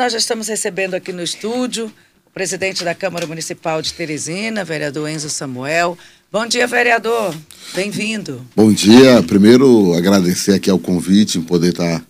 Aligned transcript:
Nós 0.00 0.12
já 0.12 0.18
estamos 0.20 0.46
recebendo 0.46 0.94
aqui 0.94 1.12
no 1.12 1.24
estúdio 1.24 1.92
o 2.24 2.30
presidente 2.30 2.84
da 2.84 2.94
Câmara 2.94 3.26
Municipal 3.26 3.82
de 3.82 3.92
Teresina, 3.92 4.64
vereador 4.64 5.10
Enzo 5.10 5.28
Samuel. 5.28 5.98
Bom 6.30 6.46
dia, 6.46 6.68
vereador. 6.68 7.34
Bem-vindo. 7.74 8.46
Bom 8.54 8.72
dia. 8.72 9.20
Primeiro, 9.24 9.92
agradecer 9.94 10.54
aqui 10.54 10.70
ao 10.70 10.78
convite 10.78 11.36
em 11.36 11.42
poder 11.42 11.70
estar 11.70 12.06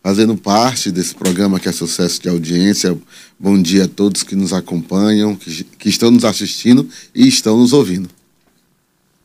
fazendo 0.00 0.36
parte 0.36 0.92
desse 0.92 1.12
programa 1.12 1.58
que 1.58 1.68
é 1.68 1.72
sucesso 1.72 2.22
de 2.22 2.28
audiência. 2.28 2.96
Bom 3.36 3.60
dia 3.60 3.86
a 3.86 3.88
todos 3.88 4.22
que 4.22 4.36
nos 4.36 4.52
acompanham, 4.52 5.34
que, 5.34 5.64
que 5.64 5.88
estão 5.88 6.12
nos 6.12 6.24
assistindo 6.24 6.88
e 7.12 7.26
estão 7.26 7.58
nos 7.58 7.72
ouvindo. 7.72 8.08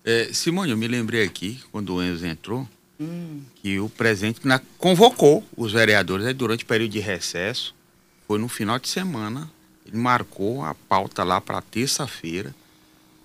É, 0.04 0.32
Simone, 0.34 0.72
eu 0.72 0.78
me 0.78 0.88
lembrei 0.88 1.24
aqui, 1.24 1.60
quando 1.72 1.94
o 1.94 2.04
Enzo 2.04 2.26
entrou, 2.26 2.68
hum. 3.00 3.42
que 3.62 3.80
o 3.80 3.88
presidente 3.88 4.42
convocou 4.80 5.44
os 5.56 5.72
vereadores 5.72 6.26
né, 6.26 6.34
durante 6.34 6.64
o 6.64 6.68
período 6.68 6.90
de 6.90 7.00
recesso 7.00 7.78
foi 8.30 8.38
no 8.38 8.48
final 8.48 8.78
de 8.78 8.88
semana. 8.88 9.50
Ele 9.88 9.98
marcou 9.98 10.64
a 10.64 10.76
pauta 10.76 11.24
lá 11.24 11.42
para 11.42 11.60
terça-feira, 11.64 12.54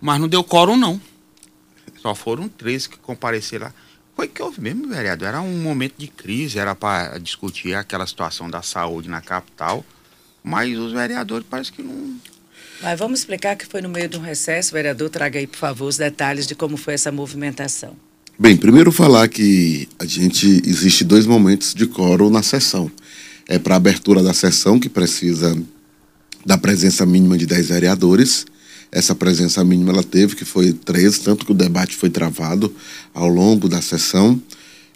mas 0.01 0.19
não 0.19 0.27
deu 0.27 0.43
quórum, 0.43 0.79
não. 0.79 0.99
Só 2.01 2.15
foram 2.15 2.49
três 2.49 2.87
que 2.87 2.97
compareceram 2.97 3.67
lá. 3.67 3.75
Foi 4.17 4.27
que 4.27 4.43
houve 4.43 4.63
mesmo, 4.63 4.89
vereador. 4.89 5.29
Era 5.29 5.43
um 5.43 5.61
momento 5.61 5.97
de 5.99 6.09
crise, 6.09 6.59
era 6.59 6.75
para 6.75 7.19
discutir 7.19 7.75
aquela 7.75 8.07
situação 8.07 8.49
da 8.49 8.63
saúde 8.63 9.11
na 9.11 9.21
capital, 9.21 9.85
mas 10.43 10.75
os 10.79 10.93
vereadores 10.93 11.47
parece 11.51 11.71
que 11.71 11.83
não. 11.83 12.17
Mas 12.81 12.99
vamos 12.99 13.19
explicar 13.19 13.57
que 13.57 13.67
foi 13.67 13.83
no 13.83 13.91
meio 13.91 14.09
de 14.09 14.17
um 14.17 14.23
recesso. 14.23 14.73
Vereador, 14.73 15.11
traga 15.11 15.39
aí, 15.39 15.47
por 15.47 15.59
favor, 15.59 15.87
os 15.87 15.99
detalhes 15.99 16.47
de 16.47 16.55
como 16.55 16.79
foi 16.79 16.95
essa 16.95 17.13
movimentação. 17.13 17.95
Bem, 18.39 18.57
primeiro 18.57 18.91
falar 18.91 19.29
que 19.29 19.87
a 19.99 20.07
gente 20.07 20.63
existe 20.65 21.05
dois 21.05 21.27
momentos 21.27 21.75
de 21.75 21.87
quórum 21.87 22.31
na 22.31 22.43
sessão 22.43 22.91
é, 23.49 23.59
para 23.59 23.75
a 23.75 23.77
abertura 23.77 24.23
da 24.23 24.33
sessão, 24.35 24.79
que 24.79 24.89
precisa 24.89 25.57
da 26.45 26.59
presença 26.59 27.05
mínima 27.07 27.39
de 27.39 27.47
10 27.47 27.69
vereadores. 27.69 28.47
Essa 28.93 29.15
presença 29.15 29.65
mínima 29.65 29.93
ela 29.93 30.03
teve, 30.03 30.37
que 30.37 30.45
foi 30.45 30.73
13, 30.73 31.21
tanto 31.21 31.45
que 31.45 31.53
o 31.53 31.55
debate 31.55 31.97
foi 31.97 32.11
travado 32.11 32.75
ao 33.13 33.29
longo 33.29 33.69
da 33.69 33.83
sessão. 33.83 34.41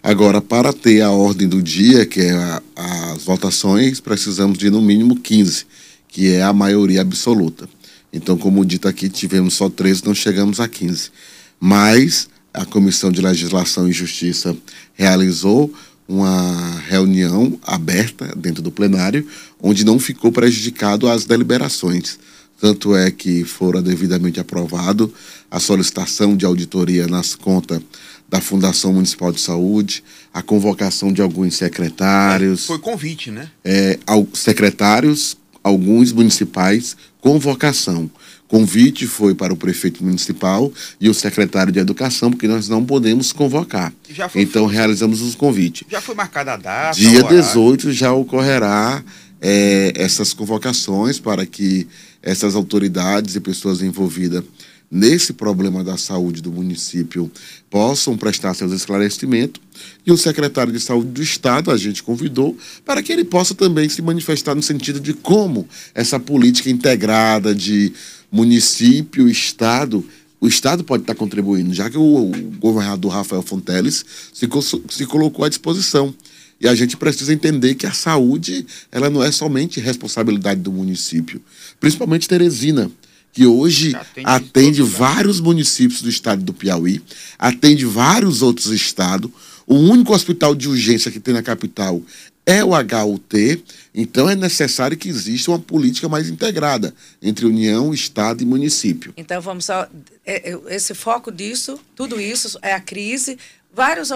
Agora, 0.01 0.41
para 0.41 0.71
ter 0.71 1.01
a 1.01 1.11
ordem 1.11 1.47
do 1.47 1.61
dia, 1.61 2.05
que 2.05 2.21
é 2.21 2.31
a, 2.31 2.61
as 2.75 3.23
votações, 3.23 3.99
precisamos 3.99 4.57
de 4.57 4.69
no 4.69 4.81
mínimo 4.81 5.17
15, 5.17 5.65
que 6.07 6.29
é 6.29 6.41
a 6.41 6.53
maioria 6.53 7.01
absoluta. 7.01 7.67
Então, 8.11 8.37
como 8.37 8.65
dito 8.65 8.87
aqui, 8.87 9.09
tivemos 9.09 9.55
só 9.55 9.69
13, 9.69 10.05
não 10.05 10.15
chegamos 10.15 10.59
a 10.59 10.67
15. 10.67 11.11
Mas 11.59 12.29
a 12.53 12.65
Comissão 12.65 13.11
de 13.11 13.21
Legislação 13.21 13.87
e 13.87 13.91
Justiça 13.91 14.55
realizou 14.93 15.71
uma 16.09 16.81
reunião 16.87 17.59
aberta 17.61 18.33
dentro 18.35 18.63
do 18.63 18.71
plenário, 18.71 19.27
onde 19.61 19.85
não 19.85 19.99
ficou 19.99 20.31
prejudicado 20.31 21.07
as 21.07 21.23
deliberações. 21.23 22.17
Tanto 22.59 22.95
é 22.95 23.11
que 23.11 23.45
fora 23.45 23.79
devidamente 23.79 24.39
aprovado 24.39 25.13
a 25.51 25.59
solicitação 25.59 26.35
de 26.35 26.45
auditoria 26.45 27.07
nas 27.07 27.35
contas 27.35 27.79
da 28.27 28.41
Fundação 28.41 28.91
Municipal 28.91 29.31
de 29.31 29.39
Saúde, 29.39 30.03
a 30.33 30.41
convocação 30.41 31.13
de 31.13 31.21
alguns 31.21 31.55
secretários. 31.55 32.63
É, 32.63 32.67
foi 32.67 32.79
convite, 32.79 33.29
né? 33.29 33.49
É, 33.63 33.99
secretários, 34.33 35.37
alguns 35.63 36.11
municipais, 36.11 36.97
convocação. 37.21 38.09
Convite 38.49 39.05
foi 39.05 39.35
para 39.35 39.53
o 39.53 39.55
prefeito 39.55 40.03
municipal 40.03 40.73
e 40.99 41.07
o 41.07 41.13
secretário 41.13 41.71
de 41.71 41.77
Educação, 41.79 42.31
porque 42.31 42.47
nós 42.47 42.67
não 42.67 42.83
podemos 42.83 43.31
convocar. 43.31 43.93
então 44.35 44.65
realizamos 44.65 45.21
os 45.21 45.35
convites. 45.35 45.87
Já 45.87 46.01
foi 46.01 46.15
marcada 46.15 46.53
a 46.53 46.57
data? 46.57 46.97
Dia 46.97 47.21
18 47.23 47.93
já 47.93 48.11
ocorrerá 48.11 49.03
é, 49.39 49.93
essas 49.95 50.33
convocações 50.33 51.19
para 51.19 51.45
que 51.45 51.87
essas 52.23 52.55
autoridades 52.55 53.35
e 53.35 53.39
pessoas 53.39 53.83
envolvidas 53.83 54.43
nesse 54.91 55.33
problema 55.33 55.83
da 55.83 55.95
saúde 55.97 56.41
do 56.41 56.51
município 56.51 57.31
possam 57.69 58.17
prestar 58.17 58.55
seus 58.55 58.71
esclarecimentos. 58.71 59.61
E 60.05 60.11
o 60.11 60.17
secretário 60.17 60.73
de 60.73 60.79
Saúde 60.79 61.09
do 61.09 61.21
Estado, 61.21 61.69
a 61.71 61.77
gente 61.77 62.01
convidou, 62.01 62.57
para 62.83 63.03
que 63.03 63.13
ele 63.13 63.23
possa 63.23 63.53
também 63.53 63.87
se 63.87 64.01
manifestar 64.01 64.55
no 64.55 64.63
sentido 64.63 64.99
de 64.99 65.13
como 65.13 65.67
essa 65.93 66.19
política 66.19 66.69
integrada 66.69 67.53
de 67.53 67.93
município, 68.31 69.27
Estado, 69.27 70.05
o 70.41 70.47
Estado 70.47 70.83
pode 70.83 71.03
estar 71.03 71.15
contribuindo, 71.15 71.73
já 71.73 71.89
que 71.89 71.97
o, 71.97 72.31
governador 72.59 73.11
Rafael 73.11 73.41
Fonteles 73.41 74.05
se, 74.33 74.47
se 74.89 75.05
colocou 75.05 75.45
à 75.45 75.49
disposição. 75.49 76.13
E 76.61 76.67
a 76.67 76.75
gente 76.75 76.97
precisa 76.97 77.33
entender 77.33 77.75
que 77.75 77.85
a 77.85 77.93
saúde 77.93 78.65
ela 78.91 79.09
não 79.09 79.23
é 79.23 79.31
somente 79.31 79.79
responsabilidade 79.79 80.59
do 80.59 80.71
município, 80.71 81.41
principalmente 81.79 82.27
Teresina, 82.27 82.91
que 83.31 83.45
hoje 83.45 83.95
atende, 83.95 84.27
atende 84.27 84.81
vários 84.81 85.39
municípios 85.39 86.01
do 86.01 86.09
estado 86.09 86.43
do 86.43 86.53
Piauí, 86.53 87.01
atende 87.37 87.85
vários 87.85 88.41
outros 88.41 88.67
estados. 88.67 89.31
O 89.65 89.75
único 89.75 90.13
hospital 90.13 90.55
de 90.55 90.67
urgência 90.67 91.11
que 91.11 91.19
tem 91.19 91.33
na 91.33 91.43
capital 91.43 92.01
é 92.49 92.63
o 92.63 92.71
HUT, 92.71 93.63
então 93.93 94.27
é 94.27 94.35
necessário 94.35 94.97
que 94.97 95.07
exista 95.07 95.51
uma 95.51 95.59
política 95.59 96.09
mais 96.09 96.29
integrada 96.29 96.95
entre 97.21 97.45
União, 97.45 97.93
Estado 97.93 98.41
e 98.41 98.45
município. 98.45 99.13
Então 99.15 99.39
vamos 99.39 99.65
só. 99.65 99.87
É, 100.25 100.51
é, 100.51 100.59
esse 100.69 100.95
foco 100.95 101.31
disso, 101.31 101.79
tudo 101.95 102.19
isso 102.19 102.57
é 102.63 102.73
a 102.73 102.79
crise, 102.79 103.37
várias 103.71 104.09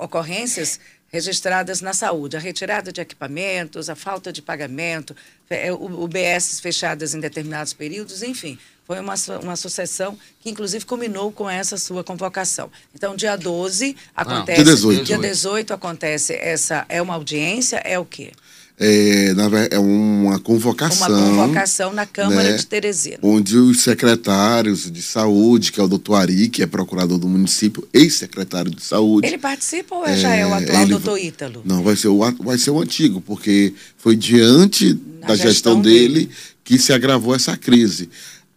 ocorrências 0.00 0.80
registradas 1.12 1.80
na 1.80 1.92
saúde, 1.92 2.36
a 2.36 2.40
retirada 2.40 2.90
de 2.90 3.00
equipamentos, 3.00 3.88
a 3.88 3.94
falta 3.94 4.32
de 4.32 4.42
pagamento, 4.42 5.14
UBS 5.78 6.58
fechadas 6.58 7.14
em 7.14 7.20
determinados 7.20 7.72
períodos, 7.72 8.22
enfim. 8.22 8.58
Foi 8.92 9.00
uma, 9.00 9.14
uma 9.42 9.56
sucessão 9.56 10.18
que, 10.38 10.50
inclusive, 10.50 10.84
culminou 10.84 11.32
com 11.32 11.48
essa 11.48 11.78
sua 11.78 12.04
convocação. 12.04 12.70
Então, 12.94 13.16
dia 13.16 13.36
12 13.36 13.96
acontece. 14.14 14.60
Ah, 14.60 14.64
dia 14.64 14.74
18. 14.74 15.04
Dia 15.04 15.18
18 15.18 15.72
acontece 15.72 16.34
essa. 16.34 16.84
É 16.90 17.00
uma 17.00 17.14
audiência? 17.14 17.78
É 17.78 17.98
o 17.98 18.04
quê? 18.04 18.32
É, 18.78 19.32
é 19.70 19.78
uma 19.78 20.38
convocação. 20.38 21.08
Uma 21.08 21.46
convocação 21.46 21.94
na 21.94 22.04
Câmara 22.04 22.50
né, 22.50 22.56
de 22.58 22.66
Teresina. 22.66 23.16
Onde 23.22 23.56
os 23.56 23.80
secretários 23.80 24.90
de 24.90 25.00
saúde, 25.00 25.72
que 25.72 25.80
é 25.80 25.82
o 25.82 25.88
doutor 25.88 26.16
Ari, 26.16 26.50
que 26.50 26.62
é 26.62 26.66
procurador 26.66 27.16
do 27.16 27.28
município, 27.28 27.88
ex-secretário 27.94 28.70
de 28.70 28.82
saúde. 28.82 29.26
Ele 29.26 29.38
participa 29.38 29.94
ou 29.94 30.04
é, 30.04 30.18
já 30.18 30.34
é 30.34 30.46
o 30.46 30.52
atual 30.52 30.86
doutor 30.86 31.18
Ítalo? 31.18 31.62
Não, 31.64 31.82
vai 31.82 31.96
ser, 31.96 32.08
o, 32.08 32.18
vai 32.18 32.58
ser 32.58 32.72
o 32.72 32.78
antigo, 32.78 33.22
porque 33.22 33.72
foi 33.96 34.16
diante 34.16 35.00
Na 35.18 35.28
da 35.28 35.34
gestão, 35.34 35.50
gestão 35.50 35.80
dele, 35.80 36.26
dele 36.26 36.30
que 36.62 36.78
se 36.78 36.92
agravou 36.92 37.34
essa 37.34 37.56
crise 37.56 38.10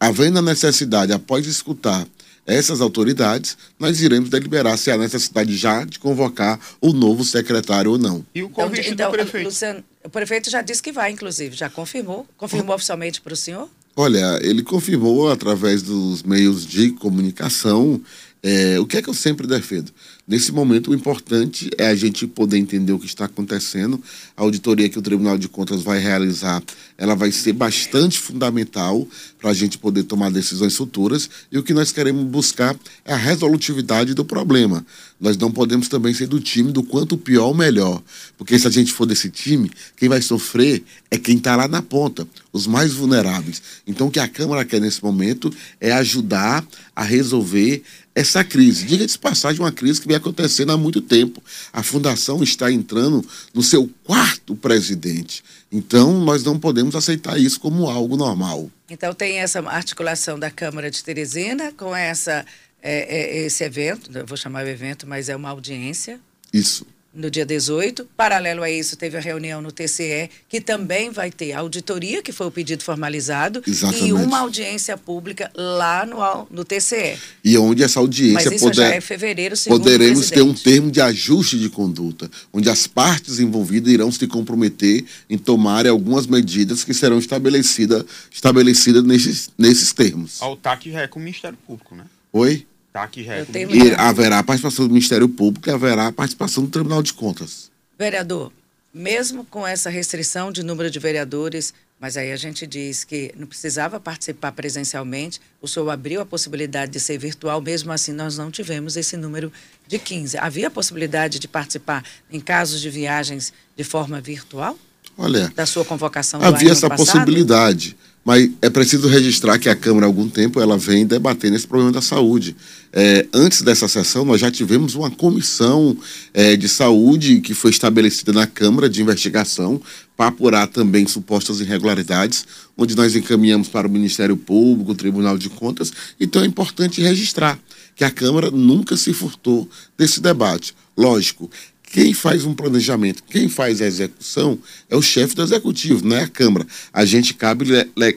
havendo 0.06 0.40
a 0.40 0.42
necessidade, 0.42 1.12
após 1.12 1.48
escutar 1.48 2.08
essas 2.46 2.80
autoridades, 2.80 3.58
nós 3.80 4.02
iremos 4.02 4.30
deliberar 4.30 4.78
se 4.78 4.92
há 4.92 4.98
necessidade 4.98 5.56
já 5.56 5.84
de 5.84 5.98
convocar 5.98 6.60
o 6.80 6.94
novo 6.94 7.24
secretário 7.24 7.92
ou 7.92 7.98
não. 7.98 8.24
E 8.36 8.44
o 8.44 8.50
convite 8.50 8.92
então, 8.92 9.10
do 9.10 9.18
prefeito? 9.18 9.46
Luciano, 9.46 9.84
o 10.04 10.10
prefeito 10.10 10.50
já 10.52 10.62
disse 10.62 10.82
que 10.82 10.92
vai, 10.92 11.12
inclusive, 11.12 11.56
já 11.56 11.70
confirmou. 11.70 12.28
Confirmou 12.38 12.74
oh. 12.74 12.76
oficialmente 12.76 13.20
para 13.20 13.34
o 13.34 13.36
senhor? 13.36 13.68
Olha, 13.96 14.40
ele 14.44 14.62
confirmou 14.62 15.32
através 15.32 15.82
dos 15.82 16.22
meios 16.22 16.68
de 16.68 16.92
comunicação 16.92 18.00
é, 18.48 18.80
o 18.80 18.86
que 18.86 18.98
é 18.98 19.02
que 19.02 19.10
eu 19.10 19.14
sempre 19.14 19.48
defendo? 19.48 19.92
Nesse 20.28 20.52
momento, 20.52 20.90
o 20.90 20.96
importante 20.96 21.70
é 21.78 21.86
a 21.86 21.94
gente 21.94 22.26
poder 22.26 22.58
entender 22.58 22.92
o 22.92 22.98
que 22.98 23.06
está 23.06 23.26
acontecendo. 23.26 24.02
A 24.36 24.42
auditoria 24.42 24.90
que 24.90 24.98
o 24.98 25.02
Tribunal 25.02 25.38
de 25.38 25.48
Contas 25.48 25.84
vai 25.84 26.00
realizar, 26.00 26.64
ela 26.98 27.14
vai 27.14 27.32
ser 27.32 27.54
bastante 27.54 28.18
fundamental 28.18 29.08
para 29.40 29.52
a 29.52 29.54
gente 29.54 29.78
poder 29.78 30.02
tomar 30.02 30.32
decisões 30.32 30.76
futuras. 30.76 31.30
E 31.52 31.60
o 31.60 31.64
que 31.64 31.76
nós 31.76 31.92
queremos 31.92 32.24
buscar 32.26 32.76
é 33.06 33.14
a 33.14 33.18
resolutividade 33.18 34.16
do 34.16 34.26
problema. 34.26 34.84
Nós 35.22 35.38
não 35.38 35.52
podemos 35.52 35.88
também 35.88 36.12
ser 36.12 36.26
do 36.26 36.40
time 36.40 36.72
do 36.72 36.82
quanto 36.82 37.18
pior 37.18 37.54
melhor. 37.54 38.02
Porque 38.36 38.58
se 38.58 38.68
a 38.68 38.72
gente 38.72 38.92
for 38.92 39.06
desse 39.06 39.30
time, 39.30 39.70
quem 39.96 40.10
vai 40.10 40.24
sofrer 40.24 40.84
é 41.12 41.20
quem 41.20 41.38
está 41.38 41.56
lá 41.56 41.68
na 41.68 41.84
ponta, 41.84 42.28
os 42.52 42.66
mais 42.66 42.94
vulneráveis. 42.94 43.62
Então, 43.86 44.08
o 44.08 44.12
que 44.12 44.20
a 44.20 44.28
Câmara 44.28 44.66
quer 44.66 44.82
nesse 44.82 45.04
momento 45.04 45.54
é 45.80 45.92
ajudar 45.92 46.66
a 46.96 47.04
resolver 47.04 47.84
essa 48.16 48.44
crise. 48.46 48.86
Diga 48.86 49.06
de 49.06 49.20
passagem, 49.20 49.62
uma 49.62 49.74
crise 49.74 50.00
que 50.00 50.08
vem 50.16 50.18
acontecendo 50.18 50.72
há 50.72 50.78
muito 50.78 51.02
tempo. 51.02 51.44
A 51.72 51.84
fundação 51.84 52.42
está 52.42 52.72
entrando 52.72 53.26
no 53.54 53.62
seu 53.62 53.90
quarto 54.04 54.56
presidente. 54.56 55.44
Então, 55.72 56.20
nós 56.22 56.44
não 56.44 56.60
podemos 56.60 56.96
aceitar 56.96 57.38
isso 57.38 57.60
como 57.60 57.90
algo 57.90 58.16
normal. 58.16 58.70
Então, 58.90 59.14
tem 59.14 59.40
essa 59.40 59.60
articulação 59.68 60.40
da 60.40 60.50
Câmara 60.50 60.90
de 60.90 61.04
Teresina 61.04 61.72
com 61.74 61.96
essa, 61.96 62.46
é, 62.82 63.18
é, 63.18 63.46
esse 63.46 63.64
evento, 63.64 64.16
eu 64.18 64.26
vou 64.26 64.38
chamar 64.38 64.66
o 64.66 64.70
evento, 64.70 65.08
mas 65.08 65.28
é 65.28 65.36
uma 65.36 65.50
audiência. 65.50 66.20
Isso. 66.54 66.86
No 67.16 67.32
dia 67.32 67.46
18. 67.46 68.08
Paralelo 68.16 68.64
a 68.64 68.70
isso, 68.70 68.96
teve 68.96 69.18
a 69.18 69.22
reunião 69.22 69.62
no 69.62 69.72
TCE, 69.72 70.30
que 70.48 70.60
também 70.62 71.10
vai 71.10 71.32
ter 71.32 71.54
auditoria, 71.54 72.22
que 72.22 72.32
foi 72.32 72.48
o 72.48 72.52
pedido 72.52 72.84
formalizado, 72.84 73.64
Exatamente. 73.66 74.08
e 74.08 74.14
uma 74.14 74.40
audiência 74.40 74.98
pública 74.98 75.50
lá 75.56 76.06
no, 76.06 76.48
no 76.52 76.66
TCE. 76.66 77.18
E 77.44 77.58
onde 77.58 77.84
essa 77.84 78.00
audiência 78.00 78.34
Mas 78.34 78.46
isso 78.46 78.66
poder, 78.66 78.76
já 78.76 78.88
é 78.88 79.02
fevereiro, 79.02 79.56
segundo 79.56 79.82
poderemos 79.82 80.28
o 80.28 80.32
ter 80.32 80.42
um 80.42 80.54
termo 80.54 80.92
de 80.92 81.02
ajuste 81.02 81.58
de 81.58 81.70
conduta, 81.70 82.30
onde 82.52 82.70
as 82.70 82.88
partes 82.88 83.40
envolvidas 83.40 83.92
irão 83.92 84.12
se 84.12 84.28
comprometer 84.28 85.06
em 85.30 85.38
tomar 85.38 85.88
algumas 85.88 86.28
medidas 86.28 86.84
que 86.84 86.94
serão 86.94 87.20
estabelecidas 87.20 88.06
estabelecidas 88.32 89.04
nesses, 89.04 89.50
nesses 89.58 89.94
termos. 89.94 90.42
Ao 90.42 90.56
TAC 90.56 90.92
já 90.92 91.02
é 91.02 91.08
com 91.08 91.20
o 91.20 91.22
Ministério 91.24 91.58
Público, 91.66 91.96
né? 91.96 92.06
Oi? 92.32 92.66
TAC 92.96 93.24
já 93.26 93.34
é 93.36 93.46
E 93.74 93.94
haverá 93.98 94.40
a 94.40 94.44
participação 94.44 94.88
do 94.88 94.94
Ministério 94.94 95.28
Público 95.28 95.68
e 95.68 95.72
haverá 95.72 96.08
a 96.08 96.12
participação 96.14 96.64
do 96.64 96.70
Tribunal 96.70 97.04
de 97.04 97.14
Contas. 97.14 97.70
Vereador, 98.00 98.54
mesmo 98.94 99.44
com 99.44 99.68
essa 99.68 99.90
restrição 99.90 100.50
de 100.50 100.64
número 100.64 100.90
de 100.90 100.98
vereadores, 100.98 101.74
mas 102.00 102.16
aí 102.16 102.32
a 102.32 102.38
gente 102.38 102.66
diz 102.66 103.04
que 103.04 103.34
não 103.36 103.48
precisava 103.48 104.00
participar 104.00 104.54
presencialmente, 104.54 105.42
o 105.62 105.68
senhor 105.68 105.90
abriu 105.90 106.22
a 106.22 106.26
possibilidade 106.26 106.94
de 106.94 107.00
ser 107.02 107.18
virtual, 107.18 107.60
mesmo 107.60 107.92
assim 107.92 108.14
nós 108.14 108.38
não 108.38 108.50
tivemos 108.50 108.96
esse 108.96 109.18
número 109.18 109.52
de 109.86 110.00
15. 110.00 110.38
Havia 110.38 110.68
a 110.68 110.72
possibilidade 110.72 111.38
de 111.38 111.50
participar 111.50 112.02
em 112.32 112.40
casos 112.40 112.80
de 112.80 112.90
viagens 112.90 113.52
de 113.76 113.84
forma 113.84 114.22
virtual? 114.22 114.78
Olha, 115.18 115.52
Da 115.54 115.66
sua 115.66 115.84
convocação 115.84 116.40
do 116.40 116.46
havia 116.46 116.70
ano 116.70 116.72
essa 116.78 116.90
passado? 116.90 117.06
possibilidade, 117.06 117.98
mas 118.26 118.50
é 118.60 118.72
preciso 118.72 119.08
registrar 119.08 119.60
que 119.60 119.70
a 119.70 119.76
Câmara, 119.76 120.08
há 120.08 120.10
algum 120.10 120.28
tempo, 120.28 120.60
ela 120.60 120.80
vem 120.80 121.06
debatendo 121.06 121.56
esse 121.56 121.68
problema 121.68 121.92
da 121.92 122.02
saúde. 122.02 122.56
É, 122.92 123.28
antes 123.32 123.62
dessa 123.62 123.88
sessão, 123.88 124.26
nós 124.26 124.42
já 124.42 124.50
tivemos 124.50 124.96
uma 124.96 125.12
comissão 125.12 125.96
é, 126.34 126.56
de 126.56 126.68
saúde 126.68 127.40
que 127.40 127.54
foi 127.54 127.70
estabelecida 127.70 128.34
na 128.34 128.48
Câmara 128.48 128.90
de 128.90 129.00
investigação 129.00 129.80
para 130.18 130.30
apurar 130.30 130.66
também 130.66 131.06
supostas 131.06 131.60
irregularidades, 131.60 132.48
onde 132.76 132.96
nós 132.96 133.16
encaminhamos 133.16 133.68
para 133.68 133.88
o 133.88 133.92
Ministério 133.92 134.36
Público, 134.36 134.94
o 134.94 134.96
Tribunal 134.96 135.38
de 135.38 135.50
Contas. 135.50 135.94
Então 136.20 136.42
é 136.42 136.48
importante 136.48 137.02
registrar 137.02 137.60
que 137.96 138.04
a 138.04 138.10
Câmara 138.10 138.50
nunca 138.50 138.98
se 138.98 139.14
furtou 139.14 139.70
desse 139.96 140.20
debate. 140.20 140.74
Lógico, 140.98 141.52
quem 141.92 142.14
faz 142.14 142.44
um 142.44 142.54
planejamento, 142.54 143.24
quem 143.24 143.48
faz 143.48 143.82
a 143.82 143.86
execução 143.86 144.60
é 144.90 144.96
o 144.96 145.02
chefe 145.02 145.36
do 145.36 145.44
executivo, 145.44 146.06
não 146.06 146.16
é 146.16 146.24
a 146.24 146.28
Câmara. 146.28 146.66
A 146.92 147.06
gente 147.06 147.34
cabe 147.34 147.66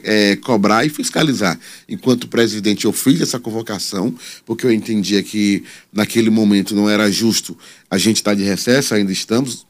é, 0.03 0.35
cobrar 0.37 0.85
e 0.85 0.89
fiscalizar. 0.89 1.57
Enquanto 1.87 2.27
presidente, 2.27 2.85
eu 2.85 2.91
fiz 2.91 3.21
essa 3.21 3.39
convocação, 3.39 4.13
porque 4.45 4.65
eu 4.65 4.71
entendia 4.71 5.23
que 5.23 5.63
naquele 5.93 6.29
momento 6.29 6.75
não 6.75 6.89
era 6.89 7.09
justo 7.11 7.57
a 7.89 7.97
gente 7.97 8.17
estar 8.17 8.33
de 8.33 8.43
recesso, 8.43 8.93
ainda 8.93 9.11
estamos, 9.11 9.65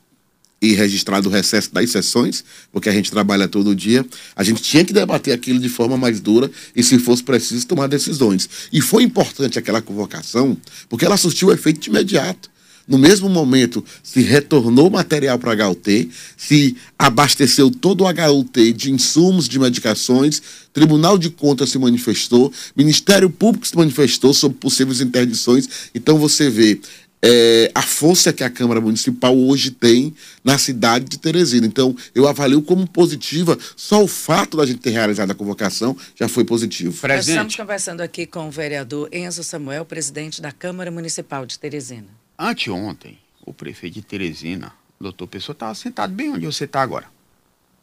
e 0.62 0.74
registrado 0.74 1.30
o 1.30 1.32
recesso 1.32 1.74
das 1.74 1.90
sessões, 1.90 2.44
porque 2.72 2.90
a 2.90 2.92
gente 2.92 3.10
trabalha 3.10 3.48
todo 3.48 3.76
dia, 3.76 4.06
a 4.36 4.44
gente 4.44 4.62
tinha 4.62 4.84
que 4.84 4.92
debater 4.92 5.34
aquilo 5.34 5.60
de 5.60 5.70
forma 5.70 5.98
mais 5.98 6.20
dura 6.20 6.52
e, 6.76 6.84
se 6.84 7.00
fosse 7.00 7.24
preciso, 7.24 7.66
tomar 7.66 7.88
decisões. 7.88 8.50
E 8.72 8.82
foi 8.82 9.04
importante 9.04 9.58
aquela 9.58 9.82
convocação, 9.82 10.58
porque 10.90 11.06
ela 11.06 11.18
surtiu 11.18 11.52
efeito 11.52 11.80
de 11.80 11.90
imediato. 11.90 12.50
No 12.90 12.98
mesmo 12.98 13.30
momento, 13.30 13.86
se 14.02 14.22
retornou 14.22 14.90
material 14.90 15.38
para 15.38 15.64
a 15.64 15.70
HUT, 15.70 16.10
se 16.36 16.76
abasteceu 16.98 17.70
todo 17.70 18.04
o 18.04 18.08
HUT 18.08 18.74
de 18.74 18.92
insumos, 18.92 19.48
de 19.48 19.60
medicações, 19.60 20.42
Tribunal 20.74 21.16
de 21.16 21.30
Contas 21.30 21.70
se 21.70 21.78
manifestou, 21.78 22.52
Ministério 22.76 23.30
Público 23.30 23.68
se 23.68 23.78
manifestou 23.78 24.34
sobre 24.34 24.58
possíveis 24.58 25.02
interdições. 25.02 25.70
Então, 25.94 26.18
você 26.18 26.50
vê 26.50 26.82
é, 27.22 27.72
a 27.76 27.82
força 27.84 28.34
que 28.34 28.44
a 28.44 28.50
Câmara 28.50 28.82
Municipal 28.82 29.38
hoje 29.38 29.70
tem 29.70 30.12
na 30.44 30.58
cidade 30.58 31.06
de 31.06 31.20
Teresina. 31.20 31.68
Então, 31.68 31.96
eu 32.16 32.28
avalio 32.28 32.60
como 32.60 32.88
positiva, 32.88 33.56
só 33.76 34.04
o 34.04 34.08
fato 34.08 34.58
da 34.58 34.66
gente 34.66 34.80
ter 34.80 34.92
realizado 34.92 35.30
a 35.30 35.36
convocação 35.36 35.96
já 36.16 36.28
foi 36.28 36.44
positivo. 36.44 36.90
Nós 36.90 36.96
estamos 36.98 37.26
Presidente, 37.26 37.58
conversando 37.58 38.02
aqui 38.02 38.26
com 38.26 38.48
o 38.48 38.52
vereador 38.52 39.10
Enzo 39.12 39.44
Samuel, 39.44 39.86
presidente 39.86 40.42
da 40.42 40.52
Câmara 40.52 40.90
Municipal 40.90 41.46
de 41.46 41.60
Teresina. 41.60 42.19
Anteontem, 42.40 43.20
o 43.46 43.54
prefeito 43.54 43.96
de 43.96 44.02
Teresina, 44.02 44.74
o 45.00 45.04
doutor 45.04 45.28
Pessoa, 45.28 45.54
estava 45.54 45.76
sentado 45.76 46.14
bem 46.14 46.32
onde 46.32 46.46
você 46.46 46.64
está 46.64 46.82
agora. 46.82 47.08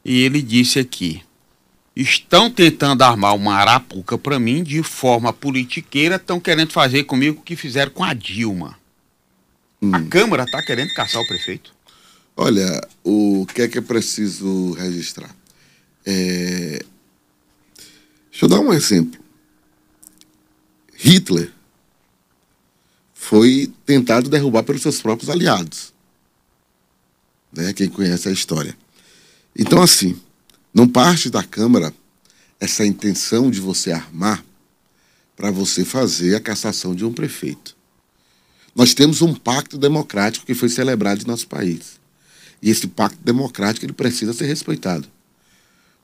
E 0.05 0.23
ele 0.23 0.41
disse 0.41 0.79
aqui: 0.79 1.23
estão 1.95 2.51
tentando 2.51 3.03
armar 3.03 3.35
uma 3.35 3.55
arapuca 3.55 4.17
para 4.17 4.39
mim 4.39 4.63
de 4.63 4.83
forma 4.83 5.33
politiqueira, 5.33 6.17
estão 6.17 6.41
querendo 6.41 6.73
fazer 6.73 7.05
comigo 7.05 7.41
o 7.41 7.43
que 7.43 7.57
fizeram 7.57 7.93
com 7.93 8.03
a 8.03 8.15
Dilma. 8.15 8.79
A 9.93 10.03
Câmara 10.03 10.45
está 10.45 10.63
querendo 10.63 10.93
caçar 10.95 11.21
o 11.21 11.27
prefeito. 11.27 11.75
Olha, 12.37 12.81
o 13.05 13.47
que 13.53 13.63
é 13.63 13.69
que 13.69 13.79
é 13.79 13.81
preciso 13.81 14.73
registrar? 14.73 15.35
É... 16.05 16.83
Deixa 18.31 18.45
eu 18.45 18.49
dar 18.49 18.61
um 18.61 18.73
exemplo. 18.73 19.21
Hitler 20.95 21.53
foi 23.29 23.73
tentado 23.85 24.31
derrubar 24.31 24.63
pelos 24.63 24.83
seus 24.83 25.03
próprios 25.03 25.29
aliados. 25.29 25.93
Né? 27.53 27.73
Quem 27.73 27.89
conhece 27.89 28.29
a 28.29 28.33
história. 28.33 28.77
Então, 29.59 29.83
assim, 29.83 30.17
não 30.73 30.87
parte 30.87 31.29
da 31.29 31.43
Câmara 31.43 31.93
essa 32.61 32.87
intenção 32.87 33.51
de 33.51 33.61
você 33.61 33.91
armar 33.91 34.45
para 35.37 35.51
você 35.51 35.85
fazer 35.85 36.37
a 36.37 36.41
cassação 36.41 36.95
de 36.95 37.05
um 37.05 37.13
prefeito. 37.13 37.77
Nós 38.77 38.95
temos 38.95 39.21
um 39.23 39.35
pacto 39.35 39.77
democrático 39.77 40.47
que 40.47 40.55
foi 40.55 40.69
celebrado 40.69 41.23
em 41.23 41.27
nosso 41.27 41.49
país. 41.49 41.99
E 42.63 42.71
esse 42.71 42.87
pacto 42.87 43.19
democrático 43.25 43.85
ele 43.85 43.93
precisa 43.93 44.33
ser 44.33 44.47
respeitado. 44.47 45.09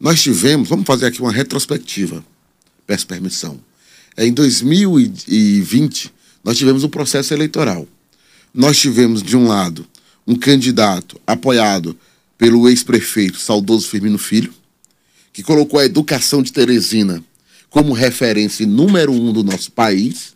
Nós 0.01 0.21
tivemos, 0.21 0.69
vamos 0.69 0.87
fazer 0.87 1.07
aqui 1.07 1.21
uma 1.21 1.33
retrospectiva, 1.33 2.25
peço 2.85 3.07
permissão. 3.07 3.61
É, 4.17 4.27
em 4.27 4.33
2020, 4.33 6.13
nós 6.45 6.59
tivemos 6.59 6.85
um 6.85 6.89
processo 6.89 7.33
eleitoral. 7.33 7.87
Nós 8.53 8.79
tivemos, 8.79 9.23
de 9.23 9.37
um 9.37 9.47
lado, 9.47 9.87
um 10.27 10.37
candidato 10.37 11.21
apoiado 11.27 11.97
pelo 12.37 12.69
ex-prefeito 12.69 13.39
saudoso 13.39 13.89
Firmino 13.89 14.19
Filho, 14.19 14.53
que 15.33 15.43
colocou 15.43 15.81
a 15.81 15.85
educação 15.85 16.43
de 16.43 16.53
Teresina 16.53 17.23
como 17.71 17.93
referência 17.93 18.67
número 18.67 19.13
um 19.13 19.33
do 19.33 19.43
nosso 19.43 19.73
país. 19.73 20.35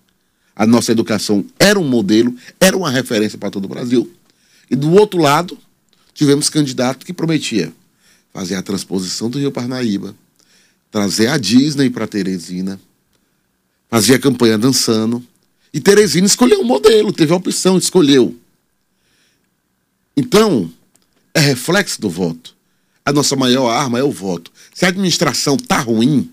A 0.54 0.66
nossa 0.66 0.92
educação 0.92 1.44
era 1.58 1.78
um 1.78 1.86
modelo, 1.86 2.34
era 2.58 2.76
uma 2.76 2.90
referência 2.90 3.36
para 3.36 3.50
todo 3.50 3.66
o 3.66 3.68
Brasil. 3.68 4.10
E 4.70 4.74
do 4.74 4.92
outro 4.92 5.20
lado, 5.20 5.58
tivemos 6.14 6.48
candidato 6.48 7.04
que 7.04 7.12
prometia 7.12 7.72
fazer 8.32 8.54
a 8.54 8.62
transposição 8.62 9.28
do 9.28 9.38
Rio 9.38 9.52
Parnaíba, 9.52 10.14
trazer 10.90 11.28
a 11.28 11.36
Disney 11.36 11.90
para 11.90 12.06
Teresina, 12.06 12.80
fazia 13.88 14.18
campanha 14.18 14.56
dançando. 14.56 15.22
E 15.76 15.80
Teresina 15.80 16.26
escolheu 16.26 16.62
um 16.62 16.64
modelo, 16.64 17.12
teve 17.12 17.34
a 17.34 17.36
opção, 17.36 17.76
escolheu. 17.76 18.34
Então, 20.16 20.72
é 21.34 21.40
reflexo 21.40 22.00
do 22.00 22.08
voto. 22.08 22.56
A 23.04 23.12
nossa 23.12 23.36
maior 23.36 23.68
arma 23.68 23.98
é 23.98 24.02
o 24.02 24.10
voto. 24.10 24.50
Se 24.74 24.86
a 24.86 24.88
administração 24.88 25.56
está 25.56 25.78
ruim, 25.78 26.30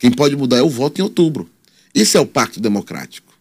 quem 0.00 0.10
pode 0.10 0.34
mudar 0.34 0.56
é 0.56 0.62
o 0.62 0.68
voto 0.68 0.98
em 0.98 1.04
outubro. 1.04 1.48
Isso 1.94 2.18
é 2.18 2.20
o 2.20 2.26
pacto 2.26 2.58
democrático. 2.58 3.32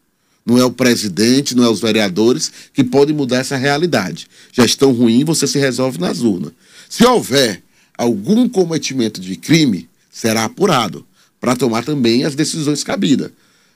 Não 0.46 0.60
é 0.60 0.64
o 0.64 0.70
presidente, 0.70 1.56
não 1.56 1.64
é 1.64 1.70
os 1.72 1.82
vereadores 1.82 2.52
que 2.72 2.84
podem 2.84 3.16
mudar 3.16 3.38
essa 3.38 3.58
realidade. 3.58 4.28
Gestão 4.52 4.92
ruim, 4.92 5.24
você 5.24 5.48
se 5.48 5.58
resolve 5.58 5.98
nas 5.98 6.20
urnas. 6.20 6.52
Se 6.88 7.04
houver 7.04 7.64
algum 7.98 8.48
cometimento 8.48 9.20
de 9.20 9.36
crime, 9.36 9.90
será 10.12 10.46
apurado 10.46 11.04
para 11.40 11.56
tomar 11.56 11.84
também 11.84 12.26
as 12.26 12.36
decisões 12.36 12.84
cabidas. 12.84 13.32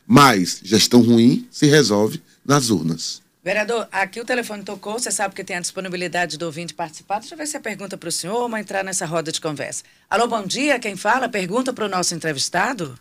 Mas 0.07 0.61
gestão 0.63 1.01
ruim 1.01 1.47
se 1.51 1.65
resolve 1.67 2.21
nas 2.45 2.69
urnas. 2.69 3.21
Vereador, 3.43 3.87
aqui 3.91 4.19
o 4.19 4.25
telefone 4.25 4.63
tocou, 4.63 4.93
você 4.97 5.11
sabe 5.11 5.35
que 5.35 5.43
tem 5.43 5.55
a 5.55 5.59
disponibilidade 5.59 6.37
do 6.37 6.45
ouvinte 6.47 6.73
participar. 6.73 7.19
Deixa 7.19 7.35
eu 7.35 7.37
ver 7.37 7.45
se 7.45 7.55
é 7.55 7.59
pergunta 7.59 7.95
para 7.95 8.09
o 8.09 8.11
senhor 8.11 8.35
ou 8.37 8.57
entrar 8.57 8.83
nessa 8.83 9.05
roda 9.05 9.31
de 9.31 9.39
conversa. 9.39 9.83
Alô, 10.09 10.27
bom 10.27 10.43
dia, 10.43 10.79
quem 10.79 10.95
fala? 10.95 11.29
Pergunta 11.29 11.71
para 11.71 11.85
o 11.85 11.89
nosso 11.89 12.15
entrevistado? 12.15 12.97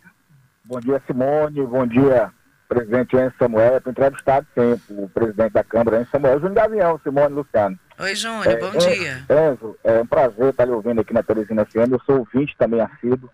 Bom 0.65 0.81
dia, 0.81 1.03
Simone. 1.07 1.63
Bom 1.67 1.87
dia, 1.87 2.31
presidente 2.69 3.17
Enzo 3.17 3.35
Samuel. 3.39 3.79
Estou 3.79 3.91
entrevistado 3.91 4.47
sempre, 4.55 4.95
o 5.03 5.09
presidente 5.09 5.53
da 5.53 5.65
Câmara, 5.65 6.03
Enzo 6.03 6.11
Samuel. 6.11 6.35
Júnior 6.41 6.55
Gavião, 6.55 7.01
Simone 7.03 7.35
Luciano. 7.35 7.79
Oi, 7.99 8.15
Júnior, 8.15 8.47
É, 8.47 8.57
bom 8.59 8.69
Enzo, 8.69 8.79
dia. 8.91 9.25
Enzo, 9.31 9.77
é 9.83 10.01
um 10.03 10.07
prazer 10.07 10.51
estar 10.51 10.67
lhe 10.67 10.73
ouvindo 10.73 11.01
aqui 11.01 11.15
na 11.15 11.23
Teresina 11.23 11.65
FM. 11.65 11.93
Eu 11.93 12.01
sou 12.05 12.19
ouvinte 12.19 12.55
também 12.59 12.83
assíduo. 12.83 13.31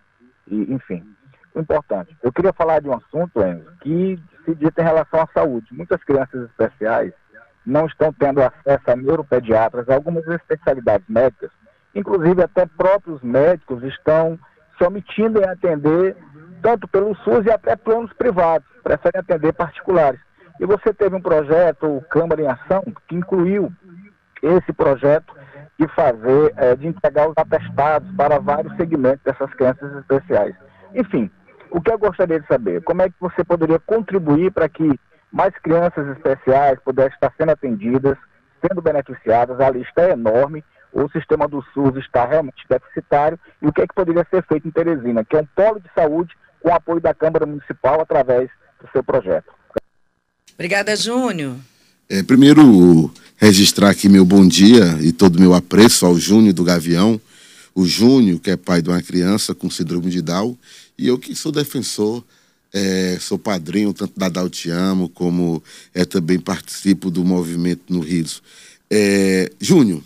E, 0.48 0.72
enfim, 0.72 1.02
importante. 1.56 2.16
Eu 2.22 2.32
queria 2.32 2.52
falar 2.52 2.80
de 2.80 2.88
um 2.88 2.94
assunto, 2.94 3.42
Enzo, 3.42 3.70
que 3.80 4.18
se 4.44 4.54
dita 4.54 4.82
em 4.82 4.84
relação 4.84 5.20
à 5.20 5.28
saúde. 5.32 5.66
Muitas 5.72 6.02
crianças 6.04 6.48
especiais 6.48 7.12
não 7.66 7.86
estão 7.86 8.12
tendo 8.12 8.40
acesso 8.42 8.90
a 8.90 8.96
neuropediatras, 8.96 9.88
a 9.88 9.94
algumas 9.94 10.26
especialidades 10.26 11.06
médicas. 11.08 11.50
Inclusive, 11.94 12.42
até 12.42 12.66
próprios 12.66 13.20
médicos 13.22 13.82
estão 13.82 14.38
se 14.78 14.84
omitindo 14.84 15.40
em 15.40 15.44
atender 15.44 16.16
tanto 16.62 16.86
pelo 16.88 17.14
SUS 17.16 17.44
e 17.46 17.50
até 17.50 17.74
planos 17.76 18.12
privados, 18.12 18.68
preferem 18.82 19.20
atender 19.20 19.52
particulares. 19.52 20.20
E 20.58 20.66
você 20.66 20.92
teve 20.92 21.16
um 21.16 21.20
projeto, 21.20 21.86
o 21.86 22.02
Câmara 22.02 22.42
em 22.42 22.46
Ação, 22.46 22.82
que 23.08 23.16
incluiu 23.16 23.72
esse 24.42 24.72
projeto 24.72 25.34
de 25.78 25.88
fazer, 25.88 26.52
é, 26.56 26.76
de 26.76 26.86
entregar 26.86 27.28
os 27.28 27.34
atestados 27.36 28.10
para 28.14 28.38
vários 28.38 28.74
segmentos 28.76 29.22
dessas 29.24 29.52
crianças 29.54 29.90
especiais. 29.96 30.54
Enfim, 30.94 31.30
o 31.70 31.80
que 31.80 31.90
eu 31.90 31.98
gostaria 31.98 32.40
de 32.40 32.46
saber, 32.46 32.82
como 32.82 33.02
é 33.02 33.08
que 33.08 33.14
você 33.20 33.44
poderia 33.44 33.78
contribuir 33.78 34.50
para 34.52 34.68
que 34.68 34.98
mais 35.32 35.54
crianças 35.62 36.06
especiais 36.16 36.78
pudessem 36.84 37.14
estar 37.14 37.32
sendo 37.38 37.50
atendidas, 37.50 38.16
sendo 38.66 38.82
beneficiadas, 38.82 39.60
a 39.60 39.70
lista 39.70 40.02
é 40.02 40.12
enorme, 40.12 40.64
o 40.92 41.08
sistema 41.10 41.46
do 41.46 41.62
SUS 41.72 41.96
está 41.96 42.26
realmente 42.26 42.66
deficitário, 42.68 43.38
e 43.62 43.66
o 43.66 43.72
que 43.72 43.82
é 43.82 43.86
que 43.86 43.94
poderia 43.94 44.26
ser 44.28 44.44
feito 44.46 44.66
em 44.66 44.70
Teresina, 44.70 45.24
que 45.24 45.36
é 45.36 45.40
um 45.40 45.46
polo 45.54 45.80
de 45.80 45.88
saúde 45.94 46.34
com 46.60 46.74
apoio 46.74 47.00
da 47.00 47.14
Câmara 47.14 47.46
Municipal 47.46 48.00
através 48.00 48.50
do 48.82 48.90
seu 48.92 49.02
projeto. 49.02 49.52
Obrigada, 50.54 50.94
Júnior. 50.96 51.56
É, 52.08 52.22
primeiro, 52.22 53.10
registrar 53.36 53.90
aqui 53.90 54.08
meu 54.08 54.24
bom 54.24 54.46
dia 54.46 54.98
e 55.00 55.12
todo 55.12 55.36
o 55.36 55.40
meu 55.40 55.54
apreço 55.54 56.04
ao 56.04 56.16
Júnior 56.16 56.52
do 56.52 56.64
Gavião, 56.64 57.20
o 57.74 57.86
Júnior, 57.86 58.40
que 58.40 58.50
é 58.50 58.56
pai 58.56 58.82
de 58.82 58.90
uma 58.90 59.00
criança 59.00 59.54
com 59.54 59.70
síndrome 59.70 60.10
de 60.10 60.20
Down, 60.20 60.56
e 61.00 61.06
eu 61.06 61.18
que 61.18 61.34
sou 61.34 61.50
defensor, 61.50 62.22
é, 62.70 63.16
sou 63.18 63.38
padrinho 63.38 63.94
tanto 63.94 64.12
da 64.18 64.28
Down 64.28 64.50
Te 64.50 64.68
Amo, 64.68 65.08
como 65.08 65.62
é, 65.94 66.04
também 66.04 66.38
participo 66.38 67.10
do 67.10 67.24
movimento 67.24 67.84
no 67.88 68.00
Riso. 68.00 68.42
É, 68.90 69.50
Júnior, 69.58 70.02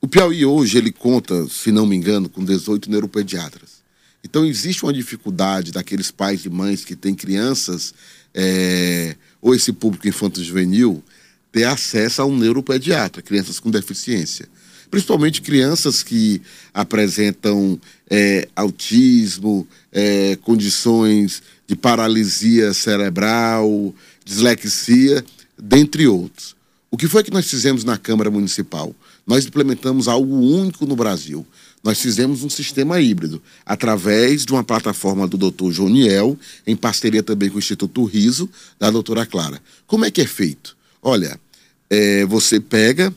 o 0.00 0.08
Piauí 0.08 0.46
hoje, 0.46 0.78
ele 0.78 0.90
conta, 0.90 1.46
se 1.46 1.70
não 1.70 1.84
me 1.84 1.94
engano, 1.94 2.26
com 2.26 2.42
18 2.42 2.90
neuropediatras. 2.90 3.82
Então, 4.24 4.46
existe 4.46 4.82
uma 4.82 4.94
dificuldade 4.94 5.72
daqueles 5.72 6.10
pais 6.10 6.42
e 6.46 6.48
mães 6.48 6.86
que 6.86 6.96
têm 6.96 7.14
crianças, 7.14 7.92
é, 8.32 9.14
ou 9.42 9.54
esse 9.54 9.74
público 9.74 10.08
infanto-juvenil, 10.08 11.04
ter 11.52 11.64
acesso 11.64 12.22
a 12.22 12.24
um 12.24 12.34
neuropediatra, 12.34 13.20
crianças 13.20 13.60
com 13.60 13.70
deficiência 13.70 14.48
principalmente 14.92 15.40
crianças 15.40 16.02
que 16.02 16.42
apresentam 16.74 17.80
é, 18.10 18.46
autismo, 18.54 19.66
é, 19.90 20.36
condições 20.42 21.42
de 21.66 21.74
paralisia 21.74 22.74
cerebral, 22.74 23.94
dislexia, 24.22 25.24
dentre 25.58 26.06
outros. 26.06 26.54
O 26.90 26.98
que 26.98 27.08
foi 27.08 27.24
que 27.24 27.30
nós 27.30 27.48
fizemos 27.48 27.84
na 27.84 27.96
Câmara 27.96 28.30
Municipal? 28.30 28.94
Nós 29.26 29.46
implementamos 29.46 30.08
algo 30.08 30.34
único 30.34 30.84
no 30.84 30.94
Brasil. 30.94 31.46
Nós 31.82 31.98
fizemos 31.98 32.44
um 32.44 32.50
sistema 32.50 33.00
híbrido, 33.00 33.42
através 33.64 34.44
de 34.44 34.52
uma 34.52 34.62
plataforma 34.62 35.26
do 35.26 35.38
Dr. 35.38 35.70
Joniel, 35.70 36.38
em 36.66 36.76
parceria 36.76 37.22
também 37.22 37.48
com 37.48 37.56
o 37.56 37.58
Instituto 37.58 38.04
Riso, 38.04 38.46
da 38.78 38.90
doutora 38.90 39.24
Clara. 39.24 39.58
Como 39.86 40.04
é 40.04 40.10
que 40.10 40.20
é 40.20 40.26
feito? 40.26 40.76
Olha, 41.00 41.40
é, 41.88 42.26
você 42.26 42.60
pega 42.60 43.12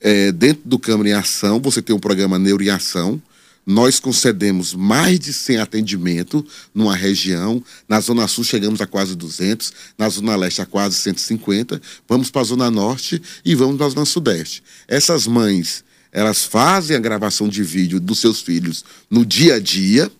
é, 0.00 0.32
dentro 0.32 0.62
do 0.64 0.78
Câmara 0.78 1.08
em 1.08 1.12
Ação, 1.12 1.60
você 1.60 1.82
tem 1.82 1.94
um 1.94 2.00
programa 2.00 2.38
Neuro 2.38 2.62
em 2.62 2.70
Ação. 2.70 3.20
Nós 3.66 4.00
concedemos 4.00 4.74
mais 4.74 5.20
de 5.20 5.32
100 5.32 5.58
atendimentos 5.58 6.42
numa 6.74 6.96
região. 6.96 7.62
Na 7.88 8.00
Zona 8.00 8.26
Sul 8.26 8.42
chegamos 8.42 8.80
a 8.80 8.86
quase 8.86 9.14
200, 9.14 9.72
na 9.98 10.08
Zona 10.08 10.34
Leste 10.34 10.62
a 10.62 10.66
quase 10.66 10.96
150. 10.96 11.80
Vamos 12.08 12.30
para 12.30 12.40
a 12.40 12.44
Zona 12.44 12.70
Norte 12.70 13.20
e 13.44 13.54
vamos 13.54 13.76
para 13.76 13.86
a 13.86 13.90
Zona 13.90 14.06
Sudeste. 14.06 14.62
Essas 14.88 15.26
mães, 15.26 15.84
elas 16.10 16.42
fazem 16.44 16.96
a 16.96 17.00
gravação 17.00 17.48
de 17.48 17.62
vídeo 17.62 18.00
dos 18.00 18.18
seus 18.18 18.40
filhos 18.40 18.84
no 19.10 19.24
dia 19.24 19.56
a 19.56 19.60
dia 19.60 20.10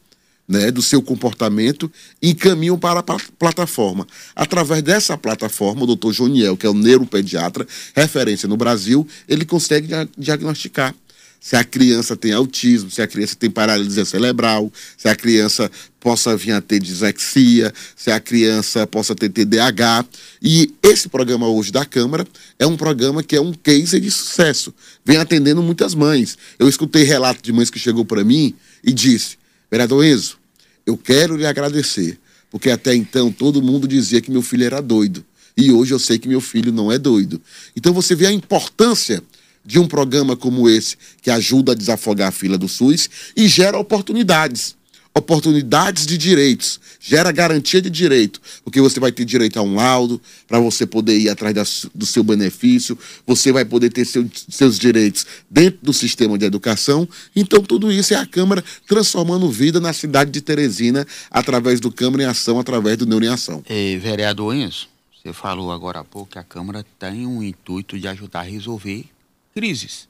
né, 0.50 0.68
do 0.72 0.82
seu 0.82 1.00
comportamento 1.00 1.90
encaminham 2.20 2.76
para 2.76 2.98
a 2.98 3.04
plataforma. 3.38 4.04
Através 4.34 4.82
dessa 4.82 5.16
plataforma, 5.16 5.84
o 5.84 5.86
doutor 5.86 6.12
Joniel, 6.12 6.56
que 6.56 6.66
é 6.66 6.68
o 6.68 6.74
neuropediatra, 6.74 7.64
referência 7.94 8.48
no 8.48 8.56
Brasil, 8.56 9.06
ele 9.28 9.44
consegue 9.44 9.86
diagnosticar 10.18 10.92
se 11.40 11.56
a 11.56 11.62
criança 11.62 12.16
tem 12.16 12.32
autismo, 12.32 12.90
se 12.90 13.00
a 13.00 13.06
criança 13.06 13.36
tem 13.36 13.48
paralisia 13.48 14.04
cerebral, 14.04 14.70
se 14.98 15.08
a 15.08 15.14
criança 15.14 15.70
possa 16.00 16.36
vir 16.36 16.52
a 16.52 16.60
ter 16.60 16.80
dislexia, 16.80 17.72
se 17.96 18.10
a 18.10 18.20
criança 18.20 18.86
possa 18.86 19.14
ter 19.14 19.30
TDAH. 19.30 20.04
E 20.42 20.74
esse 20.82 21.08
programa 21.08 21.48
hoje 21.48 21.70
da 21.70 21.86
Câmara 21.86 22.26
é 22.58 22.66
um 22.66 22.76
programa 22.76 23.22
que 23.22 23.36
é 23.36 23.40
um 23.40 23.52
case 23.52 23.98
de 24.00 24.10
sucesso. 24.10 24.74
Vem 25.04 25.16
atendendo 25.16 25.62
muitas 25.62 25.94
mães. 25.94 26.36
Eu 26.58 26.68
escutei 26.68 27.04
relato 27.04 27.40
de 27.40 27.52
mães 27.52 27.70
que 27.70 27.78
chegou 27.78 28.04
para 28.04 28.22
mim 28.22 28.54
e 28.84 28.92
disse: 28.92 29.38
Vereador 29.70 30.04
Enzo, 30.04 30.39
eu 30.86 30.96
quero 30.96 31.36
lhe 31.36 31.46
agradecer, 31.46 32.18
porque 32.50 32.70
até 32.70 32.94
então 32.94 33.30
todo 33.30 33.62
mundo 33.62 33.86
dizia 33.86 34.20
que 34.20 34.30
meu 34.30 34.42
filho 34.42 34.64
era 34.64 34.80
doido. 34.80 35.24
E 35.56 35.70
hoje 35.70 35.92
eu 35.92 35.98
sei 35.98 36.18
que 36.18 36.28
meu 36.28 36.40
filho 36.40 36.72
não 36.72 36.90
é 36.90 36.98
doido. 36.98 37.40
Então 37.76 37.92
você 37.92 38.14
vê 38.14 38.26
a 38.26 38.32
importância 38.32 39.22
de 39.64 39.78
um 39.78 39.86
programa 39.86 40.36
como 40.36 40.68
esse, 40.68 40.96
que 41.20 41.30
ajuda 41.30 41.72
a 41.72 41.74
desafogar 41.74 42.28
a 42.28 42.32
fila 42.32 42.56
do 42.56 42.68
SUS 42.68 43.10
e 43.36 43.46
gera 43.46 43.78
oportunidades 43.78 44.74
oportunidades 45.14 46.06
de 46.06 46.16
direitos, 46.16 46.80
gera 47.00 47.32
garantia 47.32 47.82
de 47.82 47.90
direito, 47.90 48.40
porque 48.62 48.80
você 48.80 49.00
vai 49.00 49.10
ter 49.10 49.24
direito 49.24 49.58
a 49.58 49.62
um 49.62 49.74
laudo 49.74 50.20
para 50.46 50.60
você 50.60 50.86
poder 50.86 51.18
ir 51.18 51.28
atrás 51.28 51.54
da, 51.54 51.64
do 51.94 52.06
seu 52.06 52.22
benefício, 52.22 52.96
você 53.26 53.50
vai 53.52 53.64
poder 53.64 53.90
ter 53.90 54.04
seu, 54.04 54.28
seus 54.48 54.78
direitos 54.78 55.26
dentro 55.50 55.80
do 55.82 55.92
sistema 55.92 56.38
de 56.38 56.44
educação. 56.44 57.08
Então, 57.34 57.60
tudo 57.60 57.90
isso 57.90 58.14
é 58.14 58.16
a 58.16 58.26
Câmara 58.26 58.62
transformando 58.86 59.50
vida 59.50 59.80
na 59.80 59.92
cidade 59.92 60.30
de 60.30 60.40
Teresina 60.40 61.06
através 61.30 61.80
do 61.80 61.90
Câmara 61.90 62.22
em 62.22 62.26
Ação, 62.26 62.60
através 62.60 62.96
do 62.96 63.06
Neuro 63.06 63.24
em 63.24 63.28
Ação. 63.28 63.64
E, 63.68 63.96
vereador 63.96 64.54
Enzo, 64.54 64.88
você 65.20 65.32
falou 65.32 65.72
agora 65.72 66.00
há 66.00 66.04
pouco 66.04 66.30
que 66.30 66.38
a 66.38 66.44
Câmara 66.44 66.86
tem 66.98 67.26
um 67.26 67.42
intuito 67.42 67.98
de 67.98 68.06
ajudar 68.06 68.40
a 68.40 68.44
resolver 68.44 69.04
crises, 69.52 70.08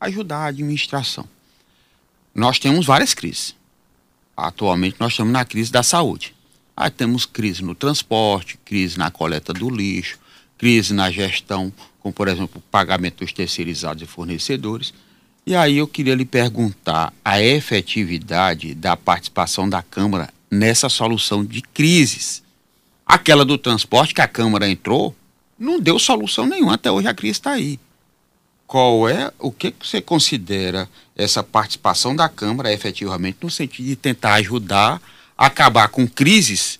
ajudar 0.00 0.38
a 0.38 0.46
administração. 0.46 1.28
Nós 2.34 2.58
temos 2.58 2.86
várias 2.86 3.12
crises 3.12 3.59
atualmente 4.46 4.96
nós 4.98 5.12
estamos 5.12 5.32
na 5.32 5.44
crise 5.44 5.70
da 5.70 5.82
saúde. 5.82 6.34
Aí 6.76 6.90
temos 6.90 7.26
crise 7.26 7.62
no 7.62 7.74
transporte, 7.74 8.58
crise 8.64 8.98
na 8.98 9.10
coleta 9.10 9.52
do 9.52 9.68
lixo, 9.68 10.18
crise 10.56 10.94
na 10.94 11.10
gestão, 11.10 11.72
como 12.00 12.12
por 12.12 12.28
exemplo 12.28 12.58
o 12.58 12.70
pagamento 12.70 13.18
dos 13.24 13.32
terceirizados 13.32 14.02
e 14.02 14.06
fornecedores. 14.06 14.94
E 15.46 15.54
aí 15.54 15.78
eu 15.78 15.86
queria 15.86 16.14
lhe 16.14 16.24
perguntar 16.24 17.12
a 17.24 17.40
efetividade 17.40 18.74
da 18.74 18.96
participação 18.96 19.68
da 19.68 19.82
Câmara 19.82 20.32
nessa 20.50 20.88
solução 20.88 21.44
de 21.44 21.62
crises. 21.62 22.42
Aquela 23.04 23.44
do 23.44 23.58
transporte 23.58 24.14
que 24.14 24.20
a 24.20 24.28
Câmara 24.28 24.68
entrou 24.68 25.14
não 25.58 25.78
deu 25.78 25.98
solução 25.98 26.46
nenhuma, 26.46 26.74
até 26.74 26.90
hoje 26.90 27.08
a 27.08 27.14
crise 27.14 27.32
está 27.32 27.52
aí 27.52 27.78
qual 28.70 29.08
é 29.08 29.32
o 29.40 29.50
que 29.50 29.74
você 29.82 30.00
considera 30.00 30.88
essa 31.16 31.42
participação 31.42 32.14
da 32.14 32.28
Câmara 32.28 32.72
efetivamente 32.72 33.38
no 33.42 33.50
sentido 33.50 33.86
de 33.86 33.96
tentar 33.96 34.34
ajudar 34.34 35.02
a 35.36 35.46
acabar 35.46 35.88
com 35.88 36.06
crises 36.06 36.78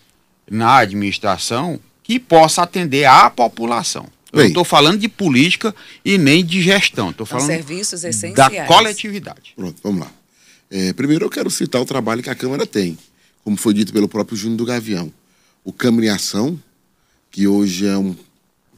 na 0.48 0.76
administração 0.76 1.80
que 2.04 2.20
possa 2.20 2.62
atender 2.62 3.06
à 3.06 3.28
população. 3.28 4.06
Eu 4.32 4.38
não 4.38 4.46
estou 4.46 4.64
falando 4.64 5.00
de 5.00 5.08
política 5.08 5.74
e 6.04 6.16
nem 6.16 6.44
de 6.44 6.62
gestão, 6.62 7.10
estou 7.10 7.26
falando 7.26 7.48
serviços 7.48 8.04
essenciais. 8.04 8.36
da 8.36 8.66
coletividade. 8.66 9.54
Pronto, 9.56 9.80
vamos 9.82 10.02
lá. 10.02 10.12
É, 10.70 10.92
primeiro 10.92 11.24
eu 11.24 11.30
quero 11.30 11.50
citar 11.50 11.82
o 11.82 11.84
trabalho 11.84 12.22
que 12.22 12.30
a 12.30 12.36
Câmara 12.36 12.64
tem, 12.68 12.96
como 13.42 13.56
foi 13.56 13.74
dito 13.74 13.92
pelo 13.92 14.08
próprio 14.08 14.36
Júnior 14.36 14.58
do 14.58 14.64
Gavião. 14.64 15.12
O 15.64 15.72
Câmara 15.72 16.06
em 16.06 16.10
Ação, 16.10 16.56
que 17.32 17.48
hoje 17.48 17.84
é 17.84 17.98
um 17.98 18.14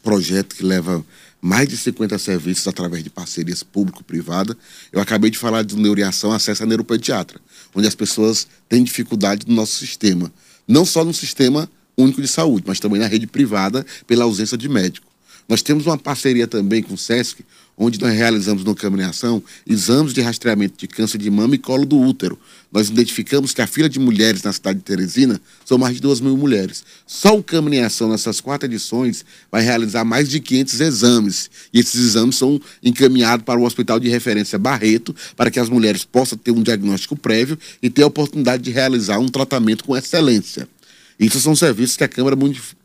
projeto 0.03 0.57
que 0.57 0.65
leva 0.65 1.05
mais 1.43 1.69
de 1.69 1.77
50 1.77 2.17
serviços 2.19 2.69
através 2.69 3.03
de 3.03 3.11
parcerias 3.11 3.65
público-privada. 3.65 4.57
Eu 4.93 5.01
acabei 5.01 5.29
de 5.29 5.37
falar 5.37 5.65
de 5.65 5.77
neureação, 5.77 6.31
acesso 6.31 6.63
a 6.63 6.67
neuropediatra, 6.67 7.41
onde 7.75 7.89
as 7.89 7.97
pessoas 7.97 8.47
têm 8.69 8.85
dificuldade 8.85 9.49
no 9.49 9.55
nosso 9.57 9.77
sistema. 9.77 10.33
Não 10.69 10.85
só 10.85 11.05
no 11.05 11.13
sistema 11.13 11.69
único 11.99 12.23
de 12.23 12.29
saúde, 12.29 12.65
mas 12.67 12.79
também 12.79 13.01
na 13.01 13.09
rede 13.09 13.27
privada, 13.27 13.85
pela 14.07 14.23
ausência 14.23 14.57
de 14.57 14.69
médico. 14.69 15.07
Nós 15.49 15.63
temos 15.63 15.85
uma 15.85 15.99
parceria 15.99 16.47
também 16.47 16.81
com 16.81 16.95
o 16.95 16.99
SESC, 16.99 17.45
onde 17.83 18.01
nós 18.01 18.15
realizamos 18.15 18.63
no 18.63 18.75
Câmara 18.75 19.03
em 19.03 19.07
Ação 19.07 19.43
exames 19.67 20.15
de 20.15 20.21
rastreamento 20.21 20.75
de 20.79 20.87
câncer 20.87 21.19
de 21.19 21.31
mama 21.31 21.57
e 21.57 21.59
colo 21.59 21.85
do 21.85 21.99
útero. 21.99 22.39
Nós 22.71 22.89
identificamos 22.89 23.53
que 23.53 23.61
a 23.61 23.67
fila 23.67 23.89
de 23.89 23.99
mulheres 23.99 24.43
na 24.43 24.53
cidade 24.53 24.79
de 24.79 24.85
Teresina 24.85 25.41
são 25.65 25.77
mais 25.77 25.97
de 25.97 26.01
2 26.01 26.21
mil 26.21 26.37
mulheres. 26.37 26.85
Só 27.07 27.37
o 27.37 27.43
Câmara 27.43 27.75
em 27.75 27.81
Ação, 27.81 28.09
nessas 28.09 28.41
quatro 28.41 28.67
edições, 28.67 29.25
vai 29.51 29.63
realizar 29.63 30.05
mais 30.05 30.29
de 30.29 30.41
500 30.41 30.81
exames. 30.81 31.51
E 31.73 31.81
esses 31.81 32.01
exames 32.01 32.37
são 32.37 32.61
encaminhados 32.83 33.45
para 33.45 33.61
o 33.61 33.65
Hospital 33.65 33.99
de 33.99 34.09
Referência 34.09 34.59
Barreto, 34.59 35.15
para 35.37 35.51
que 35.51 35.59
as 35.61 35.69
mulheres 35.69 36.05
possam 36.05 36.39
ter 36.39 36.53
um 36.53 36.63
diagnóstico 36.63 37.17
prévio 37.17 37.59
e 37.83 37.91
ter 37.91 38.03
a 38.03 38.07
oportunidade 38.07 38.63
de 38.63 38.71
realizar 38.71 39.19
um 39.19 39.29
tratamento 39.29 39.85
com 39.85 39.97
excelência. 39.97 40.69
Isso 41.19 41.41
são 41.41 41.55
serviços 41.55 41.97
que 41.97 42.05
a 42.05 42.09
Câmara 42.09 42.37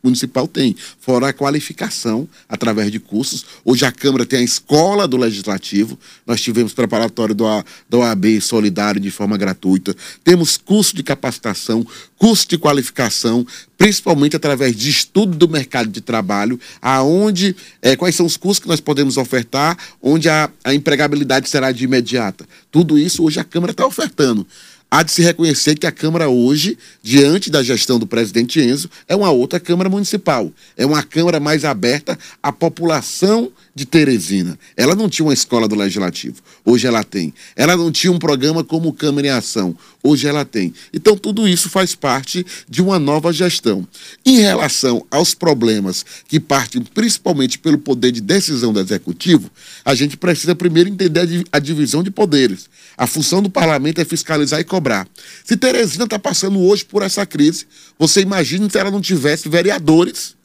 Municipal 0.02 0.46
tem, 0.46 0.76
fora 1.00 1.28
a 1.28 1.32
qualificação 1.32 2.28
através 2.48 2.90
de 2.90 2.98
cursos. 2.98 3.44
Hoje 3.64 3.84
a 3.84 3.92
Câmara 3.92 4.24
tem 4.24 4.40
a 4.40 4.42
escola 4.42 5.08
do 5.08 5.16
Legislativo, 5.16 5.98
nós 6.26 6.40
tivemos 6.40 6.72
preparatório 6.72 7.34
do 7.34 7.98
OAB 7.98 8.40
solidário 8.40 9.00
de 9.00 9.10
forma 9.10 9.36
gratuita, 9.36 9.94
temos 10.22 10.56
curso 10.56 10.94
de 10.94 11.02
capacitação, 11.02 11.86
curso 12.16 12.48
de 12.48 12.58
qualificação, 12.58 13.46
principalmente 13.76 14.36
através 14.36 14.74
de 14.74 14.90
estudo 14.90 15.36
do 15.36 15.48
mercado 15.48 15.88
de 15.88 16.00
trabalho, 16.00 16.58
aonde 16.82 17.54
é, 17.80 17.96
quais 17.96 18.14
são 18.14 18.26
os 18.26 18.36
cursos 18.36 18.60
que 18.60 18.68
nós 18.68 18.80
podemos 18.80 19.16
ofertar, 19.16 19.76
onde 20.02 20.28
a, 20.28 20.50
a 20.64 20.74
empregabilidade 20.74 21.48
será 21.48 21.70
de 21.70 21.84
imediata. 21.84 22.46
Tudo 22.70 22.98
isso 22.98 23.22
hoje 23.24 23.38
a 23.38 23.44
Câmara 23.44 23.70
está 23.70 23.86
ofertando 23.86 24.46
há 24.90 25.02
de 25.02 25.12
se 25.12 25.22
reconhecer 25.22 25.76
que 25.76 25.86
a 25.86 25.92
Câmara 25.92 26.28
hoje, 26.28 26.78
diante 27.02 27.50
da 27.50 27.62
gestão 27.62 27.98
do 27.98 28.06
presidente 28.06 28.60
Enzo, 28.60 28.90
é 29.06 29.14
uma 29.14 29.30
outra 29.30 29.60
Câmara 29.60 29.88
Municipal. 29.88 30.52
É 30.76 30.86
uma 30.86 31.02
Câmara 31.02 31.38
mais 31.38 31.64
aberta 31.64 32.18
à 32.42 32.50
população 32.50 33.50
de 33.78 33.86
Teresina. 33.86 34.58
Ela 34.76 34.96
não 34.96 35.08
tinha 35.08 35.24
uma 35.24 35.32
escola 35.32 35.68
do 35.68 35.76
Legislativo, 35.76 36.42
hoje 36.64 36.86
ela 36.86 37.04
tem. 37.04 37.32
Ela 37.54 37.76
não 37.76 37.92
tinha 37.92 38.12
um 38.12 38.18
programa 38.18 38.64
como 38.64 38.92
Câmara 38.92 39.28
em 39.28 39.30
Ação, 39.30 39.76
hoje 40.02 40.26
ela 40.26 40.44
tem. 40.44 40.74
Então, 40.92 41.16
tudo 41.16 41.46
isso 41.46 41.70
faz 41.70 41.94
parte 41.94 42.44
de 42.68 42.82
uma 42.82 42.98
nova 42.98 43.32
gestão. 43.32 43.86
Em 44.26 44.40
relação 44.40 45.06
aos 45.10 45.32
problemas 45.32 46.04
que 46.26 46.40
partem 46.40 46.82
principalmente 46.82 47.56
pelo 47.58 47.78
poder 47.78 48.10
de 48.10 48.20
decisão 48.20 48.72
do 48.72 48.80
Executivo, 48.80 49.48
a 49.84 49.94
gente 49.94 50.16
precisa 50.16 50.56
primeiro 50.56 50.90
entender 50.90 51.44
a 51.52 51.58
divisão 51.60 52.02
de 52.02 52.10
poderes. 52.10 52.68
A 52.96 53.06
função 53.06 53.40
do 53.40 53.48
parlamento 53.48 54.00
é 54.00 54.04
fiscalizar 54.04 54.58
e 54.58 54.64
cobrar. 54.64 55.06
Se 55.44 55.56
Teresina 55.56 56.04
está 56.04 56.18
passando 56.18 56.58
hoje 56.58 56.84
por 56.84 57.02
essa 57.02 57.24
crise, 57.24 57.64
você 57.96 58.22
imagina 58.22 58.68
se 58.68 58.76
ela 58.76 58.90
não 58.90 59.00
tivesse 59.00 59.48
vereadores 59.48 60.36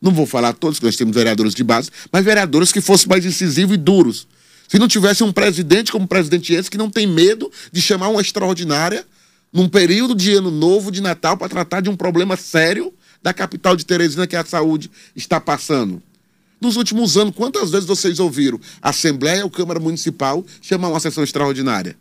não 0.00 0.12
vou 0.12 0.26
falar 0.26 0.52
todos, 0.52 0.80
nós 0.80 0.96
temos 0.96 1.14
vereadores 1.14 1.54
de 1.54 1.64
base, 1.64 1.90
mas 2.12 2.24
vereadores 2.24 2.72
que 2.72 2.80
fossem 2.80 3.08
mais 3.08 3.24
incisivos 3.24 3.74
e 3.74 3.78
duros. 3.78 4.26
Se 4.68 4.78
não 4.78 4.88
tivesse 4.88 5.22
um 5.22 5.32
presidente 5.32 5.92
como 5.92 6.04
o 6.04 6.08
presidente 6.08 6.52
esse, 6.52 6.70
que 6.70 6.78
não 6.78 6.90
tem 6.90 7.06
medo 7.06 7.50
de 7.72 7.80
chamar 7.80 8.08
uma 8.08 8.20
extraordinária 8.20 9.06
num 9.52 9.68
período 9.68 10.14
de 10.14 10.34
ano 10.34 10.50
novo, 10.50 10.90
de 10.90 11.00
Natal, 11.00 11.36
para 11.36 11.48
tratar 11.48 11.80
de 11.80 11.88
um 11.88 11.96
problema 11.96 12.36
sério 12.36 12.92
da 13.22 13.32
capital 13.32 13.76
de 13.76 13.86
Teresina 13.86 14.26
que 14.26 14.36
a 14.36 14.44
saúde 14.44 14.90
está 15.14 15.40
passando. 15.40 16.02
Nos 16.60 16.76
últimos 16.76 17.16
anos, 17.16 17.34
quantas 17.34 17.70
vezes 17.70 17.86
vocês 17.86 18.18
ouviram 18.18 18.60
a 18.80 18.90
Assembleia 18.90 19.44
ou 19.44 19.50
Câmara 19.50 19.78
Municipal 19.78 20.44
chamar 20.60 20.88
uma 20.88 21.00
sessão 21.00 21.22
extraordinária? 21.22 21.96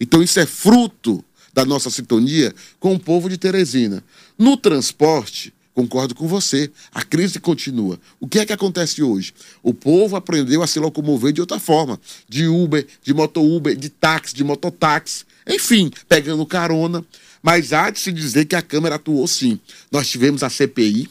Então, 0.00 0.22
isso 0.22 0.38
é 0.38 0.46
fruto 0.46 1.24
da 1.52 1.64
nossa 1.64 1.90
sintonia 1.90 2.54
com 2.78 2.94
o 2.94 2.98
povo 2.98 3.28
de 3.28 3.36
Teresina. 3.36 4.02
No 4.38 4.56
transporte, 4.56 5.52
Concordo 5.78 6.12
com 6.12 6.26
você. 6.26 6.72
A 6.92 7.04
crise 7.04 7.38
continua. 7.38 8.00
O 8.18 8.26
que 8.26 8.40
é 8.40 8.44
que 8.44 8.52
acontece 8.52 9.00
hoje? 9.00 9.32
O 9.62 9.72
povo 9.72 10.16
aprendeu 10.16 10.60
a 10.60 10.66
se 10.66 10.80
locomover 10.80 11.32
de 11.32 11.40
outra 11.40 11.60
forma. 11.60 12.00
De 12.28 12.48
Uber, 12.48 12.84
de 13.00 13.14
moto-Uber, 13.14 13.76
de 13.76 13.88
táxi, 13.88 14.34
de 14.34 14.42
mototáxi. 14.42 15.24
Enfim, 15.46 15.88
pegando 16.08 16.44
carona. 16.44 17.06
Mas 17.40 17.72
há 17.72 17.90
de 17.90 18.00
se 18.00 18.10
dizer 18.10 18.46
que 18.46 18.56
a 18.56 18.62
Câmara 18.62 18.96
atuou 18.96 19.28
sim. 19.28 19.60
Nós 19.88 20.08
tivemos 20.08 20.42
a 20.42 20.50
CPI. 20.50 21.08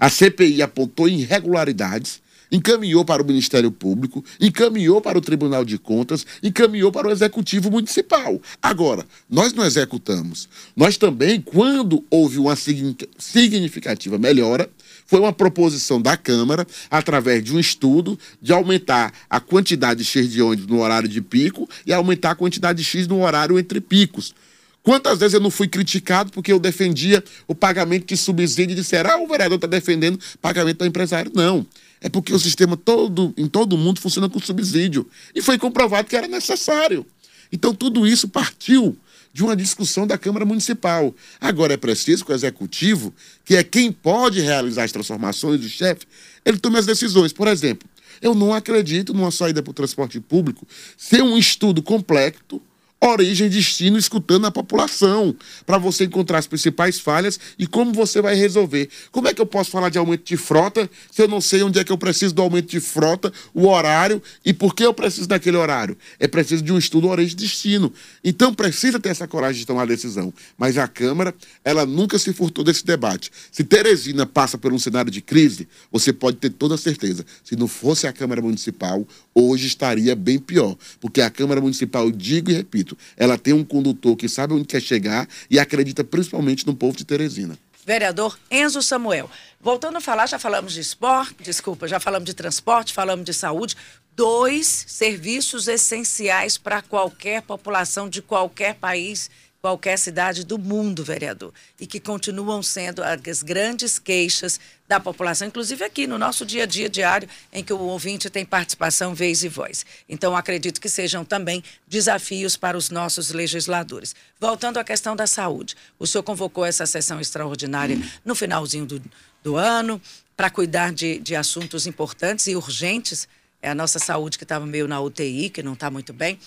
A 0.00 0.10
CPI 0.10 0.62
apontou 0.62 1.08
irregularidades 1.08 2.20
encaminhou 2.50 3.04
para 3.04 3.22
o 3.22 3.26
Ministério 3.26 3.70
Público, 3.70 4.24
encaminhou 4.40 5.00
para 5.00 5.18
o 5.18 5.20
Tribunal 5.20 5.64
de 5.64 5.78
Contas, 5.78 6.26
encaminhou 6.42 6.90
para 6.90 7.08
o 7.08 7.10
Executivo 7.10 7.70
Municipal. 7.70 8.40
Agora, 8.62 9.06
nós 9.28 9.52
não 9.52 9.64
executamos. 9.64 10.48
Nós 10.76 10.96
também, 10.96 11.40
quando 11.40 12.04
houve 12.10 12.38
uma 12.38 12.56
significativa 12.56 14.18
melhora, 14.18 14.68
foi 15.06 15.20
uma 15.20 15.32
proposição 15.32 16.00
da 16.00 16.16
Câmara, 16.16 16.66
através 16.90 17.42
de 17.42 17.54
um 17.54 17.58
estudo, 17.58 18.18
de 18.42 18.52
aumentar 18.52 19.12
a 19.28 19.40
quantidade 19.40 20.04
X 20.04 20.30
de 20.30 20.42
ônibus 20.42 20.66
no 20.66 20.80
horário 20.80 21.08
de 21.08 21.22
pico 21.22 21.68
e 21.86 21.92
aumentar 21.92 22.32
a 22.32 22.34
quantidade 22.34 22.84
X 22.84 23.06
no 23.06 23.22
horário 23.22 23.58
entre 23.58 23.80
picos. 23.80 24.34
Quantas 24.82 25.18
vezes 25.18 25.34
eu 25.34 25.40
não 25.40 25.50
fui 25.50 25.68
criticado 25.68 26.30
porque 26.30 26.52
eu 26.52 26.58
defendia 26.58 27.22
o 27.46 27.54
pagamento 27.54 28.06
de 28.06 28.16
subsídio 28.16 28.72
e 28.72 28.76
disseram, 28.76 29.10
ah, 29.10 29.18
o 29.18 29.26
vereador 29.26 29.56
está 29.56 29.66
defendendo 29.66 30.18
pagamento 30.40 30.76
para 30.76 30.86
empresário. 30.86 31.32
Não. 31.34 31.66
É 32.00 32.08
porque 32.08 32.32
o 32.32 32.38
sistema 32.38 32.76
todo, 32.76 33.34
em 33.36 33.46
todo 33.46 33.74
o 33.74 33.78
mundo 33.78 34.00
funciona 34.00 34.28
com 34.28 34.38
subsídio. 34.40 35.08
E 35.34 35.42
foi 35.42 35.58
comprovado 35.58 36.08
que 36.08 36.16
era 36.16 36.28
necessário. 36.28 37.04
Então, 37.52 37.74
tudo 37.74 38.06
isso 38.06 38.28
partiu 38.28 38.96
de 39.32 39.42
uma 39.42 39.56
discussão 39.56 40.06
da 40.06 40.16
Câmara 40.16 40.44
Municipal. 40.44 41.14
Agora 41.40 41.74
é 41.74 41.76
preciso 41.76 42.24
que 42.24 42.32
o 42.32 42.34
Executivo, 42.34 43.14
que 43.44 43.56
é 43.56 43.62
quem 43.62 43.92
pode 43.92 44.40
realizar 44.40 44.84
as 44.84 44.92
transformações, 44.92 45.64
o 45.64 45.68
chefe, 45.68 46.06
ele 46.44 46.58
tome 46.58 46.78
as 46.78 46.86
decisões. 46.86 47.32
Por 47.32 47.48
exemplo, 47.48 47.88
eu 48.20 48.34
não 48.34 48.52
acredito 48.52 49.14
numa 49.14 49.30
saída 49.30 49.62
para 49.62 49.70
o 49.70 49.74
transporte 49.74 50.20
público 50.20 50.66
ser 50.96 51.22
um 51.22 51.36
estudo 51.36 51.82
completo 51.82 52.60
origem, 53.00 53.48
destino, 53.48 53.96
escutando 53.96 54.46
a 54.46 54.50
população, 54.50 55.34
para 55.64 55.78
você 55.78 56.04
encontrar 56.04 56.38
as 56.38 56.46
principais 56.46 56.98
falhas 56.98 57.38
e 57.58 57.66
como 57.66 57.92
você 57.92 58.20
vai 58.20 58.34
resolver. 58.34 58.88
Como 59.12 59.28
é 59.28 59.34
que 59.34 59.40
eu 59.40 59.46
posso 59.46 59.70
falar 59.70 59.88
de 59.88 59.98
aumento 59.98 60.24
de 60.24 60.36
frota 60.36 60.90
se 61.10 61.22
eu 61.22 61.28
não 61.28 61.40
sei 61.40 61.62
onde 61.62 61.78
é 61.78 61.84
que 61.84 61.92
eu 61.92 61.98
preciso 61.98 62.34
do 62.34 62.42
aumento 62.42 62.68
de 62.68 62.80
frota, 62.80 63.32
o 63.54 63.68
horário 63.68 64.22
e 64.44 64.52
por 64.52 64.74
que 64.74 64.84
eu 64.84 64.92
preciso 64.92 65.28
daquele 65.28 65.56
horário? 65.56 65.96
É 66.18 66.26
preciso 66.26 66.62
de 66.62 66.72
um 66.72 66.78
estudo 66.78 67.08
origem 67.08 67.32
e 67.34 67.36
destino. 67.36 67.92
Então 68.24 68.52
precisa 68.52 68.98
ter 68.98 69.10
essa 69.10 69.28
coragem 69.28 69.60
de 69.60 69.66
tomar 69.66 69.82
a 69.82 69.86
decisão. 69.86 70.32
Mas 70.56 70.76
a 70.76 70.88
Câmara, 70.88 71.34
ela 71.64 71.86
nunca 71.86 72.18
se 72.18 72.32
furtou 72.32 72.64
desse 72.64 72.84
debate. 72.84 73.30
Se 73.52 73.62
Teresina 73.62 74.26
passa 74.26 74.58
por 74.58 74.72
um 74.72 74.78
cenário 74.78 75.10
de 75.10 75.20
crise, 75.20 75.68
você 75.92 76.12
pode 76.12 76.38
ter 76.38 76.50
toda 76.50 76.76
certeza. 76.76 77.24
Se 77.44 77.54
não 77.56 77.68
fosse 77.68 78.06
a 78.06 78.12
Câmara 78.12 78.42
Municipal, 78.42 79.06
hoje 79.34 79.66
estaria 79.66 80.16
bem 80.16 80.38
pior. 80.38 80.76
Porque 81.00 81.20
a 81.20 81.30
Câmara 81.30 81.60
Municipal, 81.60 82.10
digo 82.10 82.50
e 82.50 82.54
repito, 82.54 82.87
ela 83.16 83.36
tem 83.36 83.52
um 83.52 83.64
condutor 83.64 84.16
que 84.16 84.28
sabe 84.28 84.54
onde 84.54 84.64
quer 84.64 84.80
chegar 84.80 85.28
e 85.50 85.58
acredita 85.58 86.04
principalmente 86.04 86.66
no 86.66 86.74
povo 86.74 86.96
de 86.96 87.04
Teresina. 87.04 87.58
Vereador 87.84 88.38
Enzo 88.50 88.82
Samuel. 88.82 89.30
Voltando 89.60 89.96
a 89.96 90.00
falar, 90.00 90.26
já 90.26 90.38
falamos 90.38 90.74
de 90.74 90.80
esporte, 90.80 91.42
desculpa, 91.42 91.88
já 91.88 91.98
falamos 91.98 92.26
de 92.26 92.34
transporte, 92.34 92.92
falamos 92.92 93.24
de 93.24 93.32
saúde. 93.32 93.76
Dois 94.14 94.84
serviços 94.86 95.68
essenciais 95.68 96.58
para 96.58 96.82
qualquer 96.82 97.40
população 97.42 98.08
de 98.08 98.20
qualquer 98.20 98.74
país 98.74 99.30
qualquer 99.60 99.98
cidade 99.98 100.44
do 100.44 100.58
mundo, 100.58 101.02
vereador, 101.02 101.52
e 101.80 101.86
que 101.86 101.98
continuam 101.98 102.62
sendo 102.62 103.02
as 103.02 103.42
grandes 103.42 103.98
queixas 103.98 104.60
da 104.86 105.00
população, 105.00 105.48
inclusive 105.48 105.84
aqui 105.84 106.06
no 106.06 106.16
nosso 106.16 106.46
dia 106.46 106.62
a 106.62 106.66
dia 106.66 106.88
diário, 106.88 107.28
em 107.52 107.62
que 107.62 107.72
o 107.72 107.78
ouvinte 107.78 108.30
tem 108.30 108.44
participação, 108.44 109.14
vez 109.14 109.42
e 109.42 109.48
voz. 109.48 109.84
Então, 110.08 110.36
acredito 110.36 110.80
que 110.80 110.88
sejam 110.88 111.24
também 111.24 111.62
desafios 111.86 112.56
para 112.56 112.78
os 112.78 112.88
nossos 112.88 113.30
legisladores. 113.30 114.14
Voltando 114.40 114.78
à 114.78 114.84
questão 114.84 115.14
da 115.14 115.26
saúde, 115.26 115.76
o 115.98 116.06
senhor 116.06 116.22
convocou 116.22 116.64
essa 116.64 116.86
sessão 116.86 117.20
extraordinária 117.20 117.98
no 118.24 118.34
finalzinho 118.34 118.86
do, 118.86 119.02
do 119.42 119.56
ano 119.56 120.00
para 120.36 120.48
cuidar 120.48 120.92
de, 120.92 121.18
de 121.18 121.34
assuntos 121.34 121.86
importantes 121.86 122.46
e 122.46 122.54
urgentes. 122.54 123.28
É 123.60 123.68
a 123.68 123.74
nossa 123.74 123.98
saúde 123.98 124.38
que 124.38 124.44
estava 124.44 124.64
meio 124.64 124.86
na 124.86 125.00
UTI, 125.00 125.50
que 125.50 125.62
não 125.62 125.72
está 125.72 125.90
muito 125.90 126.12
bem. 126.12 126.38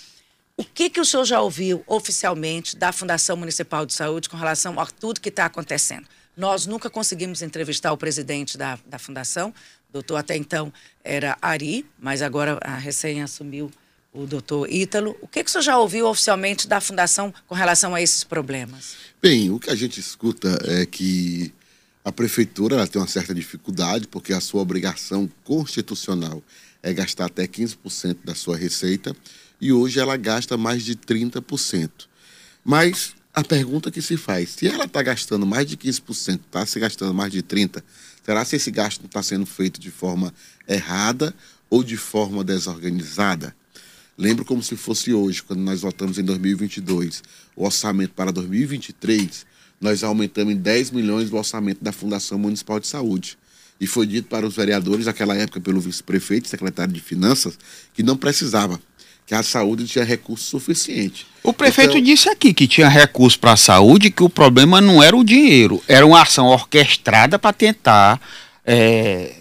O 0.62 0.64
que, 0.64 0.92
que 0.92 1.00
o 1.00 1.06
senhor 1.06 1.26
já 1.26 1.42
ouviu 1.42 1.84
oficialmente 1.88 2.78
da 2.78 2.92
Fundação 2.92 3.36
Municipal 3.36 3.84
de 3.84 3.96
Saúde 3.96 4.30
com 4.30 4.38
relação 4.38 4.80
a 4.80 4.86
tudo 4.86 5.20
que 5.20 5.30
está 5.30 5.46
acontecendo? 5.46 6.06
Nós 6.38 6.68
nunca 6.68 6.88
conseguimos 6.88 7.42
entrevistar 7.42 7.92
o 7.92 7.98
presidente 7.98 8.60
da, 8.60 8.78
da 8.86 9.00
fundação, 9.00 9.50
o 9.90 9.94
doutor 9.94 10.18
até 10.18 10.38
então 10.38 10.72
era 11.04 11.36
Ari, 11.42 11.84
mas 11.98 12.22
agora 12.22 12.60
a 12.62 12.76
recém 12.76 13.24
assumiu 13.24 13.72
o 14.14 14.28
doutor 14.28 14.72
Ítalo. 14.72 15.18
O 15.20 15.28
que, 15.28 15.44
que 15.44 15.50
o 15.50 15.52
senhor 15.52 15.64
já 15.64 15.80
ouviu 15.80 16.06
oficialmente 16.06 16.68
da 16.68 16.80
fundação 16.80 17.34
com 17.48 17.56
relação 17.56 17.96
a 17.96 18.00
esses 18.00 18.24
problemas? 18.24 18.98
Bem, 19.20 19.50
o 19.50 19.60
que 19.60 19.72
a 19.72 19.76
gente 19.76 20.00
escuta 20.00 20.60
é 20.66 20.86
que 20.86 21.52
a 22.06 22.12
prefeitura 22.12 22.86
tem 22.86 23.02
uma 23.02 23.08
certa 23.08 23.34
dificuldade, 23.34 24.08
porque 24.08 24.32
a 24.32 24.40
sua 24.40 24.62
obrigação 24.62 25.28
constitucional 25.44 26.40
é 26.84 26.94
gastar 26.94 27.26
até 27.26 27.48
15% 27.48 28.18
da 28.24 28.36
sua 28.36 28.56
receita 28.56 29.16
e 29.62 29.72
hoje 29.72 30.00
ela 30.00 30.18
gasta 30.18 30.58
mais 30.58 30.84
de 30.84 30.96
30%. 30.96 31.90
Mas 32.66 33.14
a 33.34 33.44
pergunta 33.44 33.92
que 33.92 34.02
se 34.02 34.18
faz, 34.18 34.50
se 34.50 34.68
ela 34.68 34.86
está 34.86 35.02
gastando 35.04 35.46
mais 35.46 35.68
de 35.68 35.78
15%, 35.78 36.40
está 36.46 36.66
se 36.66 36.80
gastando 36.80 37.14
mais 37.14 37.32
de 37.32 37.44
30%, 37.44 37.84
será 38.26 38.44
se 38.44 38.56
esse 38.56 38.72
gasto 38.72 39.06
está 39.06 39.22
sendo 39.22 39.46
feito 39.46 39.80
de 39.80 39.92
forma 39.92 40.34
errada 40.68 41.34
ou 41.70 41.84
de 41.84 41.96
forma 41.96 42.44
desorganizada? 42.44 43.56
Lembro 44.18 44.44
como 44.44 44.62
se 44.62 44.76
fosse 44.76 45.14
hoje, 45.14 45.42
quando 45.42 45.62
nós 45.62 45.82
votamos 45.82 46.18
em 46.18 46.24
2022, 46.24 47.24
o 47.56 47.64
orçamento 47.64 48.14
para 48.14 48.32
2023, 48.32 49.46
nós 49.80 50.04
aumentamos 50.04 50.54
em 50.54 50.58
10 50.58 50.92
milhões 50.92 51.32
o 51.32 51.36
orçamento 51.38 51.84
da 51.84 51.92
Fundação 51.92 52.38
Municipal 52.38 52.80
de 52.80 52.88
Saúde. 52.88 53.38
E 53.80 53.88
foi 53.88 54.06
dito 54.06 54.28
para 54.28 54.46
os 54.46 54.56
vereadores, 54.56 55.08
naquela 55.08 55.36
época, 55.36 55.60
pelo 55.60 55.82
vice-prefeito, 55.82 56.48
secretário 56.48 56.94
de 56.94 57.02
Finanças, 57.02 57.58
que 57.96 58.04
não 58.04 58.16
precisava 58.16 58.80
que 59.32 59.36
a 59.36 59.44
saúde 59.44 59.88
tinha 59.88 60.04
recurso 60.04 60.44
suficiente. 60.44 61.26
O 61.42 61.54
prefeito 61.54 61.92
então, 61.92 62.02
disse 62.02 62.28
aqui 62.28 62.54
que 62.54 62.68
tinha 62.68 62.90
recurso 62.90 63.40
para 63.40 63.54
a 63.54 63.56
saúde, 63.56 64.12
que 64.12 64.24
o 64.24 64.30
problema 64.30 64.82
não 64.82 65.02
era 65.02 65.16
o 65.16 65.24
dinheiro, 65.24 65.82
era 65.88 66.06
uma 66.06 66.22
ação 66.22 66.48
orquestrada 66.48 67.40
para 67.40 67.54
tentar 67.54 68.20
é, 68.66 69.32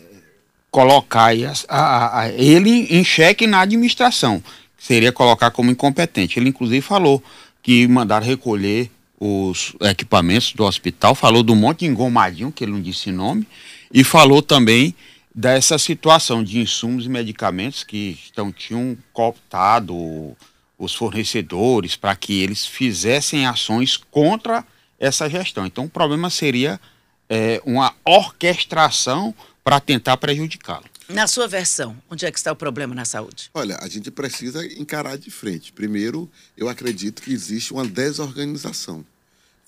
colocar 0.71 1.33
a, 1.69 1.77
a, 1.77 2.21
a, 2.21 2.29
ele 2.29 2.87
em 2.89 3.03
xeque 3.03 3.49
na 3.49 3.63
administração, 3.63 4.41
seria 4.79 5.11
colocar 5.11 5.51
como 5.51 5.73
incompetente. 5.73 6.39
Ele, 6.39 6.51
inclusive, 6.51 6.81
falou 6.81 7.21
que 7.61 7.89
mandaram 7.89 8.25
recolher 8.25 8.89
os 9.19 9.75
equipamentos 9.81 10.53
do 10.53 10.63
hospital, 10.63 11.17
falou 11.17 11.43
do 11.43 11.57
monte 11.57 11.85
engomadinho, 11.85 12.53
que 12.53 12.63
ele 12.63 12.71
não 12.71 12.81
disse 12.81 13.11
nome, 13.11 13.45
e 13.93 14.05
falou 14.05 14.41
também 14.41 14.95
dessa 15.35 15.79
situação 15.79 16.43
de 16.43 16.59
insumos 16.59 17.07
e 17.07 17.09
medicamentos 17.09 17.85
que 17.85 18.19
estão, 18.25 18.53
tinham 18.53 18.97
cooptado 19.13 20.37
os 20.79 20.95
fornecedores 20.95 21.95
para 21.95 22.17
que 22.17 22.43
eles 22.43 22.67
fizessem 22.67 23.47
ações 23.47 23.97
contra 23.97 24.65
essa 24.99 25.29
gestão. 25.29 25.67
Então, 25.67 25.85
o 25.85 25.91
problema 25.91 26.31
seria 26.31 26.81
é, 27.29 27.61
uma 27.65 27.95
orquestração 28.05 29.35
para 29.63 29.79
tentar 29.79 30.17
prejudicá-lo. 30.17 30.85
Na 31.09 31.27
sua 31.27 31.49
versão, 31.49 31.97
onde 32.09 32.25
é 32.25 32.31
que 32.31 32.39
está 32.39 32.53
o 32.53 32.57
problema 32.57 32.95
na 32.95 33.05
saúde? 33.05 33.51
Olha, 33.53 33.77
a 33.81 33.89
gente 33.89 34.11
precisa 34.11 34.65
encarar 34.65 35.19
de 35.19 35.31
frente. 35.31 35.73
Primeiro, 35.73 36.31
eu 36.57 36.69
acredito 36.69 37.21
que 37.21 37.33
existe 37.33 37.73
uma 37.73 37.85
desorganização 37.85 39.05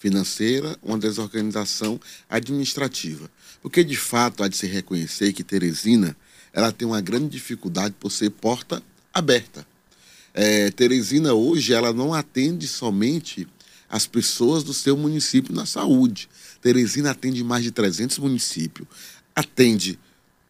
financeira, 0.02 0.76
uma 0.82 0.98
desorganização 0.98 2.00
administrativa. 2.28 3.30
Porque, 3.62 3.84
de 3.84 3.96
fato, 3.96 4.42
há 4.42 4.48
de 4.48 4.56
se 4.56 4.66
reconhecer 4.66 5.32
que 5.32 5.44
Teresina 5.44 6.16
ela 6.52 6.72
tem 6.72 6.86
uma 6.86 7.00
grande 7.00 7.28
dificuldade 7.28 7.94
por 8.00 8.10
ser 8.10 8.30
porta 8.30 8.82
aberta. 9.14 9.64
É, 10.34 10.72
Teresina 10.72 11.34
hoje 11.34 11.72
ela 11.72 11.92
não 11.92 12.12
atende 12.12 12.66
somente 12.66 13.46
as 13.88 14.04
pessoas 14.04 14.64
do 14.64 14.74
seu 14.74 14.96
município 14.96 15.54
na 15.54 15.66
saúde. 15.66 16.28
Teresina 16.60 17.12
atende 17.12 17.44
mais 17.44 17.62
de 17.62 17.70
300 17.70 18.18
municípios, 18.18 18.88
atende 19.36 19.98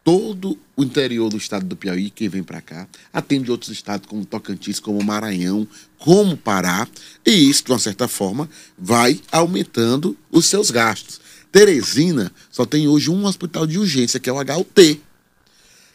todo 0.03 0.57
o 0.75 0.83
interior 0.83 1.29
do 1.29 1.37
estado 1.37 1.65
do 1.65 1.77
Piauí, 1.77 2.09
quem 2.09 2.27
vem 2.27 2.43
para 2.43 2.61
cá, 2.61 2.87
atende 3.11 3.49
outros 3.49 3.71
estados 3.71 4.07
como 4.07 4.25
Tocantins, 4.25 4.79
como 4.79 5.01
Maranhão, 5.03 5.67
como 5.97 6.35
Pará, 6.35 6.87
e 7.25 7.31
isso, 7.31 7.63
de 7.63 7.71
uma 7.71 7.79
certa 7.79 8.07
forma, 8.07 8.49
vai 8.77 9.21
aumentando 9.31 10.17
os 10.29 10.45
seus 10.45 10.69
gastos. 10.69 11.21
Teresina 11.51 12.31
só 12.51 12.65
tem 12.65 12.87
hoje 12.87 13.09
um 13.09 13.25
hospital 13.25 13.65
de 13.65 13.79
urgência, 13.79 14.19
que 14.19 14.29
é 14.29 14.33
o 14.33 14.37
HUT. 14.37 15.01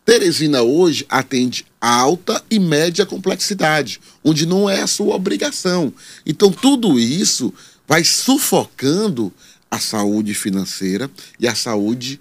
Teresina 0.04 0.62
hoje 0.62 1.04
atende 1.08 1.66
alta 1.78 2.42
e 2.50 2.58
média 2.58 3.04
complexidade, 3.04 4.00
onde 4.24 4.46
não 4.46 4.70
é 4.70 4.80
a 4.80 4.86
sua 4.86 5.16
obrigação. 5.16 5.92
Então, 6.24 6.50
tudo 6.50 6.98
isso 6.98 7.52
vai 7.86 8.04
sufocando 8.04 9.30
a 9.70 9.78
saúde 9.78 10.32
financeira 10.32 11.10
e 11.38 11.46
a 11.46 11.54
saúde 11.54 12.18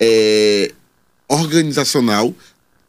é, 0.00 0.72
organizacional 1.28 2.34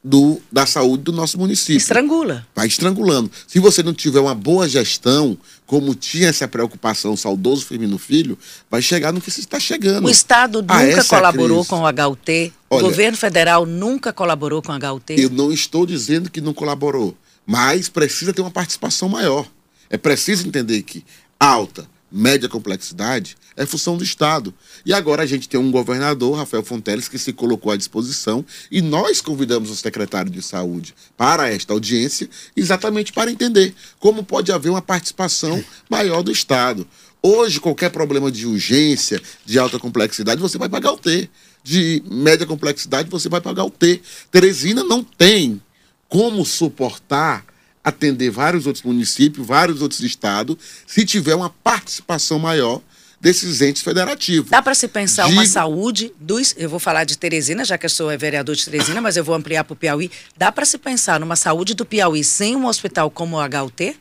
do, 0.04 0.40
da 0.52 0.66
saúde 0.66 1.04
do 1.04 1.12
nosso 1.12 1.38
município. 1.38 1.78
Estrangula. 1.78 2.48
Vai 2.56 2.68
estrangulando. 2.68 3.30
Se 3.48 3.60
você 3.60 3.84
não 3.84 3.94
tiver 3.94 4.20
uma 4.20 4.34
boa 4.34 4.68
gestão, 4.68 5.38
como 5.66 5.94
tinha 5.94 6.30
essa 6.30 6.48
preocupação, 6.48 7.18
saudoso 7.18 7.66
Firmino 7.66 7.98
Filho, 7.98 8.38
vai 8.70 8.82
chegar 8.82 9.12
no 9.12 9.20
que 9.20 9.30
se 9.30 9.42
está 9.42 9.60
chegando. 9.60 10.08
O 10.08 10.10
Estado 10.10 10.62
nunca 10.62 11.04
colaborou 11.04 11.66
com 11.66 11.82
o 11.82 11.88
HUT. 11.88 12.54
Olha, 12.70 12.80
o 12.80 12.90
governo 12.90 13.18
federal 13.18 13.66
nunca 13.66 14.14
colaborou 14.14 14.62
com 14.62 14.72
o 14.72 14.76
HUT. 14.76 15.16
Eu 15.18 15.30
não 15.30 15.52
estou 15.52 15.86
dizendo 15.86 16.32
que 16.32 16.40
não 16.40 16.54
colaborou, 16.54 17.16
mas 17.46 17.90
precisa 17.90 18.34
ter 18.34 18.42
uma 18.42 18.52
participação 18.52 19.10
maior. 19.10 19.46
É 19.90 19.98
preciso 19.98 20.48
entender 20.48 20.82
que 20.84 21.04
alta, 21.40 21.88
média 22.12 22.50
complexidade 22.50 23.38
é 23.56 23.66
função 23.66 23.98
do 23.98 24.04
Estado. 24.04 24.54
E 24.86 24.94
agora 24.94 25.24
a 25.24 25.26
gente 25.26 25.50
tem 25.50 25.60
um 25.60 25.72
governador, 25.72 26.38
Rafael 26.38 26.64
Fonteles, 26.64 27.08
que 27.08 27.18
se 27.18 27.34
colocou 27.34 27.72
à 27.72 27.78
disposição 27.78 28.46
e 28.72 28.82
nós 28.82 29.22
convidamos 29.22 29.70
o 29.70 29.76
secretário 29.76 30.32
de 30.32 30.42
Saúde 30.42 30.96
para 31.18 31.50
esta 31.50 31.74
audiência 31.74 32.30
exatamente 32.56 33.12
para 33.12 33.32
entender 33.32 33.74
como 34.00 34.24
pode 34.24 34.52
haver 34.52 34.70
uma 34.70 34.82
participação 34.82 35.64
maior 35.90 36.24
do 36.24 36.32
Estado. 36.32 36.88
Hoje, 37.22 37.60
qualquer 37.60 37.90
problema 37.90 38.32
de 38.32 38.48
urgência, 38.48 39.22
de 39.46 39.60
alta 39.60 39.78
complexidade, 39.78 40.40
você 40.40 40.58
vai 40.58 40.70
pagar 40.70 40.94
o 40.94 40.98
T. 40.98 41.30
De 41.62 42.02
média 42.10 42.46
complexidade, 42.46 43.10
você 43.10 43.28
vai 43.28 43.42
pagar 43.42 43.66
o 43.66 43.70
T. 43.70 44.02
Teresina 44.32 44.82
não 44.84 45.04
tem 45.04 45.62
como 46.08 46.46
suportar 46.46 47.46
atender 47.90 48.30
vários 48.30 48.66
outros 48.66 48.84
municípios, 48.84 49.46
vários 49.46 49.82
outros 49.82 50.02
estados, 50.02 50.56
se 50.88 51.06
tiver 51.06 51.36
uma 51.36 51.50
participação 51.50 52.40
maior 52.40 52.82
desses 53.20 53.62
entes 53.62 53.82
federativos. 53.82 54.50
Dá 54.50 54.62
para 54.62 54.74
se 54.74 54.88
pensar 54.88 55.28
uma 55.28 55.46
saúde 55.46 56.14
dos. 56.20 56.56
Eu 56.58 56.70
vou 56.70 56.80
falar 56.80 57.04
de 57.04 57.18
Teresina, 57.18 57.66
já 57.66 57.78
que 57.78 57.86
eu 57.86 57.90
sou 57.90 58.08
vereador 58.18 58.56
de 58.56 58.66
Teresina, 58.66 59.02
mas 59.02 59.18
eu 59.18 59.24
vou 59.24 59.36
ampliar 59.36 59.64
para 59.64 59.74
o 59.74 59.76
Piauí. 59.76 60.10
Dá 60.38 60.52
para 60.52 60.66
se 60.66 60.78
pensar 60.78 61.20
numa 61.20 61.36
saúde 61.36 61.74
do 61.74 61.86
Piauí 61.86 62.24
sem 62.24 62.56
um 62.56 62.66
hospital 62.66 63.12
como 63.12 63.38
o 63.38 63.42
HUT? 63.42 63.98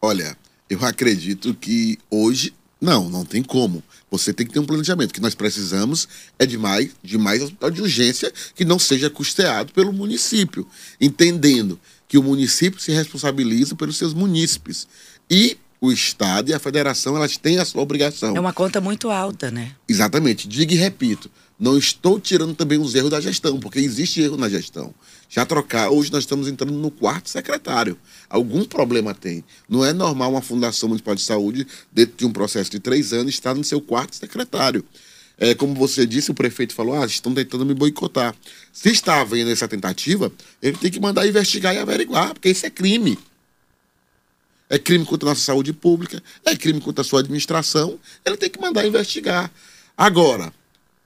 Olha, 0.00 0.36
eu 0.68 0.84
acredito 0.84 1.54
que 1.54 1.98
hoje. 2.10 2.54
Não, 2.80 3.10
não 3.10 3.24
tem 3.24 3.42
como. 3.42 3.82
Você 4.08 4.32
tem 4.32 4.46
que 4.46 4.52
ter 4.52 4.60
um 4.60 4.64
planejamento. 4.64 5.10
O 5.10 5.14
que 5.14 5.20
nós 5.20 5.34
precisamos 5.34 6.08
é 6.38 6.46
de 6.46 6.56
mais, 6.56 6.90
de 7.02 7.18
mais 7.18 7.42
hospital 7.42 7.72
de 7.72 7.82
urgência 7.82 8.32
que 8.54 8.64
não 8.64 8.78
seja 8.78 9.10
custeado 9.10 9.72
pelo 9.72 9.92
município. 9.92 10.64
Entendendo 11.00 11.78
que 12.08 12.18
o 12.18 12.22
município 12.22 12.80
se 12.80 12.90
responsabiliza 12.90 13.76
pelos 13.76 13.98
seus 13.98 14.14
munícipes. 14.14 14.88
E 15.30 15.58
o 15.80 15.92
Estado 15.92 16.50
e 16.50 16.54
a 16.54 16.58
Federação, 16.58 17.14
elas 17.14 17.36
têm 17.36 17.58
a 17.58 17.64
sua 17.64 17.82
obrigação. 17.82 18.34
É 18.34 18.40
uma 18.40 18.52
conta 18.52 18.80
muito 18.80 19.10
alta, 19.10 19.50
né? 19.50 19.72
Exatamente. 19.88 20.48
Diga 20.48 20.74
e 20.74 20.76
repito, 20.76 21.30
não 21.58 21.76
estou 21.76 22.18
tirando 22.18 22.54
também 22.54 22.78
os 22.78 22.94
erros 22.94 23.10
da 23.10 23.20
gestão, 23.20 23.60
porque 23.60 23.78
existe 23.78 24.20
erro 24.22 24.36
na 24.36 24.48
gestão. 24.48 24.92
Já 25.28 25.44
trocar, 25.44 25.90
hoje 25.90 26.10
nós 26.10 26.24
estamos 26.24 26.48
entrando 26.48 26.72
no 26.72 26.90
quarto 26.90 27.28
secretário. 27.28 27.98
Algum 28.28 28.64
problema 28.64 29.14
tem. 29.14 29.44
Não 29.68 29.84
é 29.84 29.92
normal 29.92 30.30
uma 30.32 30.42
Fundação 30.42 30.88
Municipal 30.88 31.14
de 31.14 31.22
Saúde, 31.22 31.66
dentro 31.92 32.16
de 32.16 32.26
um 32.26 32.32
processo 32.32 32.70
de 32.70 32.80
três 32.80 33.12
anos, 33.12 33.34
estar 33.34 33.54
no 33.54 33.62
seu 33.62 33.80
quarto 33.80 34.16
secretário. 34.16 34.84
É, 35.38 35.54
como 35.54 35.74
você 35.74 36.04
disse, 36.04 36.30
o 36.30 36.34
prefeito 36.34 36.74
falou: 36.74 37.00
ah, 37.00 37.06
estão 37.06 37.32
tentando 37.32 37.64
me 37.64 37.74
boicotar. 37.74 38.34
Se 38.72 38.90
está 38.90 39.20
havendo 39.20 39.50
essa 39.50 39.68
tentativa, 39.68 40.32
ele 40.60 40.76
tem 40.76 40.90
que 40.90 40.98
mandar 40.98 41.26
investigar 41.26 41.74
e 41.74 41.78
averiguar, 41.78 42.34
porque 42.34 42.50
isso 42.50 42.66
é 42.66 42.70
crime. 42.70 43.18
É 44.68 44.78
crime 44.78 45.04
contra 45.04 45.28
a 45.28 45.30
nossa 45.30 45.40
saúde 45.40 45.72
pública, 45.72 46.22
é 46.44 46.54
crime 46.54 46.80
contra 46.80 47.02
a 47.02 47.04
sua 47.04 47.20
administração. 47.20 47.98
Ele 48.24 48.36
tem 48.36 48.50
que 48.50 48.60
mandar 48.60 48.86
investigar. 48.86 49.50
Agora, 49.96 50.52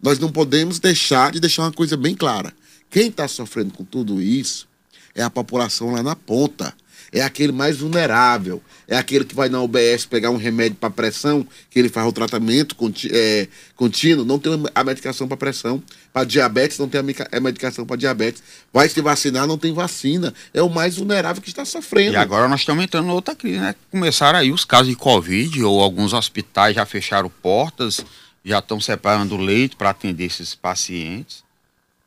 nós 0.03 0.19
não 0.19 0.33
podemos 0.33 0.81
deixar 0.81 1.31
de 1.31 1.39
deixar 1.39 1.63
uma 1.63 1.73
coisa 1.73 1.97
bem 1.97 2.15
clara. 2.15 2.53
Quem 2.91 3.09
está 3.09 3.29
sofrendo 3.29 3.73
com 3.73 3.85
tudo 3.85 4.21
isso 4.21 4.67
é 5.15 5.23
a 5.23 5.31
população 5.31 5.93
lá 5.93 6.03
na 6.03 6.17
ponta 6.17 6.75
é 7.13 7.21
aquele 7.21 7.53
mais 7.53 7.77
vulnerável, 7.77 8.63
é 8.89 8.97
aquele 8.97 9.25
que 9.27 9.35
vai 9.35 9.51
na 9.51 9.61
UBS 9.61 10.07
pegar 10.07 10.31
um 10.31 10.39
remédio 10.39 10.77
para 10.77 10.89
pressão, 10.89 11.47
que 11.71 11.79
ele 11.79 11.91
faz 11.91 12.09
o 12.09 12.13
tratamento 12.13 12.75
é, 13.11 13.49
contínuo, 13.77 14.25
não 14.25 14.39
tem 14.39 14.53
a 14.75 14.83
medicação 14.83 15.29
para 15.29 15.37
pressão, 15.37 15.83
para 16.11 16.25
diabetes, 16.25 16.79
não 16.79 16.89
tem 16.89 17.01
a 17.01 17.41
medicação 17.41 17.85
para 17.85 17.97
diabetes, 17.97 18.43
vai 18.73 18.89
se 18.89 19.01
vacinar, 19.03 19.47
não 19.47 19.59
tem 19.59 19.75
vacina, 19.75 20.33
é 20.55 20.63
o 20.63 20.71
mais 20.71 20.97
vulnerável 20.97 21.43
que 21.43 21.51
está 21.51 21.67
sofrendo. 21.67 22.15
E 22.15 22.17
agora 22.17 22.49
nós 22.49 22.61
estamos 22.61 22.83
entrando 22.83 23.09
em 23.09 23.13
outra 23.13 23.35
crise, 23.37 23.59
né? 23.59 23.75
Começaram 23.91 24.39
aí 24.39 24.51
os 24.51 24.65
casos 24.65 24.89
de 24.89 24.97
Covid, 24.97 25.63
ou 25.63 25.83
alguns 25.83 26.15
hospitais 26.15 26.77
já 26.77 26.87
fecharam 26.87 27.31
portas, 27.43 28.03
já 28.43 28.59
estão 28.59 28.81
separando 28.81 29.37
leito 29.37 29.77
para 29.77 29.91
atender 29.91 30.25
esses 30.25 30.55
pacientes. 30.55 31.45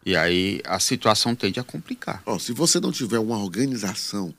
E 0.04 0.16
aí 0.16 0.62
a 0.66 0.80
situação 0.80 1.34
tende 1.34 1.60
a 1.60 1.64
complicar. 1.64 2.22
Oh, 2.26 2.38
se 2.38 2.54
você 2.54 2.80
não 2.80 2.92
tiver 2.92 3.18
uma 3.18 3.38
organização 3.38 4.34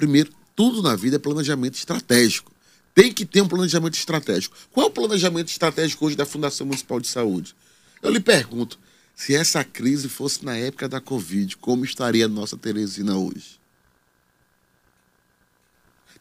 Primeiro, 0.00 0.32
tudo 0.56 0.80
na 0.80 0.96
vida 0.96 1.16
é 1.16 1.18
planejamento 1.18 1.74
estratégico. 1.74 2.50
Tem 2.94 3.12
que 3.12 3.26
ter 3.26 3.42
um 3.42 3.46
planejamento 3.46 3.98
estratégico. 3.98 4.56
Qual 4.72 4.86
é 4.86 4.88
o 4.88 4.92
planejamento 4.92 5.48
estratégico 5.48 6.06
hoje 6.06 6.16
da 6.16 6.24
Fundação 6.24 6.66
Municipal 6.66 6.98
de 6.98 7.06
Saúde? 7.06 7.54
Eu 8.02 8.10
lhe 8.10 8.18
pergunto, 8.18 8.78
se 9.14 9.34
essa 9.34 9.62
crise 9.62 10.08
fosse 10.08 10.42
na 10.42 10.56
época 10.56 10.88
da 10.88 11.02
Covid, 11.02 11.54
como 11.58 11.84
estaria 11.84 12.24
a 12.24 12.28
nossa 12.28 12.56
Teresina 12.56 13.14
hoje? 13.14 13.60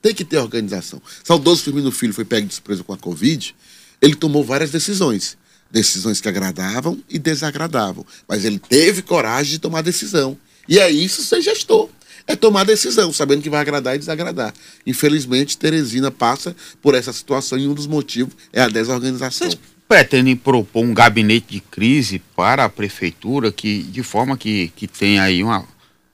Tem 0.01 0.13
que 0.13 0.25
ter 0.25 0.39
organização. 0.39 1.01
Saudoso 1.23 1.63
Firmino 1.63 1.89
Filho 1.89 2.13
foi 2.13 2.25
pego 2.25 2.47
de 2.47 2.55
surpresa 2.55 2.83
com 2.83 2.91
a 2.91 2.97
Covid, 2.97 3.55
ele 4.01 4.15
tomou 4.15 4.43
várias 4.43 4.71
decisões. 4.71 5.37
Decisões 5.71 6.19
que 6.19 6.27
agradavam 6.27 7.01
e 7.09 7.17
desagradavam. 7.17 8.05
Mas 8.27 8.43
ele 8.43 8.59
teve 8.59 9.01
coragem 9.01 9.53
de 9.53 9.59
tomar 9.59 9.83
decisão. 9.83 10.37
E 10.67 10.77
é 10.79 10.91
isso 10.91 11.23
ser 11.23 11.41
gestor 11.41 11.89
é 12.29 12.35
tomar 12.35 12.63
decisão, 12.63 13.11
sabendo 13.11 13.41
que 13.41 13.49
vai 13.49 13.59
agradar 13.59 13.95
e 13.95 13.97
desagradar. 13.97 14.53
Infelizmente, 14.85 15.57
Teresina 15.57 16.11
passa 16.11 16.55
por 16.79 16.93
essa 16.93 17.11
situação 17.11 17.57
e 17.57 17.67
um 17.67 17.73
dos 17.73 17.87
motivos 17.87 18.35
é 18.53 18.61
a 18.61 18.69
desorganização. 18.69 19.49
Vocês 19.49 19.59
pretendem 19.87 20.35
propor 20.35 20.83
um 20.83 20.93
gabinete 20.93 21.47
de 21.49 21.59
crise 21.59 22.19
para 22.35 22.65
a 22.65 22.69
prefeitura 22.69 23.51
que, 23.51 23.81
de 23.81 24.03
forma 24.03 24.37
que, 24.37 24.71
que 24.75 24.87
tenha 24.87 25.23
aí 25.23 25.43
uma 25.43 25.65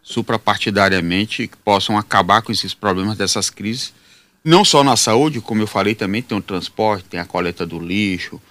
suprapartidariamente 0.02 1.50
que 1.50 1.58
possam 1.58 1.98
acabar 1.98 2.42
com 2.42 2.52
esses 2.52 2.74
problemas 2.74 3.18
dessas 3.18 3.50
crises, 3.50 3.94
não 4.42 4.64
só 4.64 4.86
na 4.86 4.96
saúde, 4.96 5.42
como 5.42 5.64
eu 5.64 5.68
falei 5.68 5.96
também, 5.96 6.22
tem 6.22 6.38
o 6.38 6.42
transporte, 6.42 7.04
tem 7.10 7.20
a 7.20 7.26
coleta 7.26 7.66
do 7.66 7.78
lixo, 7.78 8.42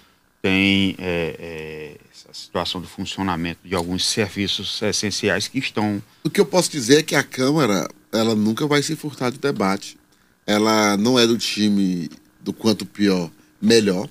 tem 0.42 0.94
é, 0.98 1.36
é, 1.38 1.96
situação 2.34 2.80
do 2.80 2.86
funcionamento 2.88 3.60
de 3.64 3.74
alguns 3.74 4.04
serviços 4.04 4.82
essenciais 4.82 5.46
que 5.46 5.58
estão... 5.58 6.02
O 6.24 6.30
que 6.30 6.40
eu 6.40 6.46
posso 6.46 6.70
dizer 6.70 6.98
é 6.98 7.02
que 7.02 7.14
a 7.14 7.22
Câmara, 7.22 7.88
ela 8.12 8.34
nunca 8.34 8.66
vai 8.66 8.82
se 8.82 8.96
furtar 8.96 9.30
de 9.30 9.38
debate. 9.38 9.96
Ela 10.44 10.96
não 10.96 11.18
é 11.18 11.26
do 11.26 11.38
time 11.38 12.10
do 12.40 12.52
quanto 12.52 12.84
pior, 12.84 13.30
melhor, 13.62 14.08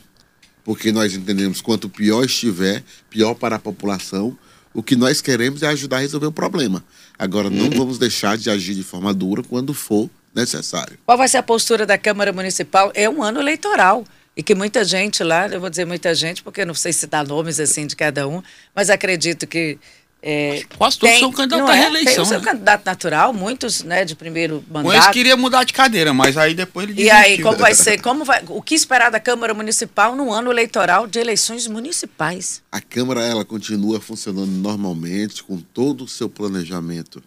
porque 0.63 0.91
nós 0.91 1.13
entendemos 1.13 1.59
quanto 1.59 1.89
pior 1.89 2.23
estiver, 2.23 2.81
pior 3.09 3.33
para 3.36 3.57
a 3.57 3.59
população. 3.59 4.38
O 4.73 4.81
que 4.81 4.95
nós 4.95 5.21
queremos 5.21 5.62
é 5.62 5.67
ajudar 5.67 5.97
a 5.97 5.99
resolver 5.99 6.27
o 6.27 6.31
problema. 6.31 6.83
Agora, 7.19 7.49
não 7.49 7.65
uhum. 7.65 7.77
vamos 7.77 7.99
deixar 7.99 8.38
de 8.38 8.49
agir 8.49 8.73
de 8.73 8.83
forma 8.83 9.13
dura 9.13 9.43
quando 9.43 9.73
for 9.73 10.09
necessário. 10.33 10.97
Qual 11.05 11.17
vai 11.17 11.27
ser 11.27 11.38
a 11.38 11.43
postura 11.43 11.86
da 11.86 11.97
Câmara 11.97 12.31
Municipal? 12.33 12.91
É 12.95 13.07
um 13.09 13.21
ano 13.21 13.39
eleitoral. 13.39 14.05
E 14.35 14.41
que 14.41 14.55
muita 14.55 14.83
gente 14.83 15.23
lá, 15.23 15.47
eu 15.47 15.59
vou 15.59 15.69
dizer 15.69 15.85
muita 15.85 16.13
gente, 16.15 16.41
porque 16.41 16.65
não 16.65 16.73
sei 16.73 16.91
se 16.91 17.05
dá 17.05 17.23
nomes 17.23 17.59
assim 17.59 17.85
de 17.85 17.95
cada 17.95 18.27
um, 18.27 18.41
mas 18.73 18.89
acredito 18.89 19.45
que 19.45 19.77
é, 20.25 20.63
Quase 20.77 20.97
todos 20.97 21.13
tem, 21.13 21.19
são 21.19 21.33
candidatos 21.33 21.69
à 21.69 21.75
é? 21.75 21.79
reeleição. 21.81 22.13
Tem 22.13 22.23
o 22.23 22.25
seu 22.25 22.39
né? 22.39 22.45
candidato 22.45 22.85
natural, 22.85 23.33
muitos 23.33 23.83
né, 23.83 24.05
de 24.05 24.15
primeiro 24.15 24.63
mandato. 24.71 24.95
Mas 24.95 25.07
queria 25.09 25.35
mudar 25.35 25.65
de 25.65 25.73
cadeira, 25.73 26.13
mas 26.13 26.37
aí 26.37 26.53
depois 26.53 26.85
ele 26.85 26.93
desistiu. 26.93 27.19
E 27.19 27.21
aí, 27.21 27.41
como 27.41 27.57
vai 27.57 27.75
ser? 27.75 27.99
Como 28.01 28.23
vai, 28.23 28.41
o 28.47 28.61
que 28.61 28.73
esperar 28.73 29.11
da 29.11 29.19
Câmara 29.19 29.53
Municipal 29.53 30.15
no 30.15 30.31
ano 30.31 30.49
eleitoral 30.49 31.07
de 31.07 31.19
eleições 31.19 31.67
municipais? 31.67 32.63
A 32.71 32.79
Câmara 32.79 33.21
ela 33.21 33.43
continua 33.43 33.99
funcionando 33.99 34.49
normalmente, 34.49 35.43
com 35.43 35.59
todo 35.59 36.05
o 36.05 36.07
seu 36.07 36.29
planejamento 36.29 37.21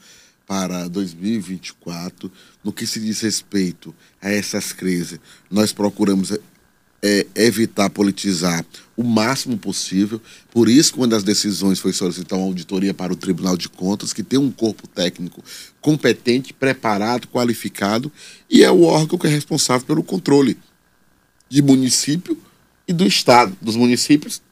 para 0.46 0.88
2024. 0.88 2.32
No 2.64 2.72
que 2.72 2.86
se 2.86 2.98
diz 2.98 3.20
respeito 3.20 3.94
a 4.22 4.30
essas 4.30 4.72
crises, 4.72 5.20
nós 5.50 5.70
procuramos 5.70 6.32
é, 7.06 7.26
evitar 7.36 7.88
politizar 7.88 8.66
o 8.96 9.04
máximo 9.04 9.56
possível. 9.56 10.20
Por 10.50 10.68
isso, 10.68 10.94
quando 10.94 11.14
as 11.14 11.22
decisões 11.22 11.78
foi 11.78 11.92
solicitar 11.92 12.36
uma 12.36 12.48
auditoria 12.48 12.92
para 12.92 13.12
o 13.12 13.16
Tribunal 13.16 13.56
de 13.56 13.68
Contas, 13.68 14.12
que 14.12 14.24
tem 14.24 14.38
um 14.38 14.50
corpo 14.50 14.88
técnico 14.88 15.42
competente, 15.80 16.52
preparado, 16.52 17.28
qualificado, 17.28 18.10
e 18.50 18.64
é 18.64 18.70
o 18.70 18.82
órgão 18.82 19.18
que 19.18 19.26
é 19.28 19.30
responsável 19.30 19.86
pelo 19.86 20.02
controle 20.02 20.58
de 21.48 21.62
município 21.62 22.36
e 22.88 22.92
do 22.92 23.06
Estado, 23.06 23.56
dos 23.62 23.76
municípios 23.76 24.42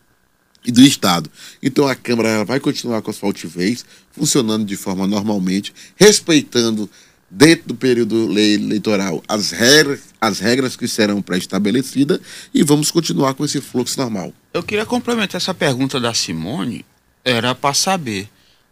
e 0.64 0.70
do 0.70 0.80
Estado. 0.80 1.28
Então 1.60 1.88
a 1.88 1.94
Câmara 1.96 2.44
vai 2.44 2.60
continuar 2.60 3.02
com 3.02 3.10
a 3.10 3.14
sua 3.14 3.28
altivez, 3.28 3.84
funcionando 4.12 4.64
de 4.64 4.76
forma 4.76 5.06
normalmente, 5.08 5.74
respeitando 5.96 6.88
dentro 7.34 7.68
do 7.68 7.74
período 7.74 8.38
eleitoral 8.38 9.22
as 9.26 9.50
regras, 9.50 10.00
as 10.20 10.38
regras 10.38 10.76
que 10.76 10.86
serão 10.86 11.20
pré-estabelecidas 11.20 12.20
e 12.52 12.62
vamos 12.62 12.90
continuar 12.90 13.34
com 13.34 13.44
esse 13.44 13.60
fluxo 13.60 13.98
normal. 13.98 14.32
Eu 14.52 14.62
queria 14.62 14.86
complementar 14.86 15.40
essa 15.40 15.52
pergunta 15.52 15.98
da 15.98 16.14
Simone, 16.14 16.84
era 17.24 17.54
para 17.54 17.74
saber, 17.74 18.28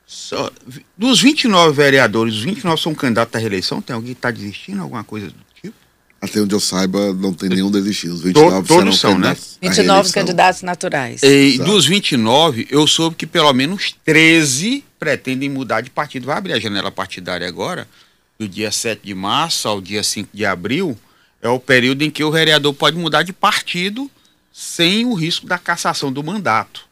só, 0.06 0.50
dos 0.96 1.20
29 1.20 1.74
vereadores, 1.74 2.36
os 2.36 2.42
29 2.42 2.80
são 2.80 2.94
candidatos 2.94 3.34
à 3.34 3.38
reeleição, 3.38 3.82
tem 3.82 3.94
alguém 3.94 4.12
que 4.12 4.18
está 4.18 4.30
desistindo, 4.30 4.80
alguma 4.80 5.02
coisa 5.02 5.26
do 5.26 5.34
tipo? 5.60 5.74
Até 6.20 6.40
onde 6.40 6.54
eu 6.54 6.60
saiba, 6.60 7.12
não 7.12 7.34
tem 7.34 7.48
nenhum 7.48 7.70
desistido. 7.70 8.14
Os 8.14 8.22
29 8.22 8.68
Todos 8.68 9.00
são, 9.00 9.18
né? 9.18 9.36
29 9.60 10.12
candidatos 10.12 10.62
naturais. 10.62 11.20
E 11.24 11.54
Exato. 11.54 11.68
dos 11.68 11.84
29, 11.84 12.68
eu 12.70 12.86
soube 12.86 13.16
que 13.16 13.26
pelo 13.26 13.52
menos 13.52 13.92
13 14.04 14.84
pretendem 15.00 15.48
mudar 15.48 15.80
de 15.80 15.90
partido. 15.90 16.26
Vai 16.26 16.38
abrir 16.38 16.52
a 16.52 16.60
janela 16.60 16.92
partidária 16.92 17.48
agora 17.48 17.88
do 18.38 18.48
dia 18.48 18.70
7 18.72 19.02
de 19.04 19.14
março 19.14 19.68
ao 19.68 19.80
dia 19.80 20.02
5 20.02 20.30
de 20.32 20.44
abril, 20.44 20.98
é 21.40 21.48
o 21.48 21.58
período 21.58 22.02
em 22.02 22.10
que 22.10 22.22
o 22.22 22.30
vereador 22.30 22.72
pode 22.72 22.96
mudar 22.96 23.22
de 23.22 23.32
partido 23.32 24.10
sem 24.52 25.04
o 25.04 25.14
risco 25.14 25.46
da 25.46 25.58
cassação 25.58 26.12
do 26.12 26.22
mandato, 26.22 26.86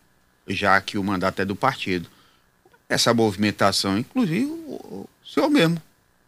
já 0.49 0.81
que 0.81 0.99
o 0.99 1.05
mandato 1.05 1.43
é 1.43 1.45
do 1.45 1.55
partido. 1.55 2.09
Essa 2.89 3.15
movimentação, 3.15 3.99
inclusive, 3.99 4.47
o, 4.47 5.09
senhor 5.25 5.49
mesmo. 5.49 5.77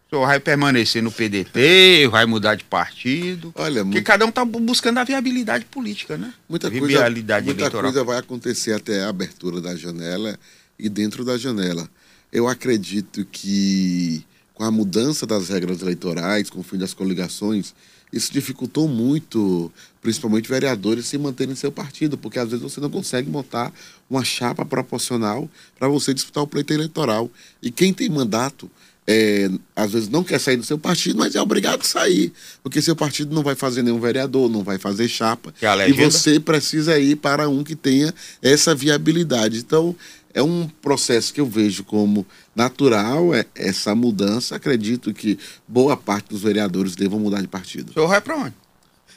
O 0.06 0.10
senhor 0.10 0.26
vai 0.26 0.38
permanecer 0.38 1.02
no 1.02 1.10
PDT, 1.10 2.06
vai 2.08 2.26
mudar 2.26 2.54
de 2.54 2.62
partido. 2.62 3.52
Olha, 3.56 3.82
porque 3.82 3.96
muito... 3.96 4.04
cada 4.04 4.24
um 4.24 4.28
está 4.28 4.44
buscando 4.44 4.98
a 4.98 5.04
viabilidade 5.04 5.64
política, 5.64 6.16
né? 6.16 6.32
Muita, 6.48 6.70
coisa, 6.70 7.10
muita 7.42 7.70
coisa 7.70 8.04
vai 8.04 8.18
acontecer 8.18 8.74
até 8.74 9.02
a 9.02 9.08
abertura 9.08 9.60
da 9.60 9.74
janela 9.74 10.38
e 10.78 10.88
dentro 10.88 11.24
da 11.24 11.36
janela. 11.36 11.88
Eu 12.30 12.46
acredito 12.46 13.24
que 13.24 14.24
com 14.62 14.66
a 14.66 14.70
mudança 14.70 15.26
das 15.26 15.48
regras 15.48 15.82
eleitorais, 15.82 16.48
com 16.48 16.60
o 16.60 16.62
fim 16.62 16.78
das 16.78 16.94
coligações, 16.94 17.74
isso 18.12 18.32
dificultou 18.32 18.86
muito, 18.86 19.72
principalmente 20.00 20.48
vereadores, 20.48 21.06
se 21.06 21.18
manterem 21.18 21.52
em 21.52 21.56
seu 21.56 21.72
partido, 21.72 22.16
porque 22.16 22.38
às 22.38 22.48
vezes 22.48 22.62
você 22.62 22.80
não 22.80 22.88
consegue 22.88 23.28
montar 23.28 23.72
uma 24.08 24.22
chapa 24.22 24.64
proporcional 24.64 25.50
para 25.76 25.88
você 25.88 26.14
disputar 26.14 26.44
o 26.44 26.46
pleito 26.46 26.72
eleitoral. 26.72 27.28
E 27.60 27.72
quem 27.72 27.92
tem 27.92 28.08
mandato, 28.08 28.70
é, 29.06 29.50
às 29.74 29.92
vezes 29.92 30.08
não 30.08 30.22
quer 30.22 30.38
sair 30.38 30.56
do 30.56 30.64
seu 30.64 30.78
partido, 30.78 31.18
mas 31.18 31.34
é 31.34 31.40
obrigado 31.40 31.80
a 31.80 31.84
sair, 31.84 32.32
porque 32.62 32.80
seu 32.80 32.94
partido 32.94 33.34
não 33.34 33.42
vai 33.42 33.54
fazer 33.54 33.82
nenhum 33.82 34.00
vereador, 34.00 34.48
não 34.48 34.62
vai 34.62 34.78
fazer 34.78 35.08
chapa, 35.08 35.52
é 35.60 35.90
e 35.90 35.92
você 35.92 36.38
precisa 36.38 36.98
ir 36.98 37.16
para 37.16 37.48
um 37.48 37.64
que 37.64 37.74
tenha 37.74 38.14
essa 38.40 38.74
viabilidade. 38.74 39.58
Então, 39.58 39.96
é 40.34 40.42
um 40.42 40.68
processo 40.80 41.32
que 41.32 41.40
eu 41.40 41.46
vejo 41.46 41.84
como 41.84 42.26
natural, 42.54 43.34
é 43.34 43.44
essa 43.54 43.94
mudança. 43.94 44.56
Acredito 44.56 45.12
que 45.12 45.38
boa 45.66 45.96
parte 45.96 46.30
dos 46.30 46.42
vereadores 46.42 46.96
devam 46.96 47.18
mudar 47.18 47.40
de 47.40 47.48
partido. 47.48 47.90
O 47.90 47.92
senhor 47.92 48.08
vai 48.08 48.20
para 48.20 48.36
onde? 48.36 48.54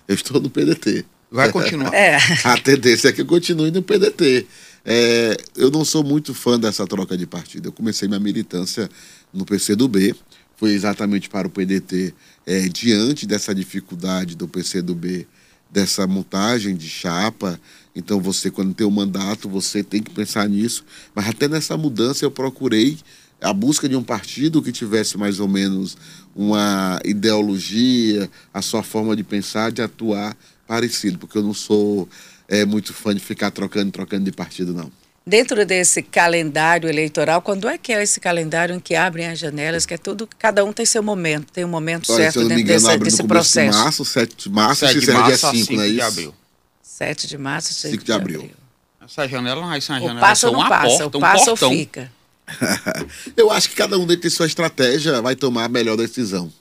Eu 0.07 0.15
estou 0.15 0.41
no 0.41 0.49
PDT. 0.49 1.05
Vai 1.31 1.51
continuar? 1.51 1.93
É. 1.93 2.17
A 2.43 2.57
tendência 2.57 3.09
é 3.09 3.11
que 3.11 3.21
eu 3.21 3.25
continue 3.25 3.71
no 3.71 3.81
PDT. 3.81 4.45
É, 4.85 5.35
eu 5.55 5.71
não 5.71 5.83
sou 5.83 6.03
muito 6.03 6.33
fã 6.33 6.59
dessa 6.59 6.85
troca 6.85 7.17
de 7.17 7.25
partido. 7.25 7.69
Eu 7.69 7.71
comecei 7.71 8.07
minha 8.07 8.19
militância 8.19 8.89
no 9.33 9.43
PCdoB, 9.43 10.15
foi 10.55 10.71
exatamente 10.71 11.27
para 11.27 11.47
o 11.47 11.49
PDT, 11.49 12.13
é, 12.45 12.69
diante 12.69 13.25
dessa 13.25 13.53
dificuldade 13.53 14.35
do 14.35 14.47
PCdoB, 14.47 15.27
dessa 15.71 16.05
montagem 16.07 16.75
de 16.75 16.87
chapa, 16.87 17.59
então 17.95 18.19
você, 18.19 18.51
quando 18.51 18.73
tem 18.73 18.85
o 18.85 18.89
um 18.89 18.93
mandato, 18.93 19.47
você 19.47 19.81
tem 19.81 20.03
que 20.03 20.11
pensar 20.11 20.47
nisso. 20.49 20.83
Mas 21.15 21.29
até 21.29 21.47
nessa 21.47 21.77
mudança 21.77 22.25
eu 22.25 22.31
procurei 22.31 22.97
a 23.41 23.53
busca 23.53 23.87
de 23.87 23.95
um 23.95 24.03
partido 24.03 24.61
que 24.61 24.71
tivesse 24.71 25.17
mais 25.17 25.39
ou 25.39 25.47
menos 25.47 25.97
uma 26.35 26.99
ideologia, 27.05 28.29
a 28.53 28.61
sua 28.61 28.83
forma 28.83 29.15
de 29.15 29.23
pensar, 29.23 29.71
de 29.71 29.81
atuar 29.81 30.35
parecido, 30.67 31.17
porque 31.17 31.37
eu 31.37 31.43
não 31.43 31.53
sou 31.53 32.09
é, 32.47 32.65
muito 32.65 32.93
fã 32.93 33.13
de 33.13 33.19
ficar 33.19 33.51
trocando, 33.51 33.91
trocando 33.91 34.25
de 34.25 34.31
partido, 34.31 34.73
não. 34.73 34.91
Dentro 35.27 35.65
desse 35.65 36.03
calendário 36.03 36.87
eleitoral, 36.87 37.41
quando 37.41 37.67
é 37.67 37.79
que 37.79 37.91
é 37.91 38.03
esse 38.03 38.19
calendário 38.19 38.75
em 38.75 38.79
que 38.79 38.93
abrem 38.93 39.25
as 39.25 39.39
janelas, 39.39 39.83
que 39.83 39.95
é 39.95 39.97
tudo, 39.97 40.29
cada 40.37 40.63
um 40.63 40.71
tem 40.71 40.85
seu 40.85 41.01
momento, 41.01 41.51
tem 41.51 41.65
um 41.65 41.67
momento 41.67 42.11
Olha, 42.11 42.31
certo 42.31 42.47
dentro 42.47 42.59
engano, 42.59 42.87
desse, 42.87 42.97
desse 42.99 43.23
processo? 43.23 43.77
De 43.77 43.83
março, 43.83 44.05
7 44.05 44.35
de 44.37 44.49
março, 44.49 44.85
7 44.85 44.99
de 44.99 45.11
março, 45.11 45.51
dia 45.51 45.63
5, 45.65 45.73
não 45.73 45.81
é 45.81 45.87
isso? 45.87 45.95
de 45.95 46.01
abril. 46.01 46.35
7 46.83 47.27
de 47.27 47.37
março, 47.39 47.73
5 47.73 47.97
de, 47.97 48.03
de 48.03 48.11
abril. 48.11 48.39
abril. 48.41 48.55
Essa 49.03 49.27
janela 49.27 49.61
não 49.61 49.81
ser 49.81 49.91
uma 49.93 49.99
janela, 49.99 50.19
passa 50.19 50.47
ou 50.47 50.53
não 50.53 50.69
passa, 50.69 50.97
porta, 50.97 51.17
o 51.17 51.21
passa 51.21 51.51
ou 51.51 51.57
fica. 51.57 52.11
Eu 53.35 53.51
acho 53.51 53.69
que 53.69 53.75
cada 53.75 53.97
um 53.97 54.05
dentro 54.05 54.23
de 54.23 54.29
sua 54.29 54.45
estratégia 54.45 55.21
vai 55.21 55.35
tomar 55.35 55.65
a 55.65 55.69
melhor 55.69 55.97
decisão. 55.97 56.51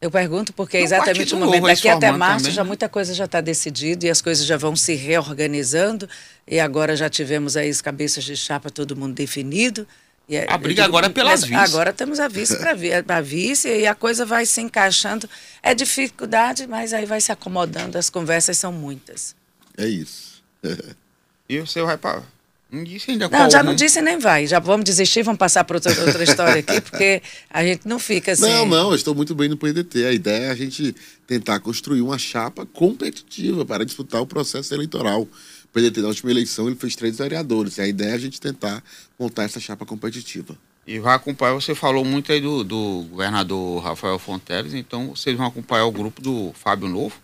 Eu 0.00 0.10
pergunto 0.10 0.52
porque 0.52 0.76
é 0.76 0.82
exatamente 0.82 1.34
o 1.34 1.38
momento. 1.38 1.64
Daqui 1.66 1.88
até 1.88 2.12
março 2.12 2.44
também, 2.44 2.52
já 2.52 2.62
muita 2.62 2.88
coisa 2.88 3.12
já 3.12 3.24
está 3.24 3.40
decidida 3.40 4.06
e 4.06 4.10
as 4.10 4.22
coisas 4.22 4.46
já 4.46 4.56
vão 4.56 4.76
se 4.76 4.94
reorganizando. 4.94 6.08
E 6.46 6.60
agora 6.60 6.94
já 6.94 7.10
tivemos 7.10 7.56
aí 7.56 7.68
as 7.68 7.80
cabeças 7.80 8.22
de 8.22 8.36
chapa, 8.36 8.70
todo 8.70 8.94
mundo 8.94 9.14
definido. 9.14 9.86
E 10.28 10.36
é, 10.36 10.46
a 10.48 10.56
briga 10.56 10.84
agora 10.84 11.06
é 11.06 11.10
pelas 11.10 11.42
vices. 11.42 11.56
Agora 11.56 11.92
temos 11.92 12.20
a 12.20 12.28
vice 12.28 12.56
para 13.04 13.20
vice 13.20 13.68
e 13.68 13.86
a 13.86 13.94
coisa 13.94 14.24
vai 14.24 14.46
se 14.46 14.60
encaixando. 14.60 15.28
É 15.62 15.74
dificuldade, 15.74 16.66
mas 16.66 16.92
aí 16.92 17.06
vai 17.06 17.20
se 17.20 17.32
acomodando. 17.32 17.98
As 17.98 18.08
conversas 18.08 18.56
são 18.58 18.70
muitas. 18.70 19.34
É 19.76 19.86
isso. 19.86 20.42
e 21.48 21.58
você 21.58 21.82
vai 21.82 21.96
para. 21.96 22.22
Não 22.70 22.84
disse 22.84 23.10
ainda 23.10 23.30
Não, 23.30 23.50
já 23.50 23.62
não 23.62 23.74
disse 23.74 24.00
nem 24.02 24.18
vai. 24.18 24.46
Já 24.46 24.58
vamos 24.58 24.84
desistir, 24.84 25.22
vamos 25.22 25.38
passar 25.38 25.64
para 25.64 25.76
outra, 25.78 26.04
outra 26.04 26.22
história 26.22 26.60
aqui, 26.60 26.80
porque 26.82 27.22
a 27.48 27.64
gente 27.64 27.88
não 27.88 27.98
fica 27.98 28.32
assim. 28.32 28.42
Não, 28.42 28.66
não, 28.66 28.90
eu 28.90 28.94
estou 28.94 29.14
muito 29.14 29.34
bem 29.34 29.48
no 29.48 29.56
PDT. 29.56 30.04
A 30.04 30.12
ideia 30.12 30.46
é 30.46 30.50
a 30.50 30.54
gente 30.54 30.94
tentar 31.26 31.60
construir 31.60 32.02
uma 32.02 32.18
chapa 32.18 32.66
competitiva 32.66 33.64
para 33.64 33.86
disputar 33.86 34.20
o 34.20 34.26
processo 34.26 34.74
eleitoral. 34.74 35.22
O 35.22 35.68
PDT, 35.72 36.02
na 36.02 36.08
última 36.08 36.30
eleição, 36.30 36.66
ele 36.66 36.76
fez 36.76 36.94
três 36.94 37.16
vereadores. 37.16 37.78
E 37.78 37.80
a 37.80 37.88
ideia 37.88 38.10
é 38.10 38.14
a 38.14 38.18
gente 38.18 38.38
tentar 38.38 38.84
montar 39.18 39.44
essa 39.44 39.58
chapa 39.58 39.86
competitiva. 39.86 40.54
E 40.86 40.98
vai 40.98 41.14
acompanhar, 41.14 41.54
você 41.54 41.74
falou 41.74 42.04
muito 42.04 42.32
aí 42.32 42.40
do, 42.40 42.64
do 42.64 43.06
governador 43.10 43.82
Rafael 43.82 44.18
Fonteles, 44.18 44.72
então 44.72 45.14
vocês 45.14 45.36
vão 45.36 45.46
acompanhar 45.46 45.84
o 45.84 45.92
grupo 45.92 46.22
do 46.22 46.50
Fábio 46.54 46.88
Novo? 46.88 47.14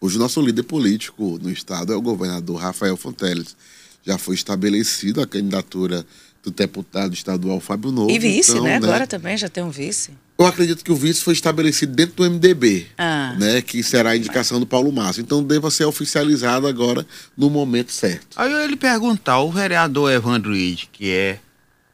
Hoje 0.00 0.16
o 0.16 0.18
nosso 0.18 0.40
líder 0.40 0.64
político 0.64 1.38
no 1.40 1.48
estado 1.48 1.92
é 1.92 1.96
o 1.96 2.02
governador 2.02 2.60
Rafael 2.60 2.96
Fonteles. 2.96 3.56
Já 4.04 4.18
foi 4.18 4.34
estabelecida 4.34 5.22
a 5.22 5.26
candidatura 5.26 6.04
do 6.42 6.50
deputado 6.50 7.14
estadual 7.14 7.60
Fábio 7.60 7.92
Novo. 7.92 8.10
E 8.10 8.18
vice, 8.18 8.50
então, 8.52 8.64
né? 8.64 8.76
Agora 8.76 9.06
também 9.06 9.36
já 9.36 9.48
tem 9.48 9.62
um 9.62 9.70
vice. 9.70 10.10
Eu 10.36 10.46
acredito 10.46 10.82
que 10.82 10.90
o 10.90 10.96
vice 10.96 11.22
foi 11.22 11.34
estabelecido 11.34 11.94
dentro 11.94 12.16
do 12.16 12.24
MDB, 12.24 12.88
Ah. 12.98 13.36
né? 13.38 13.62
Que 13.62 13.80
será 13.82 14.10
a 14.10 14.16
indicação 14.16 14.58
do 14.58 14.66
Paulo 14.66 14.90
Márcio. 14.90 15.20
Então 15.22 15.42
deva 15.44 15.70
ser 15.70 15.84
oficializado 15.84 16.66
agora 16.66 17.06
no 17.36 17.48
momento 17.48 17.92
certo. 17.92 18.36
Aí 18.36 18.50
eu 18.50 18.58
ia 18.60 18.66
lhe 18.66 18.76
perguntar, 18.76 19.38
o 19.40 19.52
vereador 19.52 20.10
Evandro 20.10 20.56
Ide, 20.56 20.88
que 20.92 21.08
é 21.12 21.38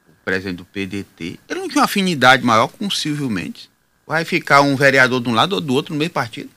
o 0.08 0.24
presidente 0.24 0.56
do 0.56 0.64
PDT, 0.64 1.38
ele 1.46 1.60
não 1.60 1.68
tinha 1.68 1.80
uma 1.80 1.84
afinidade 1.84 2.42
maior 2.42 2.68
com 2.68 2.86
o 2.86 2.90
Silvio 2.90 3.28
Mendes? 3.28 3.68
Vai 4.06 4.24
ficar 4.24 4.62
um 4.62 4.74
vereador 4.76 5.20
de 5.20 5.28
um 5.28 5.34
lado 5.34 5.52
ou 5.54 5.60
do 5.60 5.74
outro 5.74 5.92
no 5.92 5.98
mesmo 5.98 6.14
partido? 6.14 6.48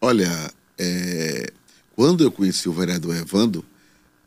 Olha, 0.00 0.50
é, 0.76 1.52
quando 1.94 2.24
eu 2.24 2.32
conheci 2.32 2.68
o 2.68 2.72
vereador 2.72 3.14
Evandro, 3.14 3.64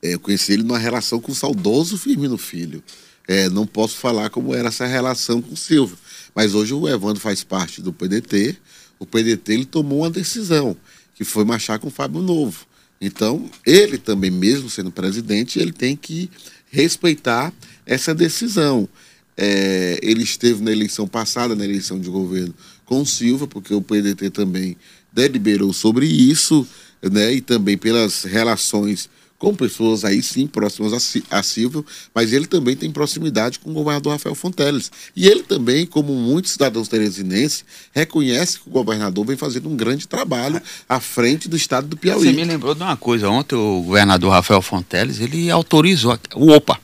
é, 0.04 0.14
eu 0.14 0.20
conheci 0.20 0.52
ele 0.52 0.64
numa 0.64 0.78
relação 0.78 1.22
com 1.22 1.32
o 1.32 1.36
saudoso 1.36 1.98
Firmino 1.98 2.38
Filho. 2.38 2.84
É, 3.26 3.50
não 3.50 3.66
posso 3.66 3.96
falar 3.96 4.30
como 4.30 4.54
era 4.54 4.68
essa 4.68 4.86
relação 4.86 5.42
com 5.42 5.54
o 5.54 5.58
Silvio, 5.58 5.98
mas 6.36 6.54
hoje 6.54 6.74
o 6.74 6.90
Evandro 6.90 7.22
faz 7.22 7.42
parte 7.42 7.82
do 7.82 7.94
PDT. 7.94 8.58
O 9.00 9.06
PDT 9.06 9.54
ele 9.54 9.66
tomou 9.66 10.00
uma 10.00 10.10
decisão, 10.10 10.76
que 11.16 11.24
foi 11.24 11.46
marchar 11.46 11.80
com 11.80 11.88
o 11.88 11.92
Fábio 11.92 12.22
Novo. 12.22 12.66
Então, 13.00 13.50
ele 13.66 13.98
também, 13.98 14.30
mesmo 14.30 14.70
sendo 14.70 14.92
presidente, 14.92 15.58
ele 15.58 15.72
tem 15.72 15.96
que 15.96 16.30
respeitar 16.70 17.54
essa 17.86 18.14
decisão. 18.14 18.90
É, 19.38 20.00
ele 20.04 20.24
esteve 20.24 20.62
na 20.62 20.72
eleição 20.72 21.08
passada, 21.08 21.56
na 21.56 21.64
eleição 21.64 21.98
de 21.98 22.10
governo, 22.10 22.54
com 22.84 23.02
o 23.02 23.06
Silva, 23.06 23.48
porque 23.48 23.74
o 23.74 23.82
PDT 23.82 24.30
também 24.32 24.76
deliberou 25.14 25.72
sobre 25.72 26.06
isso, 26.06 26.68
né? 27.02 27.34
E 27.34 27.42
também 27.42 27.78
pelas 27.78 28.24
relações 28.24 29.10
com 29.44 29.54
pessoas 29.54 30.06
aí 30.06 30.24
sim 30.24 30.48
próximas 30.48 30.94
a, 30.94 31.02
Si- 31.02 31.22
a 31.30 31.44
Silvio, 31.44 31.86
mas 32.16 32.32
ele 32.32 32.48
também 32.48 32.78
tem 32.78 32.90
proximidade 32.90 33.60
com 33.60 33.72
o 33.72 33.74
governador 33.74 34.14
Rafael 34.14 34.34
Fonteles. 34.34 34.90
E 35.14 35.28
ele 35.28 35.44
também, 35.44 35.86
como 35.86 36.14
muitos 36.14 36.54
cidadãos 36.54 36.88
teresinenses, 36.88 37.66
reconhece 37.94 38.62
que 38.62 38.70
o 38.70 38.72
governador 38.72 39.26
vem 39.26 39.36
fazendo 39.36 39.68
um 39.68 39.76
grande 39.76 40.08
trabalho 40.08 40.62
à 40.88 40.98
frente 41.02 41.50
do 41.50 41.58
estado 41.58 41.88
do 41.88 41.98
Piauí. 41.98 42.24
Você 42.28 42.32
me 42.32 42.46
lembrou 42.46 42.74
de 42.74 42.82
uma 42.84 42.96
coisa. 42.96 43.30
Ontem 43.30 43.56
o 43.56 43.82
governador 43.82 44.32
Rafael 44.32 44.62
Fonteles, 44.62 45.20
ele 45.20 45.52
autorizou 45.52 46.18
o 46.36 46.50
OPA, 46.50 46.80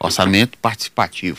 Orçamento 0.00 0.58
Participativo. 0.58 1.38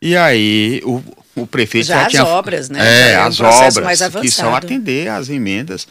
E 0.00 0.16
aí 0.16 0.82
o, 0.84 1.00
o 1.36 1.46
prefeito 1.46 1.86
Já 1.86 2.00
já, 2.00 2.06
as 2.06 2.10
tinha... 2.10 2.24
obras, 2.24 2.68
né? 2.68 2.80
É, 2.80 3.12
é 3.12 3.20
um 3.20 3.26
as 3.26 3.36
processo 3.36 3.78
obras 3.78 4.00
mais 4.00 4.16
que 4.20 4.30
são 4.32 4.52
atender 4.52 5.06
às 5.08 5.28
emendas, 5.28 5.86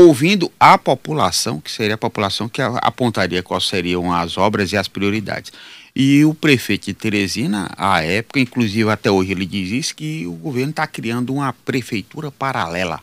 ouvindo 0.00 0.52
a 0.60 0.78
população, 0.78 1.60
que 1.60 1.72
seria 1.72 1.96
a 1.96 1.98
população 1.98 2.48
que 2.48 2.62
apontaria 2.62 3.42
quais 3.42 3.66
seriam 3.66 4.12
as 4.12 4.38
obras 4.38 4.70
e 4.70 4.76
as 4.76 4.86
prioridades. 4.86 5.52
E 5.94 6.24
o 6.24 6.32
prefeito 6.32 6.86
de 6.86 6.94
Teresina, 6.94 7.68
à 7.76 8.00
época, 8.04 8.38
inclusive 8.38 8.88
até 8.88 9.10
hoje 9.10 9.32
ele 9.32 9.44
diz 9.44 9.72
isso, 9.72 9.96
que 9.96 10.24
o 10.24 10.34
governo 10.34 10.70
está 10.70 10.86
criando 10.86 11.34
uma 11.34 11.52
prefeitura 11.52 12.30
paralela. 12.30 13.00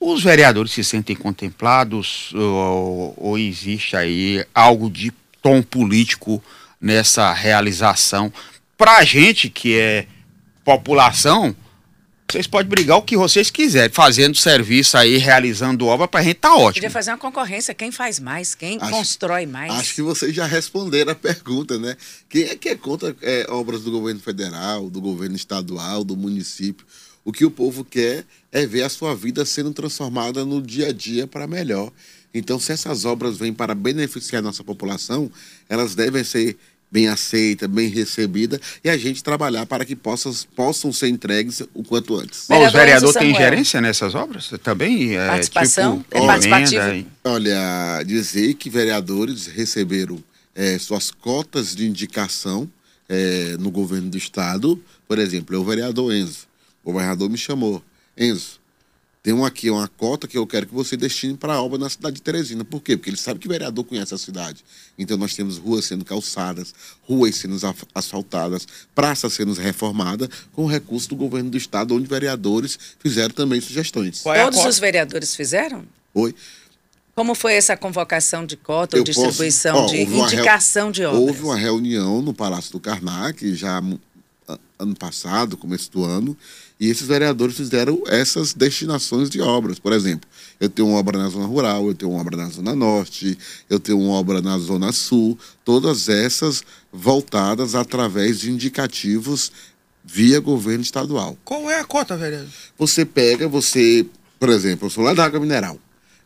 Os 0.00 0.24
vereadores 0.24 0.72
se 0.72 0.82
sentem 0.82 1.14
contemplados 1.14 2.32
ou, 2.34 3.14
ou 3.16 3.38
existe 3.38 3.94
aí 3.94 4.44
algo 4.52 4.90
de 4.90 5.12
tom 5.40 5.62
político 5.62 6.42
nessa 6.80 7.32
realização? 7.32 8.32
Para 8.76 8.96
a 8.96 9.04
gente 9.04 9.48
que 9.48 9.78
é 9.78 10.06
população, 10.64 11.54
vocês 12.30 12.46
podem 12.46 12.68
brigar 12.68 12.96
o 12.98 13.02
que 13.02 13.16
vocês 13.16 13.50
quiserem, 13.50 13.90
fazendo 13.92 14.36
serviço 14.36 14.96
aí, 14.96 15.16
realizando 15.16 15.86
obra, 15.86 16.06
para 16.06 16.20
a 16.20 16.22
gente 16.22 16.36
tá 16.36 16.54
ótimo. 16.54 16.74
Podia 16.74 16.90
fazer 16.90 17.10
uma 17.10 17.18
concorrência. 17.18 17.74
Quem 17.74 17.90
faz 17.90 18.20
mais? 18.20 18.54
Quem 18.54 18.78
Acho- 18.80 18.90
constrói 18.90 19.46
mais? 19.46 19.72
Acho 19.72 19.94
que 19.94 20.02
vocês 20.02 20.34
já 20.34 20.46
responderam 20.46 21.12
a 21.12 21.14
pergunta, 21.14 21.78
né? 21.78 21.96
Quem 22.28 22.44
é 22.44 22.56
que 22.56 22.68
é 22.68 22.76
contra 22.76 23.16
é, 23.22 23.46
obras 23.48 23.82
do 23.82 23.90
governo 23.90 24.20
federal, 24.20 24.88
do 24.88 25.00
governo 25.00 25.34
estadual, 25.34 26.04
do 26.04 26.16
município? 26.16 26.86
O 27.24 27.32
que 27.32 27.44
o 27.44 27.50
povo 27.50 27.84
quer 27.84 28.24
é 28.50 28.64
ver 28.66 28.82
a 28.82 28.88
sua 28.88 29.14
vida 29.14 29.44
sendo 29.44 29.72
transformada 29.72 30.44
no 30.44 30.62
dia 30.62 30.88
a 30.88 30.92
dia 30.92 31.26
para 31.26 31.46
melhor. 31.46 31.92
Então, 32.32 32.60
se 32.60 32.70
essas 32.72 33.04
obras 33.04 33.36
vêm 33.36 33.52
para 33.52 33.74
beneficiar 33.74 34.38
a 34.38 34.42
nossa 34.42 34.62
população, 34.62 35.30
elas 35.68 35.94
devem 35.96 36.22
ser 36.22 36.56
bem 36.90 37.06
aceitas, 37.08 37.68
bem 37.68 37.88
recebidas 37.88 38.58
e 38.82 38.90
a 38.90 38.96
gente 38.96 39.22
trabalhar 39.22 39.64
para 39.66 39.84
que 39.84 39.94
possam, 39.94 40.32
possam 40.56 40.92
ser 40.92 41.08
entregues 41.08 41.62
o 41.72 41.82
quanto 41.84 42.16
antes. 42.18 42.46
Bom, 42.48 42.56
os 42.66 42.72
Vereador 42.72 42.80
vereadores 42.80 43.14
têm 43.16 43.32
Samuel. 43.32 43.50
gerência 43.50 43.80
nessas 43.80 44.14
obras 44.14 44.50
também? 44.62 45.16
É, 45.16 45.26
Participação? 45.28 45.98
tipo, 45.98 46.16
É 46.18 46.26
participativo? 46.26 47.06
Olha, 47.24 48.02
dizer 48.04 48.54
que 48.54 48.68
vereadores 48.68 49.46
receberam 49.46 50.22
eh, 50.54 50.78
suas 50.78 51.10
cotas 51.10 51.74
de 51.76 51.86
indicação 51.86 52.68
eh, 53.08 53.56
no 53.58 53.70
governo 53.70 54.10
do 54.10 54.18
estado. 54.18 54.82
Por 55.06 55.18
exemplo, 55.18 55.54
é 55.54 55.58
o 55.58 55.64
vereador 55.64 56.12
Enzo. 56.12 56.46
O 56.84 56.92
governador 56.92 57.28
me 57.30 57.38
chamou. 57.38 57.82
Enzo, 58.16 58.59
tem 59.22 59.34
um 59.34 59.44
aqui 59.44 59.68
uma 59.68 59.86
cota 59.86 60.26
que 60.26 60.38
eu 60.38 60.46
quero 60.46 60.66
que 60.66 60.72
você 60.74 60.96
destine 60.96 61.36
para 61.36 61.54
a 61.54 61.62
obra 61.62 61.78
na 61.78 61.90
cidade 61.90 62.16
de 62.16 62.22
Teresina. 62.22 62.64
Por 62.64 62.80
quê? 62.80 62.96
Porque 62.96 63.10
ele 63.10 63.18
sabe 63.18 63.38
que 63.38 63.46
o 63.46 63.50
vereador 63.50 63.84
conhece 63.84 64.14
a 64.14 64.18
cidade. 64.18 64.64
Então 64.98 65.16
nós 65.18 65.34
temos 65.34 65.58
ruas 65.58 65.84
sendo 65.84 66.04
calçadas, 66.06 66.74
ruas 67.02 67.36
sendo 67.36 67.56
asfaltadas, 67.94 68.66
praças 68.94 69.32
sendo 69.34 69.52
reformadas 69.52 70.28
com 70.52 70.64
recurso 70.64 71.08
do 71.10 71.16
governo 71.16 71.50
do 71.50 71.58
estado, 71.58 71.94
onde 71.94 72.06
vereadores 72.06 72.78
fizeram 72.98 73.34
também 73.34 73.60
sugestões. 73.60 74.24
É 74.24 74.44
Todos 74.44 74.64
os 74.64 74.78
vereadores 74.78 75.34
fizeram? 75.36 75.84
Oi? 76.14 76.34
Como 77.14 77.34
foi 77.34 77.54
essa 77.54 77.76
convocação 77.76 78.46
de 78.46 78.56
cota 78.56 78.96
ou 78.96 79.00
Eu 79.00 79.04
posso- 79.04 79.20
distribuição 79.26 79.76
ó, 79.76 79.86
de 79.86 80.04
uma 80.04 80.26
reu- 80.28 80.38
indicação 80.38 80.90
de 80.90 81.04
obras? 81.04 81.20
Houve 81.22 81.42
uma 81.42 81.56
reunião 81.56 82.22
no 82.22 82.32
Palácio 82.32 82.72
do 82.72 82.80
Karnak, 82.80 83.54
já 83.54 83.82
ano 84.80 84.94
passado, 84.94 85.56
começo 85.56 85.90
do 85.92 86.04
ano, 86.04 86.36
e 86.78 86.88
esses 86.88 87.06
vereadores 87.06 87.56
fizeram 87.56 88.02
essas 88.06 88.54
destinações 88.54 89.28
de 89.28 89.40
obras. 89.40 89.78
Por 89.78 89.92
exemplo, 89.92 90.28
eu 90.58 90.68
tenho 90.68 90.88
uma 90.88 90.98
obra 90.98 91.18
na 91.18 91.28
Zona 91.28 91.46
Rural, 91.46 91.86
eu 91.86 91.94
tenho 91.94 92.10
uma 92.10 92.20
obra 92.20 92.36
na 92.36 92.48
Zona 92.48 92.74
Norte, 92.74 93.38
eu 93.68 93.78
tenho 93.78 94.00
uma 94.00 94.14
obra 94.14 94.40
na 94.40 94.58
Zona 94.58 94.90
Sul, 94.90 95.38
todas 95.64 96.08
essas 96.08 96.64
voltadas 96.92 97.74
através 97.74 98.40
de 98.40 98.50
indicativos 98.50 99.52
via 100.02 100.40
governo 100.40 100.82
estadual. 100.82 101.36
Qual 101.44 101.70
é 101.70 101.78
a 101.78 101.84
cota, 101.84 102.16
vereador? 102.16 102.48
Você 102.78 103.04
pega, 103.04 103.46
você, 103.46 104.06
por 104.38 104.48
exemplo, 104.48 104.86
eu 104.86 104.90
sou 104.90 105.04
lá 105.04 105.12
da 105.12 105.24
Água 105.24 105.38
Mineral. 105.38 105.78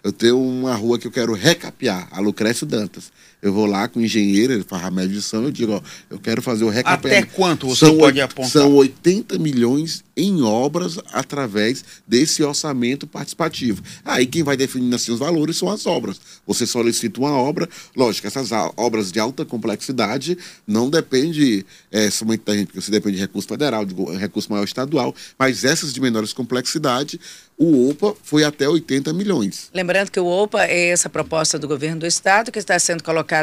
Eu 0.04 0.12
tenho 0.12 0.38
uma 0.38 0.74
rua 0.74 0.98
que 0.98 1.06
eu 1.06 1.10
quero 1.10 1.32
recapear, 1.32 2.08
a 2.10 2.20
Lucrécio 2.20 2.66
Dantas. 2.66 3.10
Eu 3.44 3.52
vou 3.52 3.66
lá 3.66 3.86
com 3.88 4.00
o 4.00 4.02
engenheiro, 4.02 4.54
ele 4.54 4.64
faz 4.64 4.82
a 4.86 4.90
medição, 4.90 5.44
eu 5.44 5.50
digo, 5.50 5.72
ó, 5.72 5.80
eu 6.08 6.18
quero 6.18 6.40
fazer 6.40 6.64
o 6.64 6.70
recapeamento. 6.70 7.24
Até 7.26 7.36
quanto 7.36 7.66
você 7.68 7.84
São 7.84 7.98
pode 7.98 8.18
apontar? 8.18 8.50
São 8.50 8.72
80 8.74 9.38
milhões 9.38 10.02
em 10.16 10.40
obras 10.40 10.96
através 11.12 11.84
desse 12.08 12.42
orçamento 12.42 13.06
participativo. 13.06 13.82
Aí 14.02 14.24
quem 14.26 14.42
vai 14.42 14.56
definindo 14.56 14.96
assim 14.96 15.12
os 15.12 15.18
valores 15.18 15.58
são 15.58 15.68
as 15.68 15.84
obras. 15.84 16.18
Você 16.46 16.66
solicita 16.66 17.20
uma 17.20 17.32
obra, 17.32 17.68
lógico, 17.94 18.26
essas 18.26 18.50
a- 18.50 18.70
obras 18.78 19.12
de 19.12 19.20
alta 19.20 19.44
complexidade 19.44 20.38
não 20.66 20.88
depende 20.88 21.66
é, 21.92 22.10
somente 22.10 22.44
da 22.46 22.54
gente, 22.54 22.68
porque 22.68 22.80
você 22.80 22.90
depende 22.90 23.16
de 23.16 23.22
recurso 23.22 23.46
federal, 23.46 23.84
de 23.84 23.94
recurso 24.16 24.50
maior 24.50 24.64
estadual, 24.64 25.14
mas 25.38 25.64
essas 25.64 25.92
de 25.92 26.00
menores 26.00 26.32
complexidade, 26.32 27.20
o 27.58 27.90
OPA 27.90 28.14
foi 28.22 28.42
até 28.42 28.66
80 28.68 29.12
milhões. 29.12 29.68
Lembrando 29.74 30.10
que 30.10 30.18
o 30.18 30.26
OPA 30.26 30.64
é 30.64 30.88
essa 30.88 31.10
proposta 31.10 31.58
do 31.58 31.68
governo 31.68 32.00
do 32.00 32.06
estado 32.06 32.50
que 32.50 32.58
está 32.58 32.78
sendo 32.78 33.02
colocada 33.02 33.33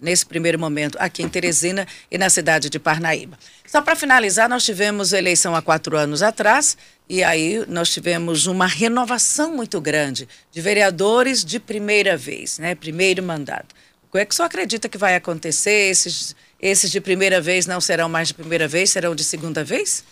nesse 0.00 0.26
primeiro 0.26 0.58
momento 0.58 0.96
aqui 1.00 1.22
em 1.22 1.28
Teresina 1.28 1.86
e 2.10 2.18
na 2.18 2.28
cidade 2.28 2.68
de 2.68 2.78
Parnaíba. 2.78 3.38
Só 3.66 3.80
para 3.80 3.96
finalizar, 3.96 4.48
nós 4.48 4.64
tivemos 4.64 5.12
eleição 5.12 5.56
há 5.56 5.62
quatro 5.62 5.96
anos 5.96 6.22
atrás 6.22 6.76
e 7.08 7.24
aí 7.24 7.64
nós 7.66 7.90
tivemos 7.90 8.46
uma 8.46 8.66
renovação 8.66 9.56
muito 9.56 9.80
grande 9.80 10.28
de 10.50 10.60
vereadores 10.60 11.44
de 11.44 11.58
primeira 11.58 12.16
vez, 12.16 12.58
né? 12.58 12.74
Primeiro 12.74 13.22
mandato. 13.22 13.74
O 14.12 14.18
é 14.18 14.26
que 14.26 14.34
senhor 14.34 14.46
acredita 14.46 14.90
que 14.90 14.98
vai 14.98 15.16
acontecer? 15.16 15.90
Esses, 15.90 16.36
esses 16.60 16.90
de 16.90 17.00
primeira 17.00 17.40
vez 17.40 17.66
não 17.66 17.80
serão 17.80 18.10
mais 18.10 18.28
de 18.28 18.34
primeira 18.34 18.68
vez, 18.68 18.90
serão 18.90 19.14
de 19.14 19.24
segunda 19.24 19.64
vez? 19.64 20.04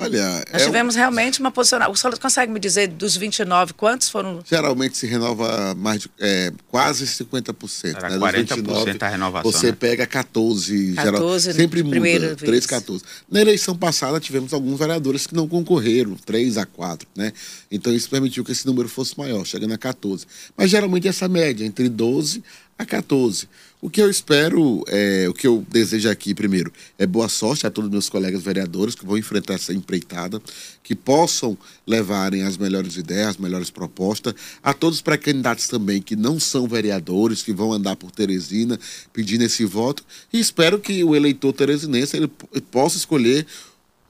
Olha, 0.00 0.44
Nós 0.52 0.62
é 0.62 0.64
um- 0.64 0.66
tivemos 0.66 0.94
realmente 0.94 1.40
uma 1.40 1.50
posicionada. 1.50 1.90
O 1.90 1.96
senhor 1.96 2.18
consegue 2.18 2.50
me 2.50 2.58
dizer 2.58 2.88
dos 2.88 3.16
29, 3.16 3.74
quantos 3.74 4.08
foram 4.08 4.40
Geralmente 4.48 4.96
se 4.96 5.06
renova 5.06 5.74
mais 5.74 6.00
de, 6.00 6.10
é, 6.18 6.50
quase 6.68 7.06
50%. 7.06 7.96
Era 7.98 8.08
né? 8.08 8.18
Dos 8.18 8.28
40% 8.30 9.02
a 9.02 9.08
renovação, 9.08 9.52
Você 9.52 9.66
né? 9.66 9.76
pega 9.78 10.06
14, 10.06 10.94
14 10.94 11.02
geral, 11.18 11.40
sempre 11.40 11.82
de 11.82 11.90
primeira 11.90 12.24
muda, 12.30 12.36
vez. 12.36 12.48
3, 12.50 12.66
14. 12.66 13.04
Na 13.30 13.40
eleição 13.42 13.76
passada 13.76 14.18
tivemos 14.18 14.54
alguns 14.54 14.78
vereadores 14.78 15.26
que 15.26 15.34
não 15.34 15.46
concorreram, 15.46 16.16
3 16.24 16.56
a 16.56 16.64
4, 16.64 17.06
né? 17.14 17.32
Então 17.70 17.92
isso 17.92 18.08
permitiu 18.08 18.42
que 18.42 18.52
esse 18.52 18.66
número 18.66 18.88
fosse 18.88 19.18
maior, 19.18 19.44
chegando 19.44 19.74
a 19.74 19.78
14. 19.78 20.26
Mas 20.56 20.70
geralmente 20.70 21.06
essa 21.08 21.28
média, 21.28 21.64
entre 21.64 21.88
12 21.90 22.42
a 22.78 22.86
14. 22.86 23.46
O 23.82 23.88
que 23.88 24.02
eu 24.02 24.10
espero, 24.10 24.84
é, 24.88 25.26
o 25.26 25.32
que 25.32 25.46
eu 25.46 25.64
desejo 25.70 26.10
aqui, 26.10 26.34
primeiro, 26.34 26.70
é 26.98 27.06
boa 27.06 27.30
sorte 27.30 27.66
a 27.66 27.70
todos 27.70 27.88
os 27.88 27.92
meus 27.92 28.10
colegas 28.10 28.42
vereadores 28.42 28.94
que 28.94 29.06
vão 29.06 29.16
enfrentar 29.16 29.54
essa 29.54 29.72
empreitada, 29.72 30.38
que 30.82 30.94
possam 30.94 31.56
levarem 31.86 32.42
as 32.42 32.58
melhores 32.58 32.96
ideias, 32.96 33.28
as 33.28 33.36
melhores 33.38 33.70
propostas, 33.70 34.34
a 34.62 34.74
todos 34.74 34.96
os 34.96 35.02
pré-candidatos 35.02 35.66
também 35.66 36.02
que 36.02 36.14
não 36.14 36.38
são 36.38 36.68
vereadores, 36.68 37.42
que 37.42 37.54
vão 37.54 37.72
andar 37.72 37.96
por 37.96 38.10
Teresina 38.10 38.78
pedindo 39.14 39.44
esse 39.44 39.64
voto, 39.64 40.04
e 40.30 40.38
espero 40.38 40.78
que 40.78 41.02
o 41.02 41.16
eleitor 41.16 41.54
teresinense 41.54 42.18
ele 42.18 42.28
possa 42.70 42.98
escolher 42.98 43.46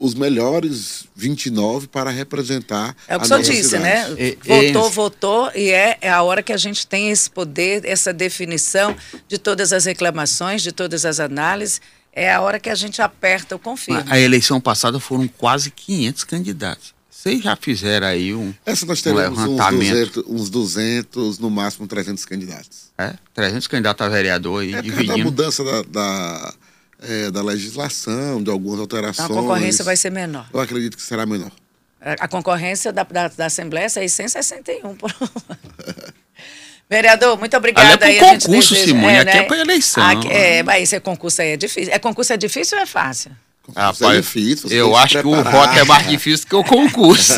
os 0.03 0.15
melhores 0.15 1.05
29 1.15 1.87
para 1.87 2.09
representar 2.09 2.95
É 3.07 3.15
o 3.15 3.19
que 3.19 3.25
o 3.25 3.27
senhor 3.27 3.43
disse, 3.43 3.77
né? 3.77 4.03
cidade. 4.05 4.21
E- 4.21 4.37
votou, 4.43 4.85
esse- 4.87 4.95
votou, 4.95 5.51
e 5.53 5.69
é, 5.69 5.97
é 6.01 6.09
a 6.09 6.23
hora 6.23 6.41
que 6.41 6.51
a 6.51 6.57
gente 6.57 6.87
tem 6.87 7.11
esse 7.11 7.29
poder, 7.29 7.85
essa 7.85 8.11
definição 8.11 8.95
de 9.27 9.37
todas 9.37 9.71
as 9.71 9.85
reclamações, 9.85 10.63
de 10.63 10.71
todas 10.71 11.05
as 11.05 11.19
análises, 11.19 11.79
é 12.11 12.33
a 12.33 12.41
hora 12.41 12.59
que 12.59 12.69
a 12.69 12.75
gente 12.75 12.99
aperta 13.01 13.55
o 13.55 13.59
confirma. 13.59 14.03
A 14.09 14.19
eleição 14.19 14.59
passada 14.59 14.99
foram 14.99 15.27
quase 15.27 15.69
500 15.69 16.23
candidatos. 16.23 16.93
Vocês 17.09 17.43
já 17.43 17.55
fizeram 17.55 18.07
aí 18.07 18.33
um, 18.33 18.51
Essa 18.65 18.83
nós 18.87 18.99
um 18.99 19.03
teremos 19.03 19.37
uns 19.37 19.45
levantamento. 19.51 20.23
200, 20.23 20.23
uns 20.27 20.49
200, 20.49 21.37
no 21.37 21.51
máximo 21.51 21.87
300 21.87 22.25
candidatos. 22.25 22.89
é, 22.97 23.13
300 23.35 23.67
candidatos 23.67 24.03
a 24.03 24.09
vereador 24.09 24.63
aí, 24.63 24.73
É 24.73 24.81
dividindo. 24.81 25.19
mudança 25.19 25.63
da, 25.63 25.83
da, 25.83 26.53
é, 27.01 27.31
da 27.31 27.41
legislação, 27.41 28.41
de 28.41 28.49
algumas 28.49 28.79
alterações. 28.79 29.29
Então 29.29 29.39
a 29.39 29.41
concorrência 29.41 29.83
vai 29.83 29.97
ser 29.97 30.11
menor. 30.11 30.47
Eu 30.53 30.59
acredito 30.59 30.95
que 30.95 31.03
será 31.03 31.25
menor. 31.25 31.51
A 31.99 32.27
concorrência 32.27 32.91
da, 32.91 33.03
da, 33.03 33.27
da 33.27 33.45
Assembleia 33.45 33.85
é 33.85 33.89
661. 33.89 34.95
Por... 34.95 35.13
Vereador, 36.89 37.37
muito 37.37 37.55
obrigada. 37.55 38.05
Ali 38.05 38.17
é 38.17 38.19
concurso, 38.19 38.75
Simone, 38.75 39.19
aqui 39.19 39.37
é 39.37 39.43
pra 39.43 39.57
eleição. 39.59 40.03
Aqui- 40.03 40.27
é, 40.27 40.63
mas 40.63 40.83
esse 40.83 40.99
concurso 40.99 41.41
aí 41.41 41.49
é 41.51 41.57
difícil. 41.57 41.93
É 41.93 41.99
concurso 41.99 42.33
é 42.33 42.37
difícil 42.37 42.77
ou 42.77 42.83
é 42.83 42.87
fácil? 42.87 43.31
É 43.75 44.15
difícil, 44.17 44.63
você 44.63 44.69
tem 44.69 44.77
eu 44.79 44.95
acho 44.95 45.21
que 45.21 45.27
o 45.27 45.43
voto 45.43 45.77
é 45.77 45.83
mais 45.83 46.07
difícil 46.07 46.47
que 46.47 46.55
o 46.55 46.63
concurso. 46.63 47.33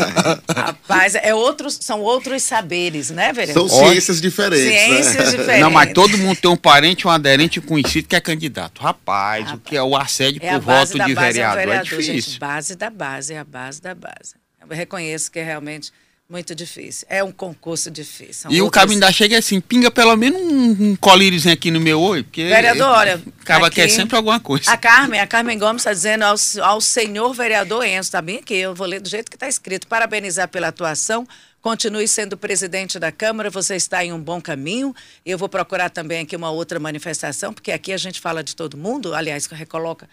Rapaz, 0.56 1.14
é 1.14 1.34
outros, 1.34 1.78
são 1.80 2.00
outros 2.00 2.42
saberes, 2.42 3.10
né, 3.10 3.32
vereador? 3.32 3.68
São 3.68 3.86
ciências 3.86 4.20
diferentes. 4.20 4.66
Ciências 4.66 5.16
né? 5.16 5.30
diferentes. 5.30 5.60
Não, 5.60 5.70
mas 5.70 5.92
todo 5.92 6.16
mundo 6.16 6.38
tem 6.40 6.50
um 6.50 6.56
parente, 6.56 7.06
um 7.06 7.10
aderente, 7.10 7.60
um 7.60 7.62
conhecido 7.62 8.08
que 8.08 8.16
é 8.16 8.20
candidato. 8.20 8.80
Rapaz, 8.80 9.52
o 9.52 9.58
que 9.58 9.76
é 9.76 9.82
o 9.82 9.94
assédio 9.94 10.40
É 10.42 10.52
por 10.52 10.60
voto 10.60 10.92
de 10.92 11.14
base, 11.14 11.14
vereador, 11.14 11.58
é, 11.58 11.62
é 11.62 11.66
vereador, 11.66 11.84
difícil. 11.84 12.14
gente. 12.14 12.38
Base 12.40 12.74
da 12.74 12.90
base, 12.90 13.34
é 13.34 13.38
a 13.38 13.44
base 13.44 13.82
da 13.82 13.94
base. 13.94 14.34
Eu 14.68 14.74
reconheço 14.74 15.30
que 15.30 15.38
é 15.38 15.44
realmente 15.44 15.92
muito 16.30 16.54
difícil. 16.54 17.06
É 17.08 17.24
um 17.24 17.32
concurso 17.32 17.90
difícil. 17.90 18.34
São 18.34 18.52
E 18.52 18.60
o 18.60 18.70
caminho 18.70 19.00
da 19.00 19.10
chega 19.10 19.36
é 19.36 19.38
assim, 19.38 19.62
pinga 19.62 19.90
pelo 19.90 20.14
menos 20.14 20.38
um, 20.38 20.90
um 20.90 20.96
colíriozinho 20.96 21.54
aqui 21.54 21.70
no 21.70 21.80
meu 21.80 21.98
olho, 21.98 22.22
porque 22.22 22.44
Vereador, 22.44 22.86
olha, 22.86 23.22
acaba 23.40 23.70
que 23.70 23.80
é 23.80 23.88
sempre 23.88 24.14
alguma 24.14 24.38
coisa. 24.38 24.70
A 24.70 24.76
Carmen, 24.76 25.18
a 25.20 25.26
Carmen 25.26 25.58
Gomes 25.58 25.80
está 25.80 25.92
dizendo 25.92 26.24
ao, 26.24 26.36
ao 26.62 26.82
senhor 26.82 27.32
vereador 27.32 27.82
Enzo, 27.82 28.08
está 28.08 28.20
bem 28.20 28.38
aqui, 28.38 28.56
eu 28.56 28.74
vou 28.74 28.86
ler 28.86 29.00
do 29.00 29.08
jeito 29.08 29.30
que 29.30 29.36
está 29.36 29.48
escrito. 29.48 29.86
Parabenizar 29.86 30.48
pela 30.48 30.68
atuação, 30.68 31.26
continue 31.62 32.06
sendo 32.06 32.36
presidente 32.36 32.98
da 32.98 33.10
Câmara, 33.10 33.48
você 33.48 33.74
está 33.74 34.04
em 34.04 34.12
um 34.12 34.20
bom 34.20 34.38
caminho. 34.38 34.94
Eu 35.24 35.38
vou 35.38 35.48
procurar 35.48 35.88
também 35.88 36.20
aqui 36.20 36.36
uma 36.36 36.50
outra 36.50 36.78
manifestação, 36.78 37.54
porque 37.54 37.72
aqui 37.72 37.90
a 37.90 37.96
gente 37.96 38.20
fala 38.20 38.44
de 38.44 38.54
todo 38.54 38.76
mundo, 38.76 39.14
aliás, 39.14 39.46
recoloca 39.46 40.06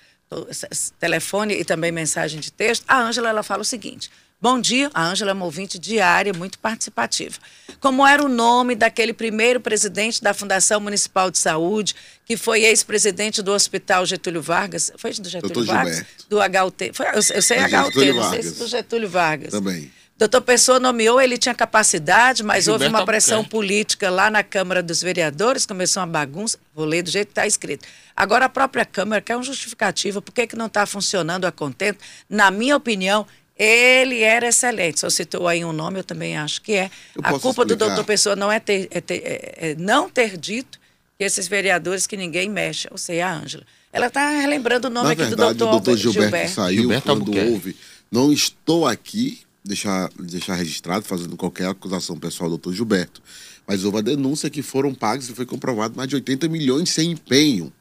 telefone 0.98 1.56
e 1.56 1.66
também 1.66 1.92
mensagem 1.92 2.40
de 2.40 2.54
texto. 2.54 2.86
A 2.88 3.02
Ângela, 3.02 3.30
ela 3.30 3.44
fala 3.44 3.62
o 3.62 3.66
seguinte. 3.66 4.10
Bom 4.46 4.62
dia, 4.62 4.92
a 4.94 5.04
Ângela 5.04 5.32
é 5.32 5.34
uma 5.34 5.46
ouvinte 5.46 5.80
diária, 5.80 6.32
muito 6.32 6.60
participativa. 6.60 7.36
Como 7.80 8.06
era 8.06 8.24
o 8.24 8.30
nome 8.30 8.76
daquele 8.76 9.12
primeiro 9.12 9.60
presidente 9.60 10.22
da 10.22 10.36
Fundação 10.36 10.80
Municipal 10.80 11.32
de 11.32 11.40
Saúde, 11.40 11.96
que 12.24 12.38
foi 12.38 12.62
ex-presidente 12.62 13.42
do 13.42 13.52
Hospital 13.52 14.06
Getúlio 14.06 14.44
Vargas? 14.44 14.92
Foi 14.98 15.12
do 15.14 15.28
Getúlio 15.28 15.52
Doutor 15.56 15.74
Vargas? 15.74 15.96
Gilberto. 15.96 16.26
Do 16.30 16.38
HUT. 16.68 16.92
Foi, 16.94 17.08
eu, 17.08 17.14
eu 17.14 17.42
sei 17.42 17.58
É, 17.58 17.64
HUT, 17.66 17.72
Getúlio 17.72 18.14
não 18.14 18.30
sei 18.30 18.44
se 18.44 18.50
Vargas. 18.50 18.58
do 18.60 18.68
Getúlio 18.68 19.10
Vargas. 19.10 19.50
Também. 19.50 19.92
Doutor 20.16 20.42
Pessoa 20.42 20.80
nomeou, 20.80 21.20
ele 21.20 21.40
tinha 21.40 21.56
capacidade, 21.56 22.44
mas 22.44 22.68
houve 22.68 22.84
Gilberto 22.84 23.02
uma 23.02 23.04
pressão 23.04 23.38
Albuquerque. 23.38 23.68
política 23.68 24.12
lá 24.12 24.30
na 24.30 24.44
Câmara 24.44 24.84
dos 24.84 25.02
Vereadores, 25.02 25.66
começou 25.66 26.02
uma 26.02 26.08
bagunça, 26.08 26.60
vou 26.72 26.86
ler 26.86 27.02
do 27.02 27.10
jeito 27.10 27.30
que 27.30 27.32
está 27.32 27.48
escrito. 27.48 27.88
Agora 28.16 28.46
a 28.46 28.50
própria 28.50 28.86
Câmara 28.86 29.22
quer 29.22 29.36
uma 29.36 29.44
justificativa, 29.44 30.22
por 30.22 30.32
que, 30.32 30.46
que 30.46 30.56
não 30.56 30.68
está 30.68 30.86
funcionando 30.86 31.46
a 31.46 31.52
contento? 31.52 31.98
Na 32.30 32.52
minha 32.52 32.78
opinião, 32.78 33.26
ele 33.58 34.22
era 34.22 34.48
excelente. 34.48 35.00
Só 35.00 35.10
citou 35.10 35.48
aí 35.48 35.64
um 35.64 35.72
nome, 35.74 36.00
eu 36.00 36.04
também 36.04 36.38
acho 36.38 36.62
que 36.62 36.74
é. 36.74 36.92
Eu 37.16 37.22
A 37.24 37.40
culpa 37.40 37.66
do 37.66 37.74
explicar? 37.74 37.88
doutor 37.96 38.04
Pessoa 38.06 38.36
não 38.36 38.52
é, 38.52 38.60
ter, 38.60 38.88
é 38.92 39.02
ter- 39.02 39.22
é- 39.26 39.56
é 39.72 39.76
não 39.76 40.10
ter 40.10 40.38
dito 40.38 40.80
que 41.18 41.24
esses 41.24 41.48
vereadores 41.48 42.06
que 42.06 42.18
ninguém 42.18 42.50
mexe, 42.50 42.88
ou 42.92 42.98
seja, 42.98 43.26
a 43.28 43.34
Ângela. 43.34 43.64
Ela 43.94 44.08
está 44.08 44.30
relembrando 44.30 44.88
o 44.88 44.92
nome 44.92 45.06
Na 45.08 45.14
aqui 45.14 45.22
verdade, 45.24 45.54
do 45.54 45.58
doutor 45.60 45.68
o 45.68 45.72
doutor 45.72 45.98
Gilberto, 45.98 46.22
Gilberto. 46.24 46.54
saiu 46.54 46.82
Gilberto 46.82 47.04
quando 47.08 47.20
Albuquerque. 47.22 47.52
houve. 47.52 47.76
Não 48.12 48.34
estou 48.34 48.86
aqui, 48.86 49.40
deixar, 49.64 50.10
deixar 50.20 50.56
registrado, 50.56 51.06
fazendo 51.06 51.38
qualquer 51.38 51.68
acusação 51.70 52.18
pessoal 52.18 52.50
do 52.50 52.58
doutor 52.58 52.74
Gilberto. 52.74 53.22
Mas 53.66 53.86
houve 53.86 54.00
a 54.00 54.02
denúncia 54.02 54.50
que 54.50 54.62
foram 54.62 54.94
pagos 54.94 55.30
e 55.30 55.34
foi 55.34 55.46
comprovado 55.46 55.96
mais 55.96 56.10
de 56.10 56.16
80 56.16 56.48
milhões 56.50 56.90
sem 56.90 57.12
empenho 57.12 57.72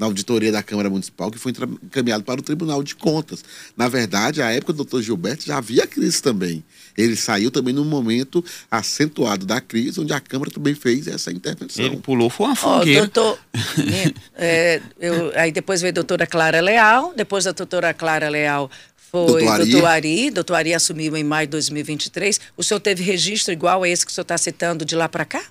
na 0.00 0.06
auditoria 0.06 0.50
da 0.50 0.62
Câmara 0.62 0.88
Municipal, 0.88 1.30
que 1.30 1.38
foi 1.38 1.52
encaminhado 1.84 2.24
para 2.24 2.40
o 2.40 2.42
Tribunal 2.42 2.82
de 2.82 2.94
Contas. 2.94 3.44
Na 3.76 3.86
verdade, 3.86 4.40
à 4.40 4.50
época 4.50 4.72
do 4.72 4.78
doutor 4.78 5.02
Gilberto 5.02 5.44
já 5.44 5.58
havia 5.58 5.86
crise 5.86 6.22
também. 6.22 6.64
Ele 6.96 7.14
saiu 7.14 7.50
também 7.50 7.74
num 7.74 7.84
momento 7.84 8.42
acentuado 8.70 9.44
da 9.44 9.60
crise, 9.60 10.00
onde 10.00 10.14
a 10.14 10.18
Câmara 10.18 10.50
também 10.50 10.74
fez 10.74 11.06
essa 11.06 11.30
intervenção. 11.30 11.84
Ele 11.84 11.98
pulou, 11.98 12.30
foi 12.30 12.46
uma 12.46 12.56
fogueira. 12.56 13.00
doutor, 13.02 13.38
é, 14.36 14.80
eu- 14.98 15.32
aí 15.34 15.52
depois 15.52 15.82
veio 15.82 15.90
a 15.90 15.94
doutora 15.94 16.26
Clara 16.26 16.60
Leal, 16.62 17.12
depois 17.14 17.44
da 17.44 17.52
doutora 17.52 17.92
Clara 17.92 18.30
Leal 18.30 18.70
foi 19.10 19.26
Doutor 19.44 19.48
Ari. 19.52 19.70
doutor 19.70 19.86
Ari, 19.86 20.30
doutor 20.30 20.54
Ari 20.54 20.74
assumiu 20.74 21.14
em 21.16 21.24
maio 21.24 21.46
de 21.46 21.50
2023. 21.50 22.40
O 22.56 22.62
senhor 22.62 22.80
teve 22.80 23.02
registro 23.02 23.52
igual 23.52 23.82
a 23.82 23.88
esse 23.88 24.06
que 24.06 24.12
o 24.12 24.14
senhor 24.14 24.22
está 24.22 24.38
citando 24.38 24.82
de 24.84 24.96
lá 24.96 25.08
para 25.10 25.26
cá? 25.26 25.42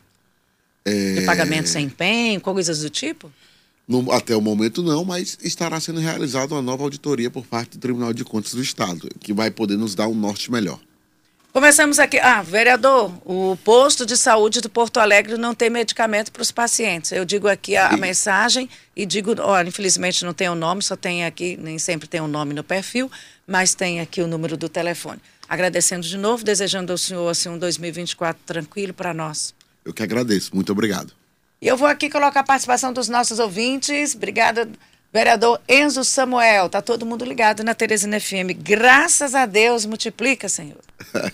É. 0.86 1.16
De 1.20 1.22
pagamento 1.26 1.68
sem 1.70 1.86
empenho, 1.86 2.40
coisas 2.42 2.80
do 2.80 2.90
tipo? 2.90 3.32
No- 3.90 4.12
até 4.12 4.36
o 4.36 4.42
momento 4.42 4.84
não, 4.84 5.04
mas 5.04 5.36
estará 5.42 5.80
sendo 5.80 6.00
realizada 6.00 6.54
uma 6.54 6.62
nova 6.62 6.84
auditoria 6.84 7.32
por 7.32 7.44
parte 7.46 7.72
do 7.72 7.80
Tribunal 7.80 8.14
de 8.14 8.24
Contas 8.24 8.54
do 8.54 8.62
Estado, 8.62 9.10
que 9.20 9.34
vai 9.34 9.50
poder 9.50 9.78
nos 9.78 9.96
dar 9.96 10.08
um 10.08 10.14
norte 10.14 10.52
melhor. 10.52 10.80
Começamos 11.52 11.98
aqui. 11.98 12.20
Ah, 12.20 12.44
vereador, 12.44 13.12
o 13.26 13.58
posto 13.64 14.06
de 14.06 14.16
saúde 14.16 14.62
do 14.62 14.70
Porto 14.70 15.00
Alegre 15.00 15.36
não 15.36 15.56
tem 15.56 15.68
medicamento 15.72 16.32
para 16.32 16.44
os 16.44 16.52
pacientes. 16.52 17.12
Eu 17.12 17.26
digo 17.26 17.48
aqui 17.48 17.76
a, 17.76 17.88
a 17.90 17.98
mensagem 17.98 18.70
e 18.96 19.04
digo, 19.04 19.34
olha, 19.42 19.68
infelizmente 19.68 20.24
não 20.24 20.34
tem 20.36 20.48
o 20.48 20.54
nome, 20.54 20.84
só 20.84 20.96
tem 20.96 21.26
aqui, 21.26 21.58
nem 21.60 21.80
sempre 21.80 22.08
tem 22.08 22.22
o 22.22 22.28
nome 22.28 22.54
no 22.54 22.64
perfil, 22.64 23.10
mas 23.48 23.74
tem 23.74 24.00
aqui 24.00 24.22
o 24.22 24.28
número 24.28 24.56
do 24.56 24.70
telefone. 24.70 25.20
Agradecendo 25.50 26.06
de 26.06 26.16
novo, 26.16 26.44
desejando 26.44 26.92
ao 26.92 26.98
senhor 27.00 27.28
assim, 27.28 27.50
um 27.50 27.58
2024 27.58 28.40
tranquilo 28.46 28.94
para 28.94 29.12
nós. 29.16 29.56
Eu 29.84 29.92
que 29.92 30.04
agradeço. 30.04 30.52
Muito 30.54 30.72
obrigado. 30.72 31.12
E 31.62 31.68
eu 31.68 31.76
vou 31.76 31.88
aqui 31.88 32.10
colocar 32.10 32.40
a 32.40 32.44
participação 32.44 32.94
dos 32.94 33.10
nossos 33.10 33.38
ouvintes. 33.40 34.16
Obrigada, 34.16 34.70
vereador 35.12 35.60
Enzo 35.68 36.04
Samuel. 36.04 36.70
Tá 36.70 36.82
todo 36.82 37.06
mundo 37.06 37.26
ligado 37.26 37.64
na 37.64 37.74
Teresina 37.74 38.20
FM. 38.20 38.56
Graças 38.58 39.36
a 39.36 39.46
Deus, 39.46 39.86
multiplica, 39.86 40.48
Senhor. 40.48 40.80